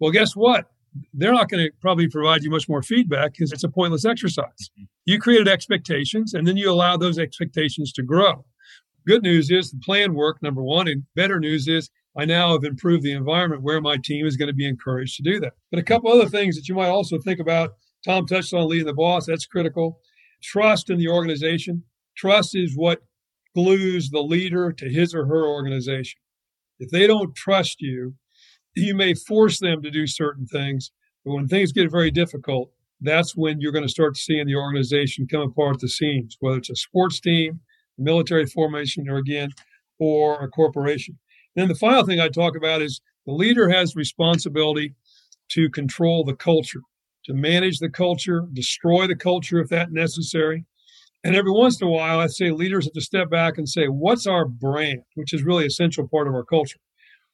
Well, 0.00 0.10
guess 0.10 0.34
what? 0.34 0.66
They're 1.12 1.32
not 1.32 1.48
going 1.48 1.66
to 1.66 1.72
probably 1.80 2.08
provide 2.08 2.42
you 2.42 2.50
much 2.50 2.68
more 2.68 2.82
feedback 2.82 3.32
because 3.32 3.52
it's 3.52 3.64
a 3.64 3.68
pointless 3.68 4.04
exercise. 4.04 4.44
Mm-hmm. 4.44 4.84
You 5.04 5.18
created 5.20 5.48
expectations 5.48 6.34
and 6.34 6.46
then 6.46 6.56
you 6.56 6.70
allow 6.70 6.96
those 6.96 7.18
expectations 7.18 7.92
to 7.92 8.02
grow. 8.02 8.44
Good 9.06 9.22
news 9.22 9.50
is 9.50 9.70
the 9.70 9.78
plan 9.78 10.14
worked, 10.14 10.42
number 10.42 10.62
one. 10.62 10.88
And 10.88 11.04
better 11.14 11.38
news 11.38 11.68
is 11.68 11.90
I 12.18 12.24
now 12.24 12.52
have 12.52 12.64
improved 12.64 13.04
the 13.04 13.12
environment 13.12 13.62
where 13.62 13.80
my 13.80 13.98
team 14.02 14.26
is 14.26 14.36
going 14.36 14.48
to 14.48 14.54
be 14.54 14.66
encouraged 14.66 15.16
to 15.16 15.22
do 15.22 15.38
that. 15.40 15.52
But 15.70 15.80
a 15.80 15.84
couple 15.84 16.10
other 16.10 16.28
things 16.28 16.56
that 16.56 16.68
you 16.68 16.74
might 16.74 16.88
also 16.88 17.18
think 17.18 17.38
about 17.38 17.74
Tom 18.04 18.26
touched 18.26 18.54
on 18.54 18.68
leading 18.68 18.86
the 18.86 18.94
boss, 18.94 19.26
that's 19.26 19.46
critical. 19.46 20.00
Trust 20.42 20.90
in 20.90 20.98
the 20.98 21.08
organization. 21.08 21.82
Trust 22.16 22.54
is 22.54 22.76
what 22.76 23.00
glues 23.56 24.10
the 24.10 24.22
leader 24.22 24.70
to 24.70 24.88
his 24.88 25.14
or 25.14 25.24
her 25.24 25.46
organization. 25.46 26.20
If 26.78 26.90
they 26.90 27.06
don't 27.06 27.34
trust 27.34 27.80
you, 27.80 28.14
you 28.74 28.94
may 28.94 29.14
force 29.14 29.58
them 29.58 29.82
to 29.82 29.90
do 29.90 30.06
certain 30.06 30.46
things, 30.46 30.92
but 31.24 31.32
when 31.32 31.48
things 31.48 31.72
get 31.72 31.90
very 31.90 32.10
difficult, 32.10 32.70
that's 33.00 33.34
when 33.34 33.60
you're 33.60 33.72
going 33.72 33.84
to 33.84 33.90
start 33.90 34.18
seeing 34.18 34.46
the 34.46 34.56
organization 34.56 35.26
come 35.26 35.40
apart 35.40 35.76
at 35.76 35.80
the 35.80 35.88
seams, 35.88 36.36
whether 36.40 36.58
it's 36.58 36.68
a 36.68 36.76
sports 36.76 37.18
team, 37.18 37.60
military 37.96 38.44
formation, 38.44 39.08
or 39.08 39.16
again, 39.16 39.50
or 39.98 40.44
a 40.44 40.48
corporation. 40.48 41.18
Then 41.54 41.68
the 41.68 41.74
final 41.74 42.04
thing 42.04 42.20
I 42.20 42.28
talk 42.28 42.56
about 42.56 42.82
is 42.82 43.00
the 43.24 43.32
leader 43.32 43.70
has 43.70 43.96
responsibility 43.96 44.94
to 45.52 45.70
control 45.70 46.24
the 46.24 46.36
culture, 46.36 46.82
to 47.24 47.32
manage 47.32 47.78
the 47.78 47.88
culture, 47.88 48.46
destroy 48.52 49.06
the 49.06 49.16
culture 49.16 49.60
if 49.60 49.70
that 49.70 49.92
necessary, 49.92 50.66
and 51.24 51.34
every 51.34 51.52
once 51.52 51.80
in 51.80 51.88
a 51.88 51.90
while, 51.90 52.20
I'd 52.20 52.30
say 52.30 52.50
leaders 52.50 52.84
have 52.84 52.92
to 52.92 53.00
step 53.00 53.30
back 53.30 53.58
and 53.58 53.68
say, 53.68 53.86
what's 53.86 54.26
our 54.26 54.44
brand, 54.46 55.02
which 55.14 55.32
is 55.32 55.42
really 55.42 55.66
a 55.66 55.70
central 55.70 56.08
part 56.08 56.28
of 56.28 56.34
our 56.34 56.44
culture. 56.44 56.78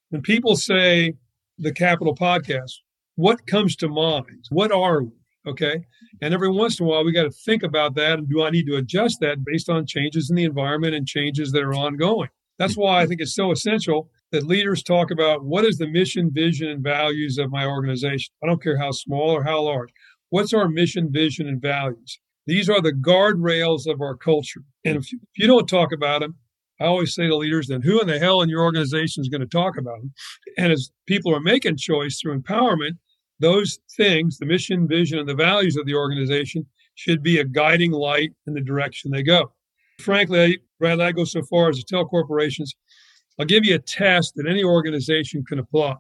When 0.09 0.23
people 0.23 0.57
say 0.57 1.15
the 1.59 1.73
Capital 1.73 2.15
Podcast, 2.15 2.73
what 3.17 3.47
comes 3.47 3.77
to 3.77 3.89
mind? 3.89 4.47
What 4.51 4.73
are 4.73 5.03
we? 5.03 5.11
Okay. 5.47 5.85
And 6.21 6.33
every 6.33 6.49
once 6.49 6.79
in 6.79 6.87
a 6.87 6.89
while, 6.89 7.05
we 7.05 7.13
got 7.13 7.25
to 7.25 7.31
think 7.31 7.63
about 7.63 7.95
that. 7.97 8.19
And 8.19 8.29
do 8.29 8.43
I 8.43 8.51
need 8.51 8.67
to 8.67 8.77
adjust 8.77 9.19
that 9.21 9.45
based 9.45 9.69
on 9.69 9.87
changes 9.87 10.31
in 10.31 10.37
the 10.37 10.45
environment 10.45 10.95
and 10.95 11.07
changes 11.07 11.53
that 11.53 11.63
are 11.63 11.75
ongoing? 11.75 12.29
That's 12.59 12.77
why 12.77 13.01
I 13.01 13.07
think 13.07 13.21
it's 13.21 13.35
so 13.35 13.51
essential 13.51 14.09
that 14.31 14.47
leaders 14.47 14.83
talk 14.83 15.11
about 15.11 15.45
what 15.45 15.65
is 15.65 15.79
the 15.79 15.87
mission, 15.87 16.31
vision, 16.33 16.69
and 16.69 16.83
values 16.83 17.39
of 17.39 17.51
my 17.51 17.67
organization. 17.67 18.33
I 18.43 18.47
don't 18.47 18.63
care 18.63 18.79
how 18.79 18.93
small 18.93 19.31
or 19.31 19.45
how 19.45 19.63
large. 19.63 19.91
What's 20.31 20.55
our 20.55 20.69
mission, 20.69 21.11
vision, 21.13 21.49
and 21.49 21.61
values? 21.61 22.19
These 22.47 22.69
are 22.69 22.81
the 22.81 22.93
guardrails 22.93 23.87
of 23.87 24.01
our 24.01 24.17
culture. 24.17 24.63
And 24.85 24.97
if 24.97 25.13
you, 25.13 25.19
if 25.23 25.39
you 25.39 25.47
don't 25.47 25.69
talk 25.69 25.93
about 25.93 26.21
them, 26.21 26.37
I 26.81 26.87
always 26.87 27.15
say 27.15 27.29
to 27.29 27.37
leaders, 27.37 27.69
then 27.69 27.83
who 27.83 28.01
in 28.01 28.09
the 28.09 28.19
hell 28.19 28.43
in 28.43 28.49
your 28.49 28.63
organization 28.63 29.21
is 29.21 29.29
going 29.29 29.43
to 29.43 29.47
talk 29.47 29.79
about 29.79 30.01
them? 30.01 30.13
And 30.59 30.73
as 30.73 30.91
people 31.07 31.35
are 31.35 31.41
making 31.41 31.77
choice 31.77 32.19
through 32.19 32.41
empowerment, 32.41 32.99
those 33.39 33.79
things, 33.97 34.39
the 34.39 34.47
mission, 34.47 34.89
vision, 34.89 35.19
and 35.19 35.29
the 35.29 35.35
values 35.35 35.77
of 35.77 35.87
the 35.87 35.95
organization 35.95 36.67
should 36.95 37.23
be 37.23 37.39
a 37.39 37.45
guiding 37.45 37.93
light 37.93 38.33
in 38.47 38.55
the 38.55 38.61
direction 38.61 39.11
they 39.11 39.23
go. 39.23 39.53
Frankly, 40.01 40.59
Brad, 40.79 41.01
I 41.01 41.13
go 41.13 41.25
so 41.25 41.43
far 41.45 41.69
as 41.69 41.79
to 41.79 41.85
tell 41.85 42.05
corporations, 42.05 42.75
I'll 43.39 43.47
give 43.47 43.65
you 43.65 43.77
a 43.77 43.79
test 43.79 44.35
that 44.37 44.49
any 44.49 44.65
organization 44.65 45.45
can 45.45 45.59
apply. 45.59 45.97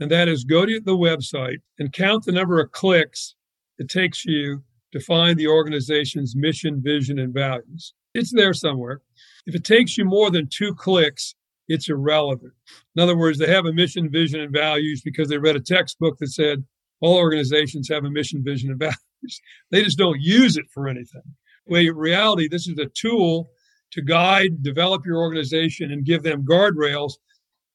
And 0.00 0.10
that 0.10 0.28
is 0.28 0.44
go 0.44 0.64
to 0.64 0.80
the 0.80 0.96
website 0.96 1.58
and 1.78 1.92
count 1.92 2.24
the 2.24 2.32
number 2.32 2.60
of 2.60 2.70
clicks 2.72 3.34
it 3.78 3.88
takes 3.88 4.24
you 4.24 4.62
define 4.92 5.36
the 5.36 5.46
organization's 5.46 6.34
mission, 6.34 6.80
vision, 6.82 7.18
and 7.18 7.32
values. 7.32 7.94
It's 8.14 8.32
there 8.32 8.54
somewhere. 8.54 9.02
If 9.46 9.54
it 9.54 9.64
takes 9.64 9.98
you 9.98 10.04
more 10.04 10.30
than 10.30 10.48
two 10.48 10.74
clicks, 10.74 11.34
it's 11.68 11.88
irrelevant. 11.88 12.52
In 12.96 13.02
other 13.02 13.16
words, 13.16 13.38
they 13.38 13.52
have 13.52 13.66
a 13.66 13.72
mission, 13.72 14.10
vision, 14.10 14.40
and 14.40 14.52
values 14.52 15.02
because 15.02 15.28
they 15.28 15.38
read 15.38 15.56
a 15.56 15.60
textbook 15.60 16.18
that 16.18 16.28
said 16.28 16.64
all 17.00 17.16
organizations 17.16 17.88
have 17.88 18.04
a 18.04 18.10
mission, 18.10 18.42
vision, 18.42 18.70
and 18.70 18.78
values. 18.78 19.40
They 19.70 19.82
just 19.82 19.98
don't 19.98 20.20
use 20.20 20.56
it 20.56 20.66
for 20.72 20.88
anything. 20.88 21.22
Well, 21.66 21.82
in 21.82 21.94
reality, 21.94 22.48
this 22.48 22.66
is 22.66 22.78
a 22.78 22.86
tool 22.86 23.50
to 23.92 24.02
guide, 24.02 24.62
develop 24.62 25.04
your 25.04 25.18
organization, 25.18 25.92
and 25.92 26.04
give 26.04 26.22
them 26.22 26.44
guardrails 26.44 27.14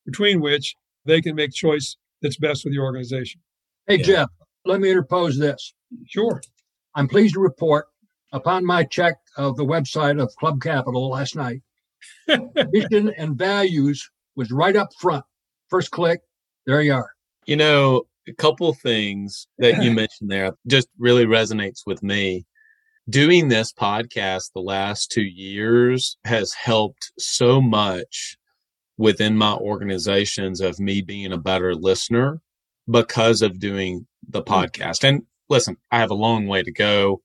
between 0.06 0.42
which 0.42 0.76
they 1.06 1.22
can 1.22 1.36
make 1.36 1.54
choice 1.54 1.98
that's 2.22 2.38
best 2.38 2.64
for 2.64 2.70
the 2.70 2.80
organization. 2.80 3.42
Hey, 3.88 3.98
yeah. 3.98 4.06
Jeff, 4.06 4.30
let 4.66 4.80
me 4.80 4.90
interpose 4.90 5.38
this. 5.38 5.74
Sure. 6.08 6.42
I'm 6.96 7.08
pleased 7.08 7.34
to 7.36 7.40
report 7.40 7.88
upon 8.32 8.66
my 8.66 8.84
check 8.84 9.16
of 9.38 9.58
the 9.58 9.66
website 9.66 10.22
of 10.22 10.36
Club 10.36 10.62
Capital 10.62 11.10
last 11.10 11.36
night, 11.36 11.62
vision 12.28 13.14
and 13.18 13.36
values 13.36 14.10
was 14.36 14.52
right 14.52 14.76
up 14.76 14.90
front. 15.00 15.24
First 15.70 15.92
click, 15.92 16.22
there 16.66 16.82
you 16.82 16.94
are. 16.94 17.12
You 17.46 17.56
know, 17.56 18.04
a 18.28 18.34
couple 18.34 18.74
things 18.74 19.48
that 19.58 19.84
you 19.84 19.92
mentioned 19.94 20.30
there 20.30 20.54
just 20.68 20.88
really 20.98 21.26
resonates 21.26 21.82
with 21.86 22.04
me. 22.04 22.46
Doing 23.10 23.50
this 23.50 23.74
podcast 23.74 24.52
the 24.54 24.62
last 24.62 25.12
two 25.12 25.24
years 25.24 26.18
has 26.24 26.54
helped 26.54 27.12
so 27.20 27.60
much 27.62 28.38
within 28.98 29.36
my 29.38 29.54
organizations 29.56 30.62
of 30.62 30.80
me 30.80 31.02
being 31.02 31.34
a 31.34 31.38
better 31.38 31.76
listener 31.76 32.40
because 32.90 33.42
of 33.42 33.60
doing 33.60 34.08
the 34.30 34.42
hmm. 34.42 34.54
podcast. 34.54 35.04
And 35.04 35.24
listen, 35.54 35.78
I 35.92 36.00
have 36.00 36.12
a 36.12 36.16
long 36.16 36.48
way 36.48 36.64
to 36.64 36.72
go. 36.72 37.22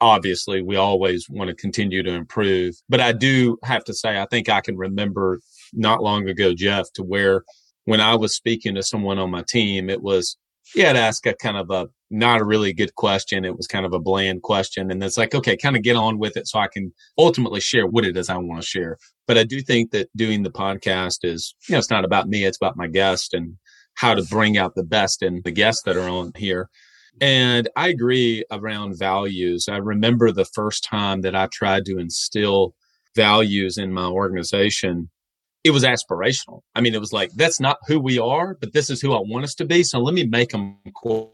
Obviously, 0.00 0.62
we 0.62 0.76
always 0.76 1.28
want 1.28 1.48
to 1.48 1.56
continue 1.56 2.02
to 2.04 2.12
improve, 2.12 2.76
but 2.88 3.00
I 3.00 3.12
do 3.12 3.58
have 3.64 3.82
to 3.84 3.94
say, 3.94 4.20
I 4.20 4.26
think 4.26 4.48
I 4.48 4.60
can 4.60 4.76
remember 4.76 5.40
not 5.72 6.02
long 6.02 6.28
ago, 6.28 6.54
Jeff, 6.54 6.92
to 6.94 7.02
where 7.02 7.42
when 7.84 8.00
I 8.00 8.14
was 8.14 8.36
speaking 8.36 8.76
to 8.76 8.82
someone 8.84 9.18
on 9.18 9.30
my 9.30 9.42
team, 9.48 9.90
it 9.90 10.00
was, 10.00 10.36
had 10.76 10.92
to 10.92 11.00
ask 11.00 11.26
a 11.26 11.34
kind 11.34 11.56
of 11.56 11.70
a 11.70 11.88
not 12.12 12.40
a 12.40 12.44
really 12.44 12.72
good 12.72 12.94
question. 12.94 13.44
It 13.44 13.56
was 13.56 13.66
kind 13.66 13.86
of 13.86 13.92
a 13.92 13.98
bland 13.98 14.42
question. 14.42 14.90
And 14.90 15.02
it's 15.02 15.16
like, 15.16 15.34
okay, 15.34 15.56
kind 15.56 15.76
of 15.76 15.82
get 15.82 15.96
on 15.96 16.18
with 16.18 16.36
it 16.36 16.46
so 16.46 16.58
I 16.58 16.68
can 16.68 16.92
ultimately 17.18 17.60
share 17.60 17.86
what 17.86 18.04
it 18.04 18.16
is 18.16 18.28
I 18.28 18.36
want 18.36 18.60
to 18.60 18.66
share. 18.66 18.98
But 19.26 19.38
I 19.38 19.44
do 19.44 19.62
think 19.62 19.90
that 19.90 20.10
doing 20.14 20.42
the 20.42 20.50
podcast 20.50 21.20
is, 21.24 21.54
you 21.68 21.72
know, 21.72 21.78
it's 21.78 21.90
not 21.90 22.04
about 22.04 22.28
me, 22.28 22.44
it's 22.44 22.58
about 22.58 22.76
my 22.76 22.86
guest 22.86 23.34
and 23.34 23.56
how 23.94 24.14
to 24.14 24.22
bring 24.24 24.58
out 24.58 24.74
the 24.74 24.84
best 24.84 25.22
in 25.22 25.40
the 25.44 25.50
guests 25.50 25.82
that 25.84 25.96
are 25.96 26.08
on 26.08 26.32
here. 26.36 26.68
And 27.20 27.68
I 27.76 27.88
agree 27.88 28.44
around 28.50 28.98
values. 28.98 29.68
I 29.68 29.76
remember 29.76 30.32
the 30.32 30.44
first 30.44 30.84
time 30.84 31.20
that 31.22 31.36
I 31.36 31.46
tried 31.52 31.84
to 31.86 31.98
instill 31.98 32.74
values 33.14 33.78
in 33.78 33.92
my 33.92 34.06
organization 34.06 35.10
it 35.64 35.70
was 35.70 35.84
aspirational. 35.84 36.62
I 36.74 36.80
mean, 36.80 36.94
it 36.94 37.00
was 37.00 37.12
like, 37.12 37.30
that's 37.32 37.60
not 37.60 37.78
who 37.86 38.00
we 38.00 38.18
are, 38.18 38.56
but 38.60 38.72
this 38.72 38.90
is 38.90 39.00
who 39.00 39.12
I 39.12 39.20
want 39.20 39.44
us 39.44 39.54
to 39.56 39.64
be. 39.64 39.82
So 39.84 40.00
let 40.00 40.14
me 40.14 40.24
make 40.24 40.50
them 40.50 40.76
core 40.94 41.32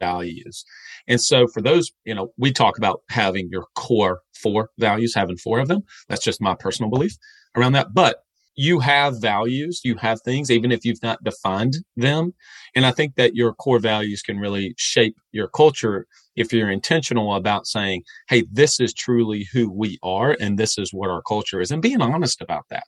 values. 0.00 0.64
And 1.06 1.20
so 1.20 1.46
for 1.46 1.60
those, 1.62 1.92
you 2.04 2.14
know, 2.14 2.32
we 2.36 2.52
talk 2.52 2.76
about 2.76 3.02
having 3.08 3.48
your 3.50 3.66
core 3.76 4.20
four 4.34 4.70
values, 4.78 5.14
having 5.14 5.36
four 5.36 5.60
of 5.60 5.68
them. 5.68 5.82
That's 6.08 6.24
just 6.24 6.40
my 6.40 6.56
personal 6.56 6.90
belief 6.90 7.16
around 7.54 7.72
that. 7.72 7.94
But 7.94 8.22
you 8.56 8.80
have 8.80 9.20
values, 9.20 9.82
you 9.84 9.94
have 9.96 10.20
things, 10.22 10.50
even 10.50 10.72
if 10.72 10.84
you've 10.84 11.02
not 11.02 11.22
defined 11.22 11.76
them. 11.96 12.34
And 12.74 12.86
I 12.86 12.90
think 12.90 13.14
that 13.16 13.34
your 13.34 13.52
core 13.52 13.78
values 13.78 14.22
can 14.22 14.38
really 14.38 14.74
shape 14.78 15.16
your 15.32 15.48
culture 15.48 16.06
if 16.34 16.52
you're 16.52 16.70
intentional 16.70 17.34
about 17.34 17.66
saying, 17.66 18.02
Hey, 18.28 18.44
this 18.50 18.80
is 18.80 18.94
truly 18.94 19.46
who 19.52 19.70
we 19.70 19.98
are. 20.02 20.36
And 20.40 20.58
this 20.58 20.78
is 20.78 20.92
what 20.92 21.10
our 21.10 21.22
culture 21.22 21.60
is 21.60 21.70
and 21.70 21.82
being 21.82 22.00
honest 22.00 22.40
about 22.40 22.64
that. 22.70 22.84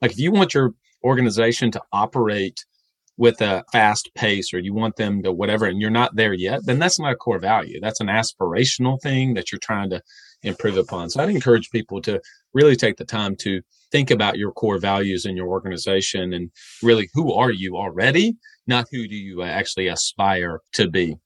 Like 0.00 0.10
if 0.10 0.18
you 0.18 0.32
want 0.32 0.54
your 0.54 0.74
organization 1.04 1.70
to 1.70 1.82
operate 1.92 2.64
with 3.16 3.40
a 3.40 3.62
fast 3.70 4.10
pace 4.14 4.52
or 4.52 4.58
you 4.58 4.74
want 4.74 4.96
them 4.96 5.22
to 5.22 5.32
whatever 5.32 5.66
and 5.66 5.80
you're 5.80 5.90
not 5.90 6.16
there 6.16 6.32
yet, 6.32 6.64
then 6.64 6.78
that's 6.78 6.98
not 6.98 7.12
a 7.12 7.16
core 7.16 7.38
value. 7.38 7.78
That's 7.80 8.00
an 8.00 8.08
aspirational 8.08 9.00
thing 9.00 9.34
that 9.34 9.52
you're 9.52 9.60
trying 9.60 9.90
to 9.90 10.02
improve 10.42 10.76
upon. 10.76 11.10
So 11.10 11.22
I'd 11.22 11.28
encourage 11.28 11.70
people 11.70 12.00
to 12.02 12.20
really 12.54 12.74
take 12.74 12.96
the 12.96 13.04
time 13.04 13.36
to 13.36 13.60
think 13.92 14.10
about 14.10 14.38
your 14.38 14.50
core 14.52 14.78
values 14.78 15.26
in 15.26 15.36
your 15.36 15.48
organization 15.48 16.32
and 16.32 16.50
really 16.82 17.08
who 17.14 17.32
are 17.32 17.50
you 17.50 17.76
already, 17.76 18.36
not 18.66 18.86
who 18.90 19.06
do 19.06 19.14
you 19.14 19.42
uh, 19.42 19.46
actually 19.46 19.86
aspire 19.86 20.60
to 20.72 20.88
be. 20.88 21.16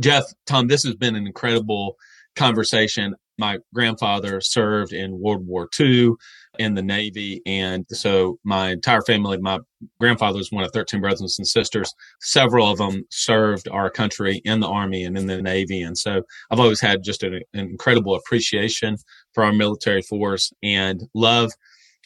Jeff, 0.00 0.24
Tom, 0.46 0.68
this 0.68 0.84
has 0.84 0.94
been 0.94 1.16
an 1.16 1.26
incredible 1.26 1.96
conversation. 2.36 3.14
My 3.38 3.58
grandfather 3.74 4.40
served 4.40 4.92
in 4.92 5.18
World 5.18 5.46
War 5.46 5.68
II 5.78 6.12
in 6.58 6.74
the 6.74 6.82
Navy. 6.82 7.40
And 7.46 7.84
so 7.88 8.38
my 8.44 8.70
entire 8.70 9.02
family, 9.02 9.38
my 9.38 9.58
grandfather 9.98 10.38
was 10.38 10.52
one 10.52 10.64
of 10.64 10.70
13 10.72 11.00
brothers 11.00 11.38
and 11.38 11.46
sisters. 11.46 11.92
Several 12.20 12.70
of 12.70 12.78
them 12.78 13.04
served 13.10 13.68
our 13.68 13.90
country 13.90 14.40
in 14.44 14.60
the 14.60 14.68
Army 14.68 15.04
and 15.04 15.16
in 15.16 15.26
the 15.26 15.40
Navy. 15.40 15.82
And 15.82 15.96
so 15.96 16.22
I've 16.50 16.60
always 16.60 16.80
had 16.80 17.02
just 17.02 17.22
an, 17.22 17.34
an 17.34 17.60
incredible 17.60 18.14
appreciation 18.14 18.96
for 19.32 19.44
our 19.44 19.52
military 19.52 20.02
force 20.02 20.52
and 20.62 21.02
love 21.14 21.52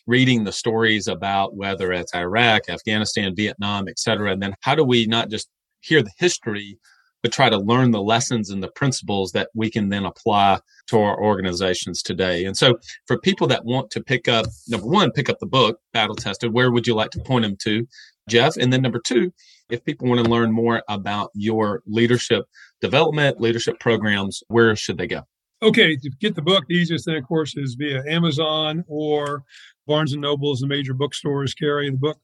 reading 0.07 0.45
the 0.45 0.53
stories 0.53 1.09
about 1.09 1.57
whether 1.57 1.93
it's 1.93 2.15
Iraq, 2.15 2.69
Afghanistan, 2.69 3.35
Vietnam, 3.35 3.89
et 3.89 3.99
cetera. 3.99 4.33
And 4.33 4.43
then 4.43 4.55
how 4.61 4.75
do 4.75 4.85
we 4.85 5.07
not 5.07 5.31
just 5.31 5.49
hear 5.81 6.03
the 6.03 6.13
history, 6.19 6.79
but 7.23 7.33
try 7.33 7.49
to 7.49 7.59
learn 7.59 7.91
the 7.91 8.01
lessons 8.01 8.51
and 8.51 8.63
the 8.63 8.71
principles 8.71 9.33
that 9.33 9.49
we 9.55 9.71
can 9.71 9.89
then 9.89 10.05
apply 10.05 10.61
to 10.87 10.99
our 10.99 11.21
organizations 11.21 12.03
today. 12.03 12.45
And 12.45 12.57
so 12.57 12.79
for 13.07 13.19
people 13.19 13.49
that 13.49 13.65
want 13.65 13.91
to 13.93 14.03
pick 14.03 14.29
up, 14.29 14.47
number 14.69 14.87
one, 14.87 15.11
pick 15.11 15.29
up 15.29 15.39
the 15.41 15.47
book, 15.47 15.81
Battle 15.93 16.15
Tested, 16.15 16.53
where 16.53 16.71
would 16.71 16.87
you 16.87 16.95
like 16.95 17.11
to 17.11 17.21
point 17.21 17.45
them 17.45 17.57
to, 17.63 17.87
Jeff? 18.29 18.57
And 18.57 18.73
then 18.73 18.83
number 18.83 19.01
two, 19.05 19.33
if 19.71 19.85
people 19.85 20.09
want 20.09 20.25
to 20.25 20.31
learn 20.31 20.53
more 20.53 20.83
about 20.89 21.31
your 21.35 21.83
leadership 21.87 22.45
development, 22.81 23.41
leadership 23.41 23.81
programs, 23.81 24.43
where 24.47 24.77
should 24.77 24.99
they 24.99 25.09
go? 25.09 25.23
Okay, 25.63 25.97
to 25.97 26.11
get 26.21 26.35
the 26.35 26.43
book, 26.43 26.65
the 26.69 26.75
easiest 26.75 27.07
thing, 27.07 27.17
of 27.17 27.27
course, 27.27 27.57
is 27.57 27.77
via 27.79 28.03
Amazon 28.07 28.85
or 28.89 29.43
Barnes 29.87 30.13
and 30.13 30.21
Nobles, 30.21 30.61
the 30.61 30.67
major 30.67 30.93
bookstores 30.93 31.55
carry 31.55 31.89
the 31.91 31.97
book. 31.97 32.19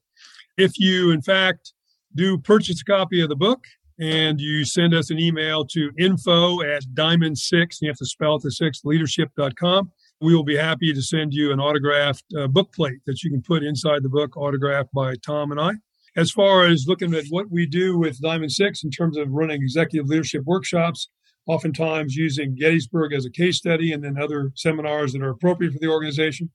If 0.57 0.73
you, 0.77 1.11
in 1.11 1.21
fact, 1.21 1.73
do 2.15 2.37
purchase 2.37 2.81
a 2.81 2.85
copy 2.85 3.21
of 3.21 3.29
the 3.29 3.35
book, 3.35 3.63
and 3.99 4.39
you 4.39 4.65
send 4.65 4.93
us 4.93 5.09
an 5.09 5.19
email 5.19 5.65
to 5.65 5.91
info 5.97 6.61
at 6.61 6.83
diamond 6.93 7.37
six, 7.37 7.79
you 7.81 7.87
have 7.87 7.97
to 7.97 8.05
spell 8.05 8.35
it 8.35 8.43
the 8.43 8.51
six, 8.51 8.81
leadership.com. 8.83 9.91
We 10.21 10.35
will 10.35 10.43
be 10.43 10.55
happy 10.55 10.93
to 10.93 11.01
send 11.01 11.33
you 11.33 11.51
an 11.51 11.59
autographed 11.59 12.25
uh, 12.37 12.47
book 12.47 12.71
plate 12.73 12.99
that 13.05 13.23
you 13.23 13.31
can 13.31 13.41
put 13.41 13.63
inside 13.63 14.03
the 14.03 14.09
book, 14.09 14.37
autographed 14.37 14.91
by 14.93 15.15
Tom 15.25 15.51
and 15.51 15.59
I. 15.59 15.71
As 16.15 16.31
far 16.31 16.65
as 16.65 16.85
looking 16.87 17.13
at 17.15 17.25
what 17.29 17.49
we 17.49 17.65
do 17.65 17.97
with 17.97 18.21
Diamond 18.21 18.51
Six 18.51 18.83
in 18.83 18.91
terms 18.91 19.17
of 19.17 19.31
running 19.31 19.61
executive 19.61 20.07
leadership 20.07 20.43
workshops, 20.45 21.09
oftentimes 21.47 22.15
using 22.15 22.55
Gettysburg 22.55 23.13
as 23.13 23.25
a 23.25 23.29
case 23.29 23.57
study 23.57 23.91
and 23.91 24.03
then 24.03 24.17
other 24.17 24.51
seminars 24.55 25.13
that 25.13 25.21
are 25.21 25.29
appropriate 25.29 25.73
for 25.73 25.79
the 25.79 25.87
organization. 25.87 26.49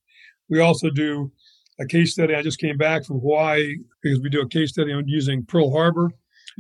We 0.49 0.61
also 0.61 0.91
do 0.91 1.31
a 1.81 1.87
case 1.87 2.13
study. 2.13 2.35
I 2.35 2.43
just 2.43 2.59
came 2.59 2.77
back 2.77 3.05
from 3.05 3.21
Hawaii 3.21 3.77
because 4.03 4.19
we 4.21 4.31
do 4.31 4.41
a 4.41 4.49
case 4.49 4.71
study 4.71 4.93
on 4.93 5.07
using 5.07 5.45
Pearl 5.45 5.71
Harbor 5.71 6.11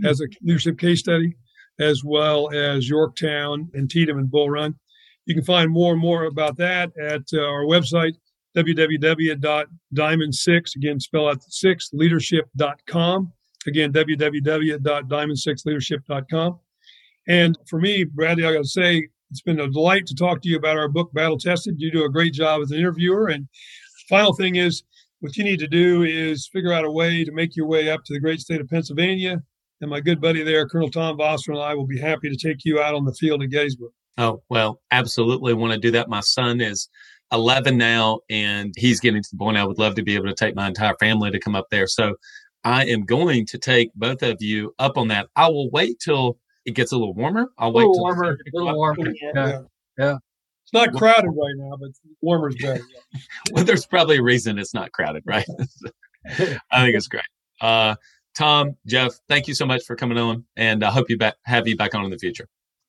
as 0.05 0.21
a 0.21 0.29
leadership 0.43 0.79
case 0.79 1.01
study, 1.01 1.35
as 1.81 2.05
well 2.05 2.55
as 2.55 2.89
Yorktown, 2.89 3.69
and 3.75 3.83
Antietam, 3.83 4.19
and 4.19 4.31
Bull 4.31 4.49
Run. 4.51 4.77
You 5.27 5.35
can 5.35 5.43
find 5.45 5.71
more 5.71 5.93
and 5.93 6.01
more 6.01 6.25
about 6.25 6.57
that 6.59 6.93
at 6.99 7.23
uh, 7.33 7.41
our 7.41 7.65
website, 7.65 8.15
www.diamond6, 8.57 10.77
again, 10.77 11.01
spell 11.01 11.29
out 11.29 11.43
6, 11.43 11.91
leadership.com. 11.93 13.33
Again, 13.67 13.93
www.diamond6leadership.com. 13.93 16.61
And 17.29 17.57
for 17.69 17.79
me, 17.79 18.05
Bradley, 18.05 18.45
I 18.45 18.53
got 18.55 18.63
to 18.63 18.69
say, 18.69 19.09
it's 19.31 19.43
been 19.43 19.61
a 19.61 19.69
delight 19.69 20.07
to 20.07 20.15
talk 20.15 20.41
to 20.43 20.49
you 20.49 20.57
about 20.57 20.79
our 20.79 20.89
book, 20.89 21.13
Battle 21.13 21.39
Tested. 21.39 21.75
You 21.79 21.91
do 21.91 22.05
a 22.05 22.11
great 22.11 22.33
job 22.33 22.63
as 22.63 22.71
an 22.71 22.79
interviewer. 22.79 23.29
And 23.29 23.47
final 24.09 24.33
thing 24.33 24.57
is, 24.57 24.83
what 25.21 25.37
you 25.37 25.45
need 25.45 25.59
to 25.59 25.69
do 25.69 26.05
is 26.05 26.49
figure 26.53 26.73
out 26.73 26.85
a 26.85 26.91
way 26.91 27.25
to 27.25 27.33
make 27.33 27.57
your 27.57 27.67
way 27.67 27.91
up 27.91 28.05
to 28.05 28.15
the 28.15 28.21
great 28.21 28.41
state 28.41 28.61
of 28.61 28.69
Pennsylvania, 28.69 29.43
and 29.81 29.91
my 29.91 30.01
good 30.01 30.21
buddy 30.21 30.43
there, 30.43 30.69
Colonel 30.69 30.91
Tom 30.91 31.19
Vossler, 31.19 31.55
and 31.55 31.59
I 31.59 31.75
will 31.75 31.87
be 31.87 31.99
happy 31.99 32.31
to 32.31 32.37
take 32.37 32.65
you 32.65 32.81
out 32.81 32.95
on 32.95 33.05
the 33.05 33.13
field 33.13 33.43
at 33.43 33.51
Gettysburg. 33.51 33.91
Oh, 34.17 34.43
well, 34.49 34.81
absolutely 34.91 35.55
want 35.55 35.73
to 35.73 35.79
do 35.79 35.91
that. 35.93 36.09
My 36.09 36.21
son 36.21 36.61
is 36.61 36.89
11 37.33 37.77
now, 37.77 38.21
and 38.31 38.73
he's 38.77 39.01
getting 39.01 39.23
to 39.23 39.29
the 39.31 39.39
point 39.39 39.57
I 39.57 39.65
would 39.65 39.79
love 39.79 39.95
to 39.97 40.03
be 40.03 40.15
able 40.15 40.27
to 40.27 40.35
take 40.35 40.57
my 40.57 40.69
entire 40.69 40.95
family 40.99 41.31
to 41.31 41.39
come 41.39 41.55
up 41.55 41.67
there. 41.71 41.87
So 41.87 42.15
I 42.65 42.87
am 42.87 43.05
going 43.05 43.45
to 43.47 43.59
take 43.59 43.93
both 43.95 44.23
of 44.23 44.37
you 44.41 44.75
up 44.79 44.97
on 44.97 45.09
that. 45.09 45.29
I 45.37 45.49
will 45.49 45.71
wait 45.71 45.99
till 46.01 46.39
it 46.69 46.75
gets 46.75 46.93
a 46.93 46.99
little 46.99 47.15
warmer. 47.15 47.51
I'll 47.57 47.73
wait 47.73 47.85
till 47.85 47.99
warmer, 47.99 48.33
a 48.33 48.37
little 48.53 48.77
warmer. 48.77 49.11
Yeah. 49.23 49.33
yeah. 49.35 49.61
yeah. 49.97 50.17
It's 50.65 50.73
not 50.75 50.93
crowded 50.93 51.31
right 51.31 51.55
now, 51.57 51.79
but 51.81 51.89
warmer 52.21 52.51
is 52.51 52.57
better. 52.57 52.83
well, 53.53 53.65
there's 53.65 53.87
probably 53.87 54.19
a 54.19 54.23
reason 54.23 54.59
it's 54.59 54.75
not 54.75 54.93
crowded, 54.93 55.23
right? 55.25 55.47
I 56.27 56.85
think 56.85 56.95
it's 56.95 57.09
great. 57.09 57.23
Uh, 57.63 57.95
Tom, 58.37 58.77
Jeff, 58.87 59.13
thank 59.31 59.49
you 59.49 59.55
so 59.55 59.65
much 59.65 59.83
for 59.87 59.97
coming 59.97 60.19
on, 60.19 60.45
and 60.57 60.85
I 60.85 60.91
hope 60.91 61.09
you 61.09 61.17
back, 61.17 61.37
have 61.45 61.67
you 61.67 61.75
back 61.75 61.95
on 61.95 62.05
in 62.05 62.11
the 62.11 62.19
future. 62.19 62.47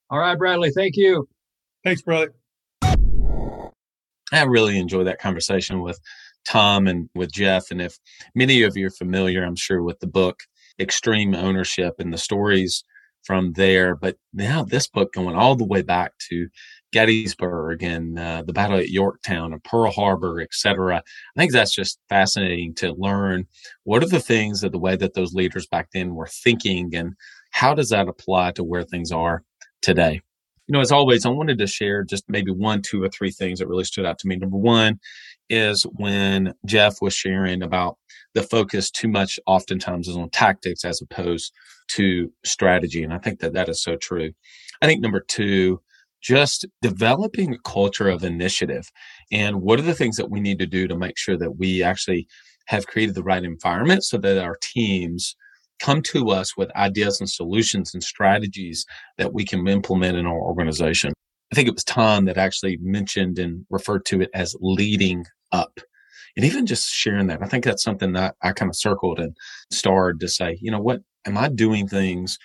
All 0.09 0.19
right, 0.19 0.37
Bradley. 0.37 0.71
Thank 0.71 0.97
you. 0.97 1.29
Thanks, 1.85 2.01
Bradley. 2.01 2.33
I 2.83 4.43
really 4.43 4.77
enjoyed 4.77 5.07
that 5.07 5.19
conversation 5.19 5.81
with 5.81 6.01
Tom 6.45 6.85
and 6.85 7.09
with 7.15 7.31
Jeff. 7.31 7.71
And 7.71 7.81
if 7.81 7.97
many 8.35 8.61
of 8.63 8.75
you 8.75 8.87
are 8.87 8.91
familiar, 8.91 9.41
I'm 9.41 9.55
sure, 9.55 9.81
with 9.81 10.01
the 10.01 10.07
book 10.07 10.41
Extreme 10.79 11.33
Ownership 11.33 11.95
and 11.99 12.13
the 12.13 12.17
stories 12.17 12.83
from 13.23 13.53
there. 13.53 13.95
But 13.95 14.17
now 14.33 14.63
this 14.63 14.87
book 14.87 15.13
going 15.13 15.35
all 15.35 15.55
the 15.55 15.65
way 15.65 15.81
back 15.81 16.13
to 16.29 16.47
Gettysburg 16.91 17.83
and 17.83 18.17
uh, 18.17 18.43
the 18.45 18.53
battle 18.53 18.77
at 18.77 18.89
Yorktown 18.89 19.53
and 19.53 19.63
Pearl 19.63 19.91
Harbor, 19.91 20.41
et 20.41 20.49
cetera. 20.51 20.97
I 20.97 21.39
think 21.39 21.51
that's 21.51 21.73
just 21.73 21.99
fascinating 22.09 22.73
to 22.75 22.93
learn 22.93 23.45
what 23.83 24.03
are 24.03 24.07
the 24.07 24.19
things 24.19 24.61
that 24.61 24.71
the 24.71 24.79
way 24.79 24.95
that 24.95 25.13
those 25.13 25.33
leaders 25.33 25.67
back 25.67 25.89
then 25.93 26.15
were 26.15 26.27
thinking 26.27 26.95
and 26.95 27.13
how 27.51 27.73
does 27.73 27.89
that 27.89 28.07
apply 28.07 28.51
to 28.51 28.63
where 28.63 28.83
things 28.83 29.11
are 29.11 29.43
today? 29.81 30.21
You 30.67 30.73
know, 30.73 30.81
as 30.81 30.91
always, 30.91 31.25
I 31.25 31.29
wanted 31.29 31.57
to 31.59 31.67
share 31.67 32.03
just 32.03 32.29
maybe 32.29 32.51
one, 32.51 32.83
two, 32.83 33.01
or 33.03 33.09
three 33.09 33.31
things 33.31 33.57
that 33.59 33.67
really 33.67 33.83
stood 33.83 34.05
out 34.05 34.19
to 34.19 34.27
me. 34.27 34.35
Number 34.35 34.57
one 34.57 34.99
is 35.49 35.83
when 35.83 36.53
Jeff 36.65 37.01
was 37.01 37.15
sharing 37.15 37.63
about 37.63 37.97
the 38.35 38.43
focus 38.43 38.91
too 38.91 39.07
much 39.07 39.39
oftentimes 39.47 40.07
is 40.07 40.15
on 40.15 40.29
tactics 40.29 40.85
as 40.85 41.01
opposed 41.01 41.53
to 41.89 42.31
strategy. 42.45 43.03
And 43.03 43.13
I 43.13 43.17
think 43.17 43.39
that 43.39 43.53
that 43.53 43.69
is 43.69 43.81
so 43.81 43.95
true. 43.95 44.31
I 44.81 44.85
think 44.85 45.01
number 45.01 45.19
two, 45.19 45.81
just 46.21 46.65
developing 46.81 47.53
a 47.53 47.59
culture 47.69 48.09
of 48.09 48.23
initiative 48.23 48.91
and 49.31 49.61
what 49.61 49.79
are 49.79 49.83
the 49.83 49.93
things 49.93 50.17
that 50.17 50.29
we 50.29 50.39
need 50.39 50.59
to 50.59 50.65
do 50.65 50.87
to 50.87 50.97
make 50.97 51.17
sure 51.17 51.37
that 51.37 51.57
we 51.57 51.81
actually 51.81 52.27
have 52.67 52.87
created 52.87 53.15
the 53.15 53.23
right 53.23 53.43
environment 53.43 54.03
so 54.03 54.17
that 54.17 54.37
our 54.37 54.57
teams 54.61 55.35
come 55.79 56.01
to 56.01 56.29
us 56.29 56.57
with 56.57 56.75
ideas 56.75 57.19
and 57.19 57.29
solutions 57.29 57.93
and 57.93 58.03
strategies 58.03 58.85
that 59.17 59.33
we 59.33 59.45
can 59.45 59.65
implement 59.67 60.17
in 60.17 60.25
our 60.25 60.39
organization. 60.39 61.13
I 61.51 61.55
think 61.55 61.67
it 61.67 61.73
was 61.73 61.83
Tom 61.83 62.25
that 62.25 62.37
actually 62.37 62.77
mentioned 62.81 63.39
and 63.39 63.65
referred 63.69 64.05
to 64.05 64.21
it 64.21 64.29
as 64.33 64.55
leading 64.59 65.25
up. 65.51 65.79
And 66.35 66.45
even 66.45 66.65
just 66.65 66.89
sharing 66.89 67.27
that, 67.27 67.41
I 67.41 67.47
think 67.47 67.63
that's 67.63 67.83
something 67.83 68.13
that 68.13 68.35
I 68.43 68.51
kind 68.51 68.69
of 68.69 68.75
circled 68.75 69.19
and 69.19 69.35
starred 69.71 70.19
to 70.19 70.27
say, 70.27 70.59
you 70.61 70.69
know, 70.69 70.79
what 70.79 71.01
am 71.29 71.37
I 71.37 71.47
doing 71.49 71.87
things 71.87 72.37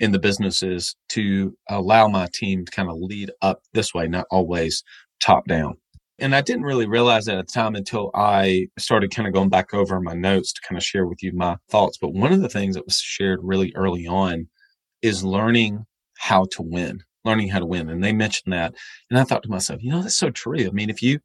in 0.00 0.12
the 0.12 0.18
businesses 0.18 0.94
to 1.10 1.56
allow 1.68 2.08
my 2.08 2.28
team 2.32 2.64
to 2.64 2.72
kind 2.72 2.88
of 2.88 2.96
lead 2.96 3.30
up 3.42 3.60
this 3.72 3.92
way, 3.92 4.06
not 4.06 4.26
always 4.30 4.82
top 5.20 5.46
down. 5.46 5.74
And 6.20 6.34
I 6.34 6.40
didn't 6.40 6.64
really 6.64 6.86
realize 6.86 7.26
that 7.26 7.38
at 7.38 7.46
the 7.46 7.52
time 7.52 7.74
until 7.74 8.10
I 8.14 8.66
started 8.78 9.14
kind 9.14 9.28
of 9.28 9.34
going 9.34 9.48
back 9.48 9.72
over 9.72 10.00
my 10.00 10.14
notes 10.14 10.52
to 10.52 10.60
kind 10.66 10.76
of 10.76 10.84
share 10.84 11.06
with 11.06 11.22
you 11.22 11.32
my 11.32 11.56
thoughts. 11.70 11.98
But 12.00 12.12
one 12.12 12.32
of 12.32 12.40
the 12.40 12.48
things 12.48 12.74
that 12.74 12.84
was 12.84 12.98
shared 12.98 13.40
really 13.42 13.72
early 13.76 14.06
on 14.06 14.48
is 15.00 15.22
learning 15.22 15.84
how 16.18 16.46
to 16.52 16.62
win, 16.62 17.00
learning 17.24 17.48
how 17.48 17.60
to 17.60 17.66
win. 17.66 17.88
And 17.88 18.02
they 18.02 18.12
mentioned 18.12 18.52
that. 18.52 18.74
And 19.10 19.18
I 19.18 19.24
thought 19.24 19.44
to 19.44 19.48
myself, 19.48 19.82
you 19.82 19.90
know, 19.90 20.02
that's 20.02 20.18
so 20.18 20.30
true. 20.30 20.66
I 20.66 20.70
mean, 20.70 20.90
if 20.90 21.02
you 21.02 21.20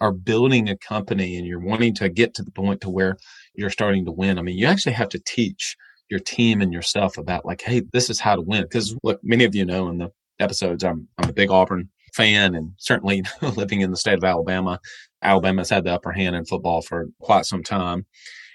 are 0.00 0.12
building 0.12 0.70
a 0.70 0.78
company 0.78 1.36
and 1.36 1.46
you're 1.46 1.60
wanting 1.60 1.94
to 1.96 2.08
get 2.08 2.32
to 2.34 2.42
the 2.42 2.52
point 2.52 2.80
to 2.82 2.90
where 2.90 3.18
you're 3.54 3.68
starting 3.68 4.06
to 4.06 4.12
win, 4.12 4.38
I 4.38 4.42
mean, 4.42 4.56
you 4.56 4.66
actually 4.66 4.92
have 4.92 5.10
to 5.10 5.20
teach 5.26 5.76
your 6.10 6.20
team 6.20 6.60
and 6.60 6.72
yourself 6.72 7.18
about 7.18 7.44
like, 7.44 7.60
hey, 7.60 7.82
this 7.92 8.10
is 8.10 8.20
how 8.20 8.34
to 8.36 8.42
win. 8.42 8.62
Because 8.62 8.96
look, 9.02 9.20
many 9.22 9.44
of 9.44 9.54
you 9.54 9.64
know 9.64 9.88
in 9.88 9.98
the 9.98 10.10
episodes, 10.40 10.84
I'm 10.84 11.08
I'm 11.18 11.30
a 11.30 11.32
big 11.32 11.50
Auburn 11.50 11.88
fan, 12.14 12.54
and 12.54 12.72
certainly 12.78 13.22
living 13.42 13.80
in 13.80 13.90
the 13.90 13.96
state 13.96 14.18
of 14.18 14.24
Alabama, 14.24 14.80
Alabama's 15.22 15.70
had 15.70 15.84
the 15.84 15.92
upper 15.92 16.12
hand 16.12 16.36
in 16.36 16.44
football 16.44 16.82
for 16.82 17.08
quite 17.20 17.46
some 17.46 17.62
time. 17.62 18.06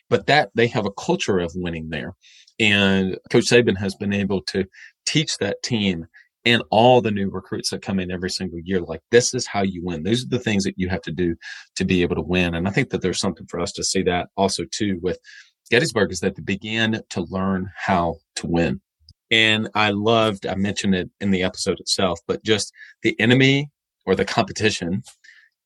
But 0.10 0.28
that 0.28 0.52
they 0.56 0.68
have 0.68 0.86
a 0.86 0.92
culture 0.92 1.40
of 1.40 1.54
winning 1.56 1.90
there, 1.90 2.14
and 2.60 3.18
Coach 3.30 3.46
Saban 3.46 3.78
has 3.78 3.96
been 3.96 4.14
able 4.14 4.42
to 4.44 4.66
teach 5.06 5.38
that 5.38 5.62
team 5.64 6.08
and 6.46 6.62
all 6.72 7.02
the 7.02 7.12
new 7.12 7.30
recruits 7.30 7.70
that 7.70 7.82
come 7.82 8.00
in 8.00 8.12
every 8.12 8.30
single 8.30 8.60
year 8.60 8.82
like 8.82 9.02
this 9.12 9.34
is 9.34 9.48
how 9.48 9.62
you 9.62 9.82
win 9.84 10.04
these 10.04 10.24
are 10.24 10.30
the 10.30 10.40
things 10.40 10.64
that 10.64 10.74
you 10.78 10.90
have 10.90 11.02
to 11.02 11.12
do 11.12 11.36
to 11.76 11.86
be 11.86 12.02
able 12.02 12.16
to 12.16 12.22
win 12.22 12.56
and 12.56 12.68
i 12.68 12.72
think 12.72 12.90
that 12.90 13.02
there's 13.02 13.20
something 13.20 13.46
for 13.48 13.60
us 13.60 13.72
to 13.72 13.84
see 13.84 14.02
that 14.02 14.28
also 14.36 14.64
too 14.72 15.00
with 15.02 15.20
Gettysburg 15.74 16.12
is 16.12 16.20
that 16.20 16.36
they 16.36 16.44
began 16.44 17.02
to 17.10 17.22
learn 17.32 17.72
how 17.76 18.18
to 18.36 18.46
win. 18.46 18.80
And 19.32 19.70
I 19.74 19.90
loved, 19.90 20.46
I 20.46 20.54
mentioned 20.54 20.94
it 20.94 21.10
in 21.20 21.32
the 21.32 21.42
episode 21.42 21.80
itself, 21.80 22.20
but 22.28 22.44
just 22.44 22.72
the 23.02 23.20
enemy 23.20 23.72
or 24.06 24.14
the 24.14 24.24
competition 24.24 25.02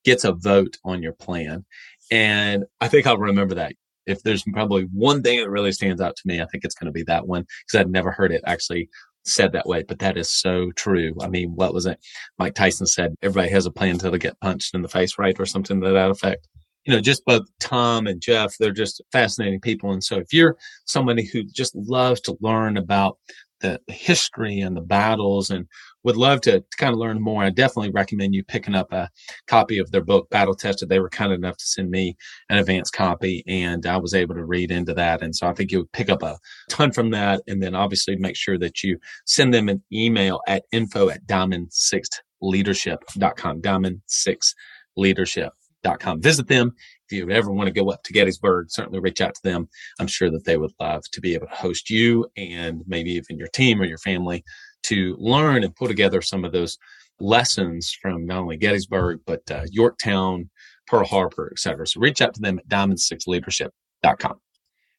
gets 0.05 0.23
a 0.23 0.31
vote 0.31 0.77
on 0.85 1.03
your 1.03 1.11
plan. 1.11 1.65
And 2.09 2.63
I 2.79 2.87
think 2.87 3.05
I'll 3.05 3.17
remember 3.17 3.55
that. 3.55 3.73
If 4.05 4.23
there's 4.23 4.45
probably 4.53 4.83
one 4.93 5.23
thing 5.23 5.41
that 5.41 5.49
really 5.49 5.73
stands 5.73 5.99
out 5.99 6.15
to 6.15 6.21
me, 6.23 6.39
I 6.39 6.45
think 6.45 6.63
it's 6.63 6.75
going 6.75 6.85
to 6.85 6.93
be 6.93 7.03
that 7.03 7.27
one 7.27 7.45
because 7.65 7.81
I'd 7.81 7.91
never 7.91 8.11
heard 8.11 8.31
it 8.31 8.43
actually 8.45 8.87
said 9.25 9.51
that 9.51 9.65
way, 9.65 9.83
but 9.83 9.99
that 9.99 10.15
is 10.15 10.29
so 10.29 10.71
true. 10.77 11.13
I 11.19 11.27
mean, 11.27 11.53
what 11.53 11.73
was 11.73 11.85
it? 11.85 11.99
Mike 12.39 12.55
Tyson 12.55 12.87
said, 12.87 13.13
everybody 13.21 13.51
has 13.51 13.65
a 13.65 13.71
plan 13.71 13.89
until 13.89 14.11
they 14.11 14.19
get 14.19 14.39
punched 14.39 14.73
in 14.73 14.83
the 14.83 14.87
face, 14.87 15.19
right? 15.19 15.37
Or 15.37 15.45
something 15.45 15.81
to 15.81 15.89
that 15.89 16.11
effect 16.11 16.47
you 16.87 16.93
know, 16.93 17.01
just 17.01 17.25
both 17.25 17.43
Tom 17.59 18.07
and 18.07 18.21
Jeff, 18.21 18.55
they're 18.57 18.71
just 18.71 19.01
fascinating 19.11 19.59
people. 19.59 19.91
And 19.91 20.01
so 20.01 20.15
if 20.17 20.31
you're 20.31 20.55
somebody 20.85 21.25
who 21.25 21.43
just 21.43 21.75
loves 21.75 22.21
to 22.21 22.37
learn 22.39 22.77
about 22.77 23.17
the 23.59 23.81
history 23.87 24.59
and 24.59 24.77
the 24.77 24.81
battles 24.81 25.49
and 25.49 25.65
would 26.03 26.15
love 26.15 26.39
to, 26.41 26.59
to, 26.61 26.77
kind 26.77 26.93
of 26.93 26.99
learn 26.99 27.19
more, 27.21 27.43
I 27.43 27.49
definitely 27.49 27.91
recommend 27.91 28.35
you 28.35 28.43
picking 28.45 28.75
up 28.75 28.93
a 28.93 29.09
copy 29.47 29.79
of 29.79 29.91
their 29.91 30.03
book, 30.03 30.29
Battle 30.29 30.55
Tested. 30.55 30.87
They 30.87 31.01
were 31.01 31.09
kind 31.09 31.33
enough 31.33 31.57
to 31.57 31.65
send 31.65 31.89
me 31.89 32.15
an 32.49 32.57
advance 32.57 32.89
copy 32.89 33.43
and 33.47 33.85
I 33.85 33.97
was 33.97 34.13
able 34.13 34.35
to 34.35 34.45
read 34.45 34.71
into 34.71 34.93
that. 34.93 35.21
And 35.21 35.35
so 35.35 35.47
I 35.47 35.53
think 35.53 35.71
you 35.71 35.79
would 35.79 35.91
pick 35.91 36.09
up 36.09 36.23
a 36.23 36.39
ton 36.69 36.93
from 36.93 37.09
that. 37.09 37.41
And 37.47 37.61
then 37.61 37.75
obviously 37.75 38.15
make 38.15 38.37
sure 38.37 38.57
that 38.59 38.81
you 38.81 38.97
send 39.25 39.53
them 39.53 39.67
an 39.67 39.83
email 39.91 40.39
at 40.47 40.63
info 40.71 41.09
at 41.09 41.27
diamond6leadership.com, 41.27 43.61
diamond6leadership 43.61 45.49
com. 45.95 46.21
Visit 46.21 46.47
them. 46.47 46.73
If 47.09 47.17
you 47.17 47.29
ever 47.31 47.51
want 47.51 47.67
to 47.67 47.73
go 47.73 47.89
up 47.89 48.03
to 48.03 48.13
Gettysburg, 48.13 48.67
certainly 48.69 48.99
reach 48.99 49.21
out 49.21 49.35
to 49.35 49.41
them. 49.43 49.69
I'm 49.99 50.07
sure 50.07 50.29
that 50.29 50.43
they 50.45 50.57
would 50.57 50.73
love 50.79 51.03
to 51.11 51.21
be 51.21 51.33
able 51.33 51.47
to 51.47 51.55
host 51.55 51.89
you 51.89 52.27
and 52.35 52.81
maybe 52.85 53.11
even 53.11 53.37
your 53.37 53.47
team 53.47 53.81
or 53.81 53.85
your 53.85 53.97
family 53.97 54.43
to 54.83 55.15
learn 55.19 55.63
and 55.63 55.75
pull 55.75 55.87
together 55.87 56.21
some 56.21 56.43
of 56.43 56.51
those 56.51 56.77
lessons 57.19 57.97
from 58.01 58.25
not 58.25 58.39
only 58.39 58.57
Gettysburg, 58.57 59.19
but 59.25 59.41
uh, 59.49 59.63
Yorktown, 59.71 60.49
Pearl 60.87 61.05
Harbor, 61.05 61.49
et 61.51 61.59
cetera. 61.59 61.87
So 61.87 61.99
reach 61.99 62.21
out 62.21 62.33
to 62.35 62.41
them 62.41 62.59
at 62.59 62.67
diamond6leadership.com. 62.67 64.39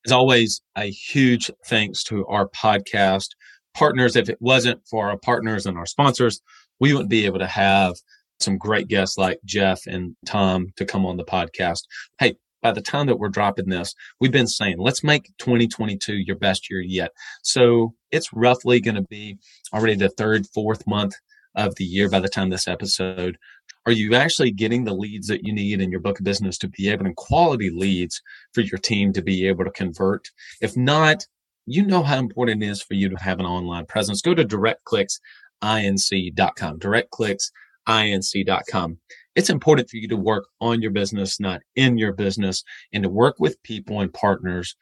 As 0.07 0.13
always, 0.13 0.63
a 0.77 0.91
huge 0.91 1.51
thanks 1.67 2.03
to 2.05 2.27
our 2.27 2.49
podcast 2.49 3.29
partners. 3.75 4.17
If 4.17 4.29
it 4.29 4.39
wasn't 4.41 4.81
for 4.89 5.11
our 5.11 5.19
partners 5.19 5.67
and 5.67 5.77
our 5.77 5.87
sponsors, 5.87 6.41
we 6.81 6.93
wouldn't 6.93 7.11
be 7.11 7.27
able 7.27 7.39
to 7.41 7.47
have 7.47 7.95
some 8.41 8.59
great 8.59 8.89
guests 8.89 9.19
like 9.19 9.39
Jeff 9.45 9.87
and 9.87 10.17
Tom 10.27 10.73
to 10.77 10.85
come 10.85 11.07
on 11.07 11.17
the 11.17 11.25
podcast. 11.25 11.83
Hey, 12.19 12.37
by 12.63 12.73
the 12.73 12.81
time 12.81 13.07
that 13.07 13.19
we're 13.19 13.29
dropping 13.29 13.69
this, 13.69 13.95
we've 14.21 14.33
been 14.33 14.47
saying, 14.47 14.79
let's 14.79 15.05
make 15.05 15.31
2022 15.39 16.15
your 16.15 16.37
best 16.37 16.71
year 16.71 16.81
yet. 16.81 17.13
So 17.43 17.95
it's 18.11 18.33
roughly 18.33 18.81
going 18.81 18.95
to 18.97 19.03
be 19.03 19.39
already 19.73 19.95
the 19.95 20.09
third, 20.09 20.47
fourth 20.49 20.85
month 20.87 21.15
of 21.55 21.75
the 21.77 21.85
year 21.85 22.11
by 22.11 22.21
the 22.21 22.29
time 22.29 22.51
this 22.51 22.69
episode. 22.69 23.39
Are 23.87 23.93
you 23.93 24.15
actually 24.15 24.51
getting 24.51 24.85
the 24.85 24.95
leads 24.95 25.29
that 25.29 25.47
you 25.47 25.53
need 25.53 25.81
in 25.81 25.91
your 25.91 26.01
book 26.01 26.19
of 26.19 26.25
business 26.25 26.59
to 26.59 26.69
be 26.69 26.91
able 26.91 27.07
to 27.07 27.15
quality 27.17 27.71
leads 27.71 28.21
for 28.53 28.61
your 28.61 28.79
team 28.79 29.15
to 29.15 29.23
be 29.23 29.47
able 29.47 29.65
to 29.65 29.71
convert? 29.71 30.29
If 30.61 30.77
not, 30.77 31.25
you 31.65 31.87
know 31.87 32.03
how 32.03 32.19
important 32.19 32.63
it 32.63 32.67
is 32.67 32.83
for 32.83 32.93
you 32.95 33.09
to 33.09 33.17
have 33.17 33.41
an 33.41 33.47
online 33.47 33.87
presence. 33.87 34.21
Go 34.21 34.35
to 34.35 34.45
directclicksinc.com. 34.45 36.79
Directclicks 36.79 37.51
inc.com. 37.89 38.99
It's 39.35 39.51
important 39.51 39.89
for 39.89 39.97
you 39.97 40.09
to 40.09 40.17
work 40.17 40.47
on 40.61 40.83
your 40.83 40.91
business, 40.91 41.39
not 41.39 41.61
in 41.77 41.97
your 41.97 42.13
business, 42.13 42.65
and 42.93 43.03
to 43.05 43.09
work 43.09 43.37
with 43.39 43.63
people 43.63 44.01
and 44.01 44.13
partners 44.13 44.77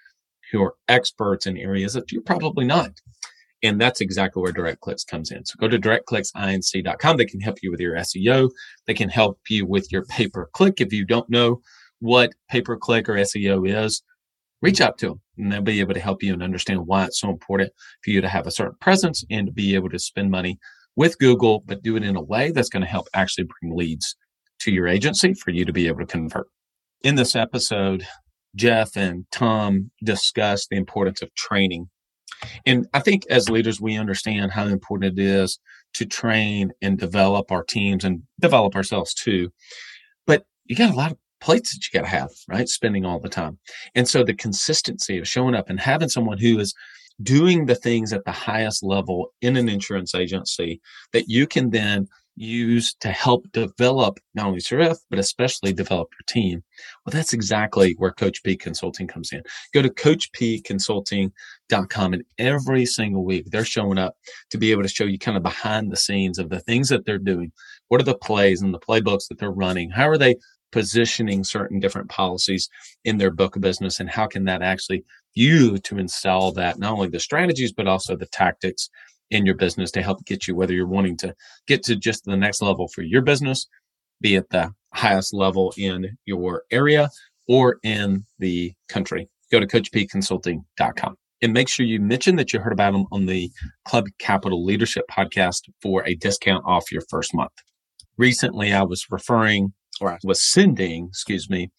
who 0.50 0.62
are 0.62 0.74
experts 0.88 1.46
in 1.46 1.56
areas 1.56 1.94
that 1.94 2.10
you're 2.12 2.22
probably 2.22 2.64
not. 2.64 2.90
And 3.62 3.80
that's 3.80 4.00
exactly 4.00 4.42
where 4.42 4.52
Direct 4.52 4.80
Clicks 4.80 5.04
comes 5.04 5.30
in. 5.30 5.44
So 5.44 5.56
go 5.58 5.68
to 5.68 5.78
directclicksinc.com. 5.78 7.16
They 7.16 7.24
can 7.24 7.40
help 7.40 7.58
you 7.62 7.70
with 7.70 7.80
your 7.80 7.96
SEO. 7.96 8.50
They 8.86 8.94
can 8.94 9.08
help 9.08 9.40
you 9.48 9.66
with 9.66 9.90
your 9.90 10.04
pay 10.04 10.28
per 10.28 10.46
click. 10.46 10.80
If 10.80 10.92
you 10.92 11.04
don't 11.04 11.28
know 11.28 11.60
what 12.00 12.34
pay 12.48 12.60
per 12.60 12.76
click 12.76 13.08
or 13.08 13.14
SEO 13.14 13.68
is, 13.68 14.02
reach 14.62 14.80
out 14.80 14.98
to 14.98 15.08
them 15.08 15.20
and 15.38 15.52
they'll 15.52 15.62
be 15.62 15.80
able 15.80 15.94
to 15.94 16.00
help 16.00 16.22
you 16.22 16.32
and 16.32 16.42
understand 16.42 16.86
why 16.86 17.04
it's 17.04 17.20
so 17.20 17.30
important 17.30 17.72
for 18.02 18.10
you 18.10 18.20
to 18.20 18.28
have 18.28 18.46
a 18.46 18.50
certain 18.50 18.76
presence 18.80 19.24
and 19.30 19.46
to 19.46 19.52
be 19.52 19.74
able 19.74 19.90
to 19.90 19.98
spend 19.98 20.30
money 20.30 20.58
with 20.96 21.18
Google, 21.18 21.62
but 21.66 21.82
do 21.82 21.96
it 21.96 22.02
in 22.02 22.16
a 22.16 22.22
way 22.22 22.50
that's 22.50 22.68
going 22.68 22.82
to 22.82 22.88
help 22.88 23.06
actually 23.14 23.44
bring 23.60 23.76
leads 23.76 24.16
to 24.60 24.72
your 24.72 24.88
agency 24.88 25.34
for 25.34 25.50
you 25.50 25.64
to 25.64 25.72
be 25.72 25.86
able 25.86 26.00
to 26.00 26.06
convert. 26.06 26.48
In 27.02 27.14
this 27.14 27.36
episode, 27.36 28.06
Jeff 28.54 28.96
and 28.96 29.26
Tom 29.30 29.90
discussed 30.02 30.70
the 30.70 30.76
importance 30.76 31.22
of 31.22 31.34
training. 31.34 31.88
And 32.64 32.86
I 32.94 33.00
think 33.00 33.24
as 33.30 33.50
leaders, 33.50 33.80
we 33.80 33.96
understand 33.96 34.52
how 34.52 34.66
important 34.66 35.18
it 35.18 35.22
is 35.22 35.58
to 35.94 36.06
train 36.06 36.72
and 36.82 36.98
develop 36.98 37.52
our 37.52 37.62
teams 37.62 38.04
and 38.04 38.22
develop 38.40 38.74
ourselves 38.74 39.14
too. 39.14 39.50
But 40.26 40.44
you 40.64 40.76
got 40.76 40.92
a 40.92 40.96
lot 40.96 41.12
of 41.12 41.18
plates 41.40 41.74
that 41.74 41.86
you 41.86 41.98
got 41.98 42.06
to 42.06 42.10
have, 42.10 42.30
right? 42.48 42.68
Spending 42.68 43.04
all 43.04 43.20
the 43.20 43.28
time. 43.28 43.58
And 43.94 44.08
so 44.08 44.24
the 44.24 44.34
consistency 44.34 45.18
of 45.18 45.28
showing 45.28 45.54
up 45.54 45.70
and 45.70 45.78
having 45.78 46.08
someone 46.08 46.38
who 46.38 46.58
is 46.58 46.74
doing 47.22 47.66
the 47.66 47.74
things 47.74 48.12
at 48.12 48.24
the 48.24 48.32
highest 48.32 48.82
level 48.82 49.32
in 49.42 49.56
an 49.56 49.68
insurance 49.68 50.14
agency 50.14 50.80
that 51.12 51.28
you 51.28 51.46
can 51.46 51.70
then 51.70 52.08
use 52.36 52.94
to 53.00 53.08
help 53.08 53.50
develop 53.52 54.20
not 54.34 54.46
only 54.46 54.60
Surf, 54.60 54.98
but 55.08 55.18
especially 55.18 55.72
develop 55.72 56.10
your 56.12 56.26
team. 56.26 56.62
Well, 57.04 57.12
that's 57.12 57.32
exactly 57.32 57.94
where 57.96 58.12
Coach 58.12 58.42
P 58.42 58.54
Consulting 58.56 59.06
comes 59.06 59.32
in. 59.32 59.42
Go 59.72 59.80
to 59.82 59.88
coachpconsulting.com 59.88 62.12
and 62.12 62.24
every 62.38 62.86
single 62.86 63.24
week 63.24 63.46
they're 63.46 63.64
showing 63.64 63.98
up 63.98 64.16
to 64.50 64.58
be 64.58 64.70
able 64.70 64.82
to 64.82 64.88
show 64.88 65.04
you 65.04 65.18
kind 65.18 65.38
of 65.38 65.42
behind 65.42 65.90
the 65.90 65.96
scenes 65.96 66.38
of 66.38 66.50
the 66.50 66.60
things 66.60 66.90
that 66.90 67.06
they're 67.06 67.18
doing 67.18 67.50
What 67.88 68.00
are 68.00 68.04
the 68.04 68.18
plays 68.18 68.62
and 68.62 68.72
the 68.74 68.78
playbooks 68.78 69.26
that 69.28 69.38
they're 69.38 69.50
running? 69.50 69.90
How 69.90 70.08
are 70.08 70.18
they 70.18 70.36
positioning 70.72 71.42
certain 71.42 71.80
different 71.80 72.10
policies 72.10 72.68
in 73.04 73.16
their 73.16 73.30
book 73.30 73.56
of 73.56 73.62
business? 73.62 73.98
And 74.00 74.10
how 74.10 74.26
can 74.26 74.44
that 74.44 74.60
actually 74.62 75.04
you 75.36 75.78
to 75.78 75.98
install 75.98 76.52
that, 76.52 76.78
not 76.78 76.92
only 76.92 77.08
the 77.08 77.20
strategies, 77.20 77.72
but 77.72 77.86
also 77.86 78.16
the 78.16 78.26
tactics 78.26 78.88
in 79.30 79.44
your 79.44 79.54
business 79.54 79.90
to 79.92 80.02
help 80.02 80.24
get 80.24 80.46
you, 80.46 80.54
whether 80.54 80.72
you're 80.72 80.86
wanting 80.86 81.16
to 81.18 81.34
get 81.66 81.82
to 81.84 81.96
just 81.96 82.24
the 82.24 82.36
next 82.36 82.62
level 82.62 82.88
for 82.88 83.02
your 83.02 83.22
business, 83.22 83.66
be 84.20 84.36
at 84.36 84.48
the 84.50 84.72
highest 84.94 85.34
level 85.34 85.72
in 85.76 86.16
your 86.24 86.62
area 86.70 87.10
or 87.48 87.78
in 87.82 88.24
the 88.38 88.72
country. 88.88 89.28
Go 89.52 89.60
to 89.60 89.66
coachpconsulting.com 89.66 91.16
and 91.42 91.52
make 91.52 91.68
sure 91.68 91.84
you 91.84 92.00
mention 92.00 92.36
that 92.36 92.52
you 92.52 92.60
heard 92.60 92.72
about 92.72 92.92
them 92.92 93.06
on 93.12 93.26
the 93.26 93.50
Club 93.86 94.06
Capital 94.18 94.64
Leadership 94.64 95.04
podcast 95.10 95.62
for 95.82 96.04
a 96.06 96.14
discount 96.14 96.64
off 96.66 96.90
your 96.90 97.02
first 97.10 97.34
month. 97.34 97.52
Recently, 98.16 98.72
I 98.72 98.82
was 98.82 99.06
referring 99.10 99.74
or 100.00 100.12
I 100.12 100.18
was 100.24 100.42
sending, 100.42 101.06
excuse 101.08 101.48
me, 101.48 101.70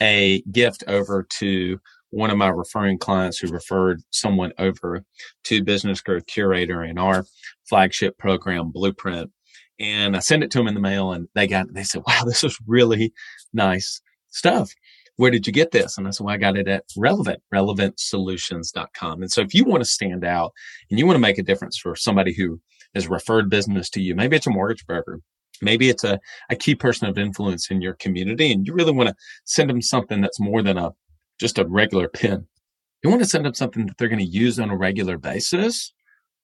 a 0.00 0.42
gift 0.52 0.84
over 0.86 1.26
to 1.38 1.78
one 2.10 2.30
of 2.30 2.38
my 2.38 2.48
referring 2.48 2.98
clients 2.98 3.38
who 3.38 3.48
referred 3.48 4.02
someone 4.10 4.52
over 4.58 5.04
to 5.44 5.64
Business 5.64 6.00
Growth 6.00 6.26
Curator 6.26 6.82
in 6.84 6.98
our 6.98 7.24
flagship 7.68 8.16
program, 8.18 8.70
Blueprint. 8.70 9.30
And 9.78 10.16
I 10.16 10.20
sent 10.20 10.42
it 10.42 10.50
to 10.52 10.58
them 10.58 10.68
in 10.68 10.74
the 10.74 10.80
mail 10.80 11.12
and 11.12 11.28
they 11.34 11.46
got, 11.46 11.72
they 11.72 11.84
said, 11.84 12.02
wow, 12.06 12.22
this 12.24 12.42
is 12.42 12.58
really 12.66 13.12
nice 13.52 14.00
stuff. 14.30 14.72
Where 15.16 15.30
did 15.30 15.46
you 15.46 15.52
get 15.52 15.72
this? 15.72 15.98
And 15.98 16.06
I 16.06 16.10
said, 16.10 16.24
well, 16.24 16.34
I 16.34 16.38
got 16.38 16.56
it 16.56 16.68
at 16.68 16.84
Relevant, 16.96 17.42
relevantsolutions.com. 17.52 19.22
And 19.22 19.30
so 19.30 19.40
if 19.40 19.52
you 19.52 19.64
want 19.64 19.82
to 19.82 19.88
stand 19.88 20.24
out 20.24 20.52
and 20.90 20.98
you 20.98 21.06
want 21.06 21.16
to 21.16 21.20
make 21.20 21.38
a 21.38 21.42
difference 21.42 21.76
for 21.76 21.96
somebody 21.96 22.32
who 22.32 22.60
has 22.94 23.08
referred 23.08 23.50
business 23.50 23.90
to 23.90 24.00
you, 24.00 24.14
maybe 24.14 24.36
it's 24.36 24.46
a 24.46 24.50
mortgage 24.50 24.86
broker, 24.86 25.20
maybe 25.60 25.88
it's 25.88 26.04
a, 26.04 26.20
a 26.50 26.56
key 26.56 26.74
person 26.74 27.08
of 27.08 27.18
influence 27.18 27.70
in 27.70 27.82
your 27.82 27.94
community 27.94 28.52
and 28.52 28.66
you 28.66 28.72
really 28.72 28.92
want 28.92 29.08
to 29.08 29.14
send 29.44 29.68
them 29.68 29.82
something 29.82 30.20
that's 30.20 30.40
more 30.40 30.62
than 30.62 30.78
a 30.78 30.92
just 31.38 31.58
a 31.58 31.66
regular 31.66 32.08
pin. 32.08 32.46
You 33.02 33.10
want 33.10 33.22
to 33.22 33.28
send 33.28 33.44
them 33.44 33.54
something 33.54 33.86
that 33.86 33.96
they're 33.96 34.08
going 34.08 34.18
to 34.18 34.24
use 34.24 34.58
on 34.58 34.70
a 34.70 34.76
regular 34.76 35.18
basis. 35.18 35.92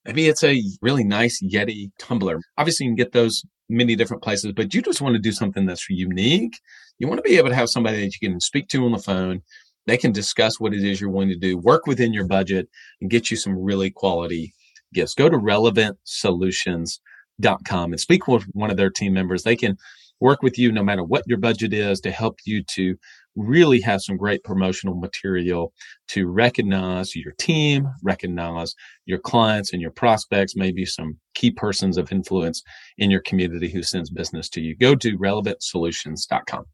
Maybe 0.04 0.28
it's 0.28 0.44
a 0.44 0.62
really 0.82 1.04
nice 1.04 1.42
Yeti 1.42 1.90
tumbler. 1.98 2.40
Obviously, 2.58 2.84
you 2.84 2.90
can 2.90 2.96
get 2.96 3.12
those 3.12 3.42
many 3.68 3.96
different 3.96 4.22
places, 4.22 4.52
but 4.52 4.72
you 4.74 4.82
just 4.82 5.00
want 5.00 5.14
to 5.14 5.20
do 5.20 5.32
something 5.32 5.66
that's 5.66 5.88
unique. 5.88 6.60
You 6.98 7.08
want 7.08 7.18
to 7.18 7.28
be 7.28 7.38
able 7.38 7.48
to 7.48 7.54
have 7.54 7.70
somebody 7.70 8.00
that 8.00 8.14
you 8.14 8.28
can 8.28 8.38
speak 8.40 8.68
to 8.68 8.84
on 8.84 8.92
the 8.92 8.98
phone. 8.98 9.40
They 9.86 9.96
can 9.96 10.12
discuss 10.12 10.60
what 10.60 10.74
it 10.74 10.84
is 10.84 11.00
you're 11.00 11.10
wanting 11.10 11.30
to 11.30 11.38
do, 11.38 11.58
work 11.58 11.86
within 11.86 12.12
your 12.12 12.26
budget, 12.26 12.68
and 13.00 13.10
get 13.10 13.30
you 13.30 13.36
some 13.36 13.58
really 13.58 13.90
quality 13.90 14.54
gifts. 14.92 15.14
Go 15.14 15.28
to 15.28 15.36
relevantsolutions.com 15.36 17.92
and 17.92 18.00
speak 18.00 18.28
with 18.28 18.44
one 18.52 18.70
of 18.70 18.76
their 18.76 18.90
team 18.90 19.12
members. 19.12 19.42
They 19.42 19.56
can 19.56 19.76
work 20.20 20.42
with 20.42 20.58
you 20.58 20.72
no 20.72 20.82
matter 20.82 21.04
what 21.04 21.24
your 21.26 21.38
budget 21.38 21.72
is 21.72 22.00
to 22.00 22.10
help 22.10 22.38
you 22.44 22.62
to 22.62 22.96
really 23.36 23.80
have 23.80 24.00
some 24.00 24.16
great 24.16 24.44
promotional 24.44 24.94
material 24.94 25.72
to 26.08 26.28
recognize 26.28 27.16
your 27.16 27.32
team, 27.38 27.88
recognize 28.02 28.74
your 29.06 29.18
clients 29.18 29.72
and 29.72 29.82
your 29.82 29.90
prospects, 29.90 30.54
maybe 30.56 30.86
some 30.86 31.16
key 31.34 31.50
persons 31.50 31.96
of 31.96 32.12
influence 32.12 32.62
in 32.98 33.10
your 33.10 33.20
community 33.22 33.68
who 33.68 33.82
sends 33.82 34.10
business 34.10 34.48
to 34.48 34.60
you. 34.60 34.76
Go 34.76 34.94
to 34.94 35.18
relevantsolutions.com 35.18 36.64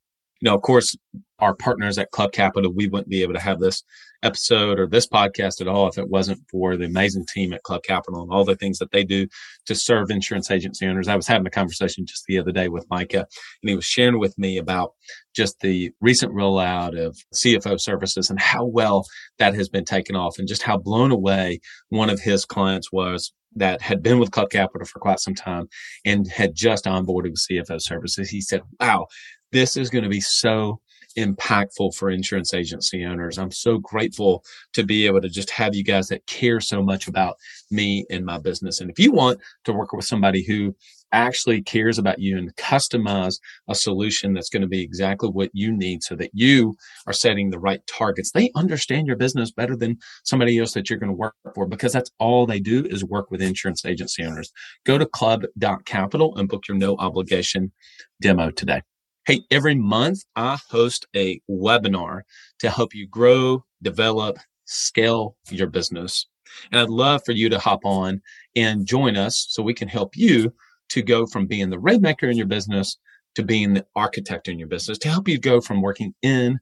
you 0.41 0.49
know, 0.49 0.55
of 0.55 0.62
course, 0.62 0.97
our 1.38 1.55
partners 1.55 1.99
at 1.99 2.11
Club 2.11 2.32
Capital, 2.32 2.72
we 2.72 2.88
wouldn't 2.88 3.09
be 3.09 3.22
able 3.22 3.34
to 3.34 3.41
have 3.41 3.61
this 3.61 3.82
episode 4.22 4.78
or 4.78 4.86
this 4.86 5.07
podcast 5.07 5.61
at 5.61 5.68
all 5.68 5.88
if 5.88 5.97
it 5.97 6.09
wasn't 6.09 6.38
for 6.51 6.76
the 6.76 6.84
amazing 6.84 7.24
team 7.26 7.53
at 7.53 7.62
Club 7.62 7.82
Capital 7.82 8.22
and 8.22 8.30
all 8.30 8.45
the 8.45 8.57
things 8.57 8.78
that 8.78 8.91
they 8.91 9.05
do 9.05 9.26
to 9.66 9.74
serve 9.74 10.11
insurance 10.11 10.51
agency 10.51 10.86
owners. 10.86 11.09
I 11.09 11.16
was 11.16 11.26
having 11.26 11.47
a 11.47 11.51
conversation 11.51 12.05
just 12.07 12.24
the 12.26 12.38
other 12.38 12.53
day 12.53 12.68
with 12.68 12.88
Micah, 12.91 13.26
and 13.62 13.68
he 13.68 13.74
was 13.74 13.84
sharing 13.84 14.18
with 14.18 14.36
me 14.38 14.59
about 14.59 14.93
just 15.34 15.61
the 15.61 15.93
recent 16.01 16.32
rollout 16.32 16.99
of 16.99 17.16
CFO 17.34 17.80
services 17.80 18.30
and 18.30 18.41
how 18.41 18.64
well 18.64 19.07
that 19.38 19.55
has 19.55 19.68
been 19.68 19.84
taken 19.84 20.16
off 20.16 20.38
and 20.38 20.49
just 20.49 20.62
how 20.62 20.76
blown 20.76 21.11
away 21.11 21.61
one 21.88 22.11
of 22.11 22.20
his 22.20 22.45
clients 22.45 22.93
was 22.93 23.32
that 23.57 23.82
had 23.82 24.03
been 24.03 24.18
with 24.18 24.30
Club 24.30 24.51
Capital 24.51 24.86
for 24.86 25.01
quite 25.01 25.20
some 25.20 25.34
time 25.34 25.68
and 26.05 26.28
had 26.28 26.55
just 26.55 26.84
onboarded 26.84 27.30
with 27.30 27.46
CFO 27.51 27.80
services. 27.80 28.30
He 28.30 28.40
said, 28.40 28.62
wow, 28.78 29.07
this 29.53 29.76
is 29.76 29.90
going 29.90 30.05
to 30.05 30.11
be 30.11 30.20
so 30.20 30.80
impactful 31.18 31.94
for 31.94 32.11
insurance 32.11 32.55
agency 32.55 33.05
owners. 33.05 33.38
I'm 33.38 33.51
so 33.51 33.78
grateful 33.78 34.44
to 34.74 34.84
be 34.84 35.07
able 35.07 35.20
to 35.20 35.28
just 35.28 35.51
have 35.51 35.74
you 35.74 35.82
guys 35.82 36.09
that 36.09 36.26
care 36.26 36.61
so 36.61 36.82
much 36.82 37.09
about 37.09 37.36
me 37.70 38.05
and 38.11 38.24
my 38.24 38.38
business. 38.38 38.80
And 38.80 38.90
if 38.90 38.98
you 38.98 39.12
want 39.12 39.40
to 39.64 39.72
work 39.72 39.92
with 39.92 40.05
somebody 40.05 40.44
who 40.44 40.74
actually 41.12 41.62
cares 41.62 41.98
about 41.98 42.18
you 42.18 42.38
and 42.38 42.54
customize 42.56 43.38
a 43.68 43.74
solution 43.74 44.32
that's 44.32 44.48
going 44.48 44.62
to 44.62 44.68
be 44.68 44.82
exactly 44.82 45.28
what 45.28 45.50
you 45.52 45.72
need 45.72 46.02
so 46.02 46.14
that 46.16 46.30
you 46.32 46.74
are 47.06 47.12
setting 47.12 47.50
the 47.50 47.58
right 47.58 47.86
targets. 47.86 48.32
They 48.32 48.50
understand 48.54 49.06
your 49.06 49.16
business 49.16 49.50
better 49.50 49.76
than 49.76 49.98
somebody 50.24 50.58
else 50.58 50.72
that 50.74 50.88
you're 50.88 50.98
going 50.98 51.12
to 51.12 51.16
work 51.16 51.34
for 51.54 51.66
because 51.66 51.92
that's 51.92 52.11
all 52.18 52.46
they 52.46 52.61
do 52.61 52.84
is 52.86 53.04
work 53.04 53.30
with 53.30 53.42
insurance 53.42 53.84
agency 53.84 54.24
owners. 54.24 54.52
Go 54.84 54.98
to 54.98 55.06
club.capital 55.06 56.36
and 56.36 56.48
book 56.48 56.68
your 56.68 56.76
no 56.76 56.96
obligation 56.96 57.72
demo 58.20 58.50
today. 58.50 58.82
Hey, 59.26 59.42
every 59.50 59.74
month 59.74 60.24
I 60.34 60.58
host 60.70 61.06
a 61.14 61.40
webinar 61.48 62.22
to 62.61 62.70
help 62.70 62.94
you 62.94 63.06
grow, 63.06 63.64
develop, 63.82 64.38
scale 64.64 65.36
your 65.50 65.66
business. 65.66 66.26
And 66.72 66.80
I'd 66.80 66.88
love 66.88 67.22
for 67.24 67.32
you 67.32 67.48
to 67.50 67.58
hop 67.58 67.80
on 67.84 68.22
and 68.56 68.86
join 68.86 69.16
us 69.16 69.46
so 69.48 69.62
we 69.62 69.74
can 69.74 69.88
help 69.88 70.16
you 70.16 70.52
to 70.91 71.03
go 71.03 71.26
from 71.26 71.47
being 71.47 71.70
the 71.70 71.78
rainmaker 71.78 72.28
in 72.28 72.36
your 72.36 72.47
business 72.47 72.99
to 73.34 73.43
being 73.43 73.74
the 73.74 73.84
architect 73.95 74.49
in 74.49 74.59
your 74.59 74.68
business 74.68 74.97
to 74.99 75.09
help 75.09 75.28
you 75.28 75.38
go 75.38 75.61
from 75.61 75.82
working 75.82 76.14
in 76.22 76.59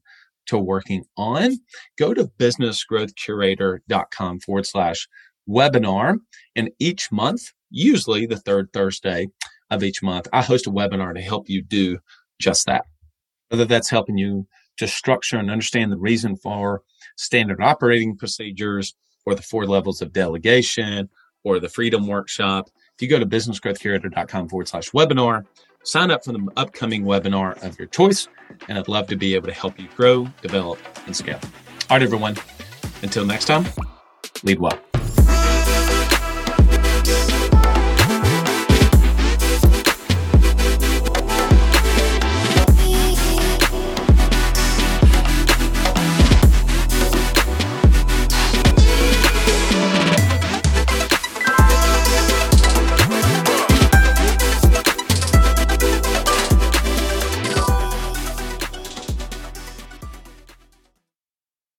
to 0.47 0.59
working 0.59 1.05
on. 1.17 1.57
Go 1.99 2.13
to 2.15 2.31
businessgrowthcurator.com 2.39 4.41
forward 4.41 4.67
slash 4.67 5.07
webinar. 5.49 6.17
And 6.57 6.71
each 6.79 7.13
month, 7.13 7.53
usually 7.71 8.27
the 8.27 8.39
third 8.39 8.73
Thursday 8.73 9.29
of 9.71 9.83
each 9.83 10.03
month, 10.03 10.29
I 10.33 10.43
host 10.43 10.67
a 10.67 10.71
webinar 10.71 11.15
to 11.15 11.21
help 11.21 11.49
you 11.49 11.63
do 11.63 11.99
just 12.41 12.67
that. 12.67 12.85
Whether 13.49 13.65
that's 13.65 13.91
helping 13.91 14.19
you 14.19 14.47
to 14.79 14.89
structure 14.89 15.39
and 15.39 15.51
understand 15.51 15.93
the 15.93 15.99
reason 15.99 16.37
for 16.37 16.83
standard 17.17 17.63
operating 17.63 18.17
procedures 18.17 18.95
or 19.27 19.35
the 19.35 19.43
four 19.43 19.67
levels 19.67 20.01
of 20.01 20.13
delegation 20.13 21.11
or 21.45 21.61
the 21.61 21.69
freedom 21.69 22.07
workshop. 22.07 22.71
If 22.99 23.03
you 23.03 23.09
go 23.09 23.21
to 23.21 23.27
businessgrowthcurator.com 23.27 24.49
forward 24.49 24.67
slash 24.67 24.91
webinar, 24.91 25.47
sign 25.85 26.11
up 26.11 26.25
for 26.25 26.33
the 26.33 26.45
upcoming 26.57 27.05
webinar 27.05 27.63
of 27.63 27.79
your 27.79 27.87
choice. 27.87 28.27
And 28.67 28.77
I'd 28.77 28.89
love 28.89 29.07
to 29.07 29.17
be 29.17 29.37
able 29.37 29.47
to 29.47 29.55
help 29.55 29.79
you 29.79 29.87
grow, 29.97 30.27
develop, 30.43 30.81
and 31.07 31.15
scale. 31.15 31.39
All 31.91 31.97
right, 31.97 32.03
everyone. 32.03 32.37
Until 33.03 33.25
next 33.25 33.45
time, 33.45 33.67
lead 34.43 34.59
well. 34.59 34.77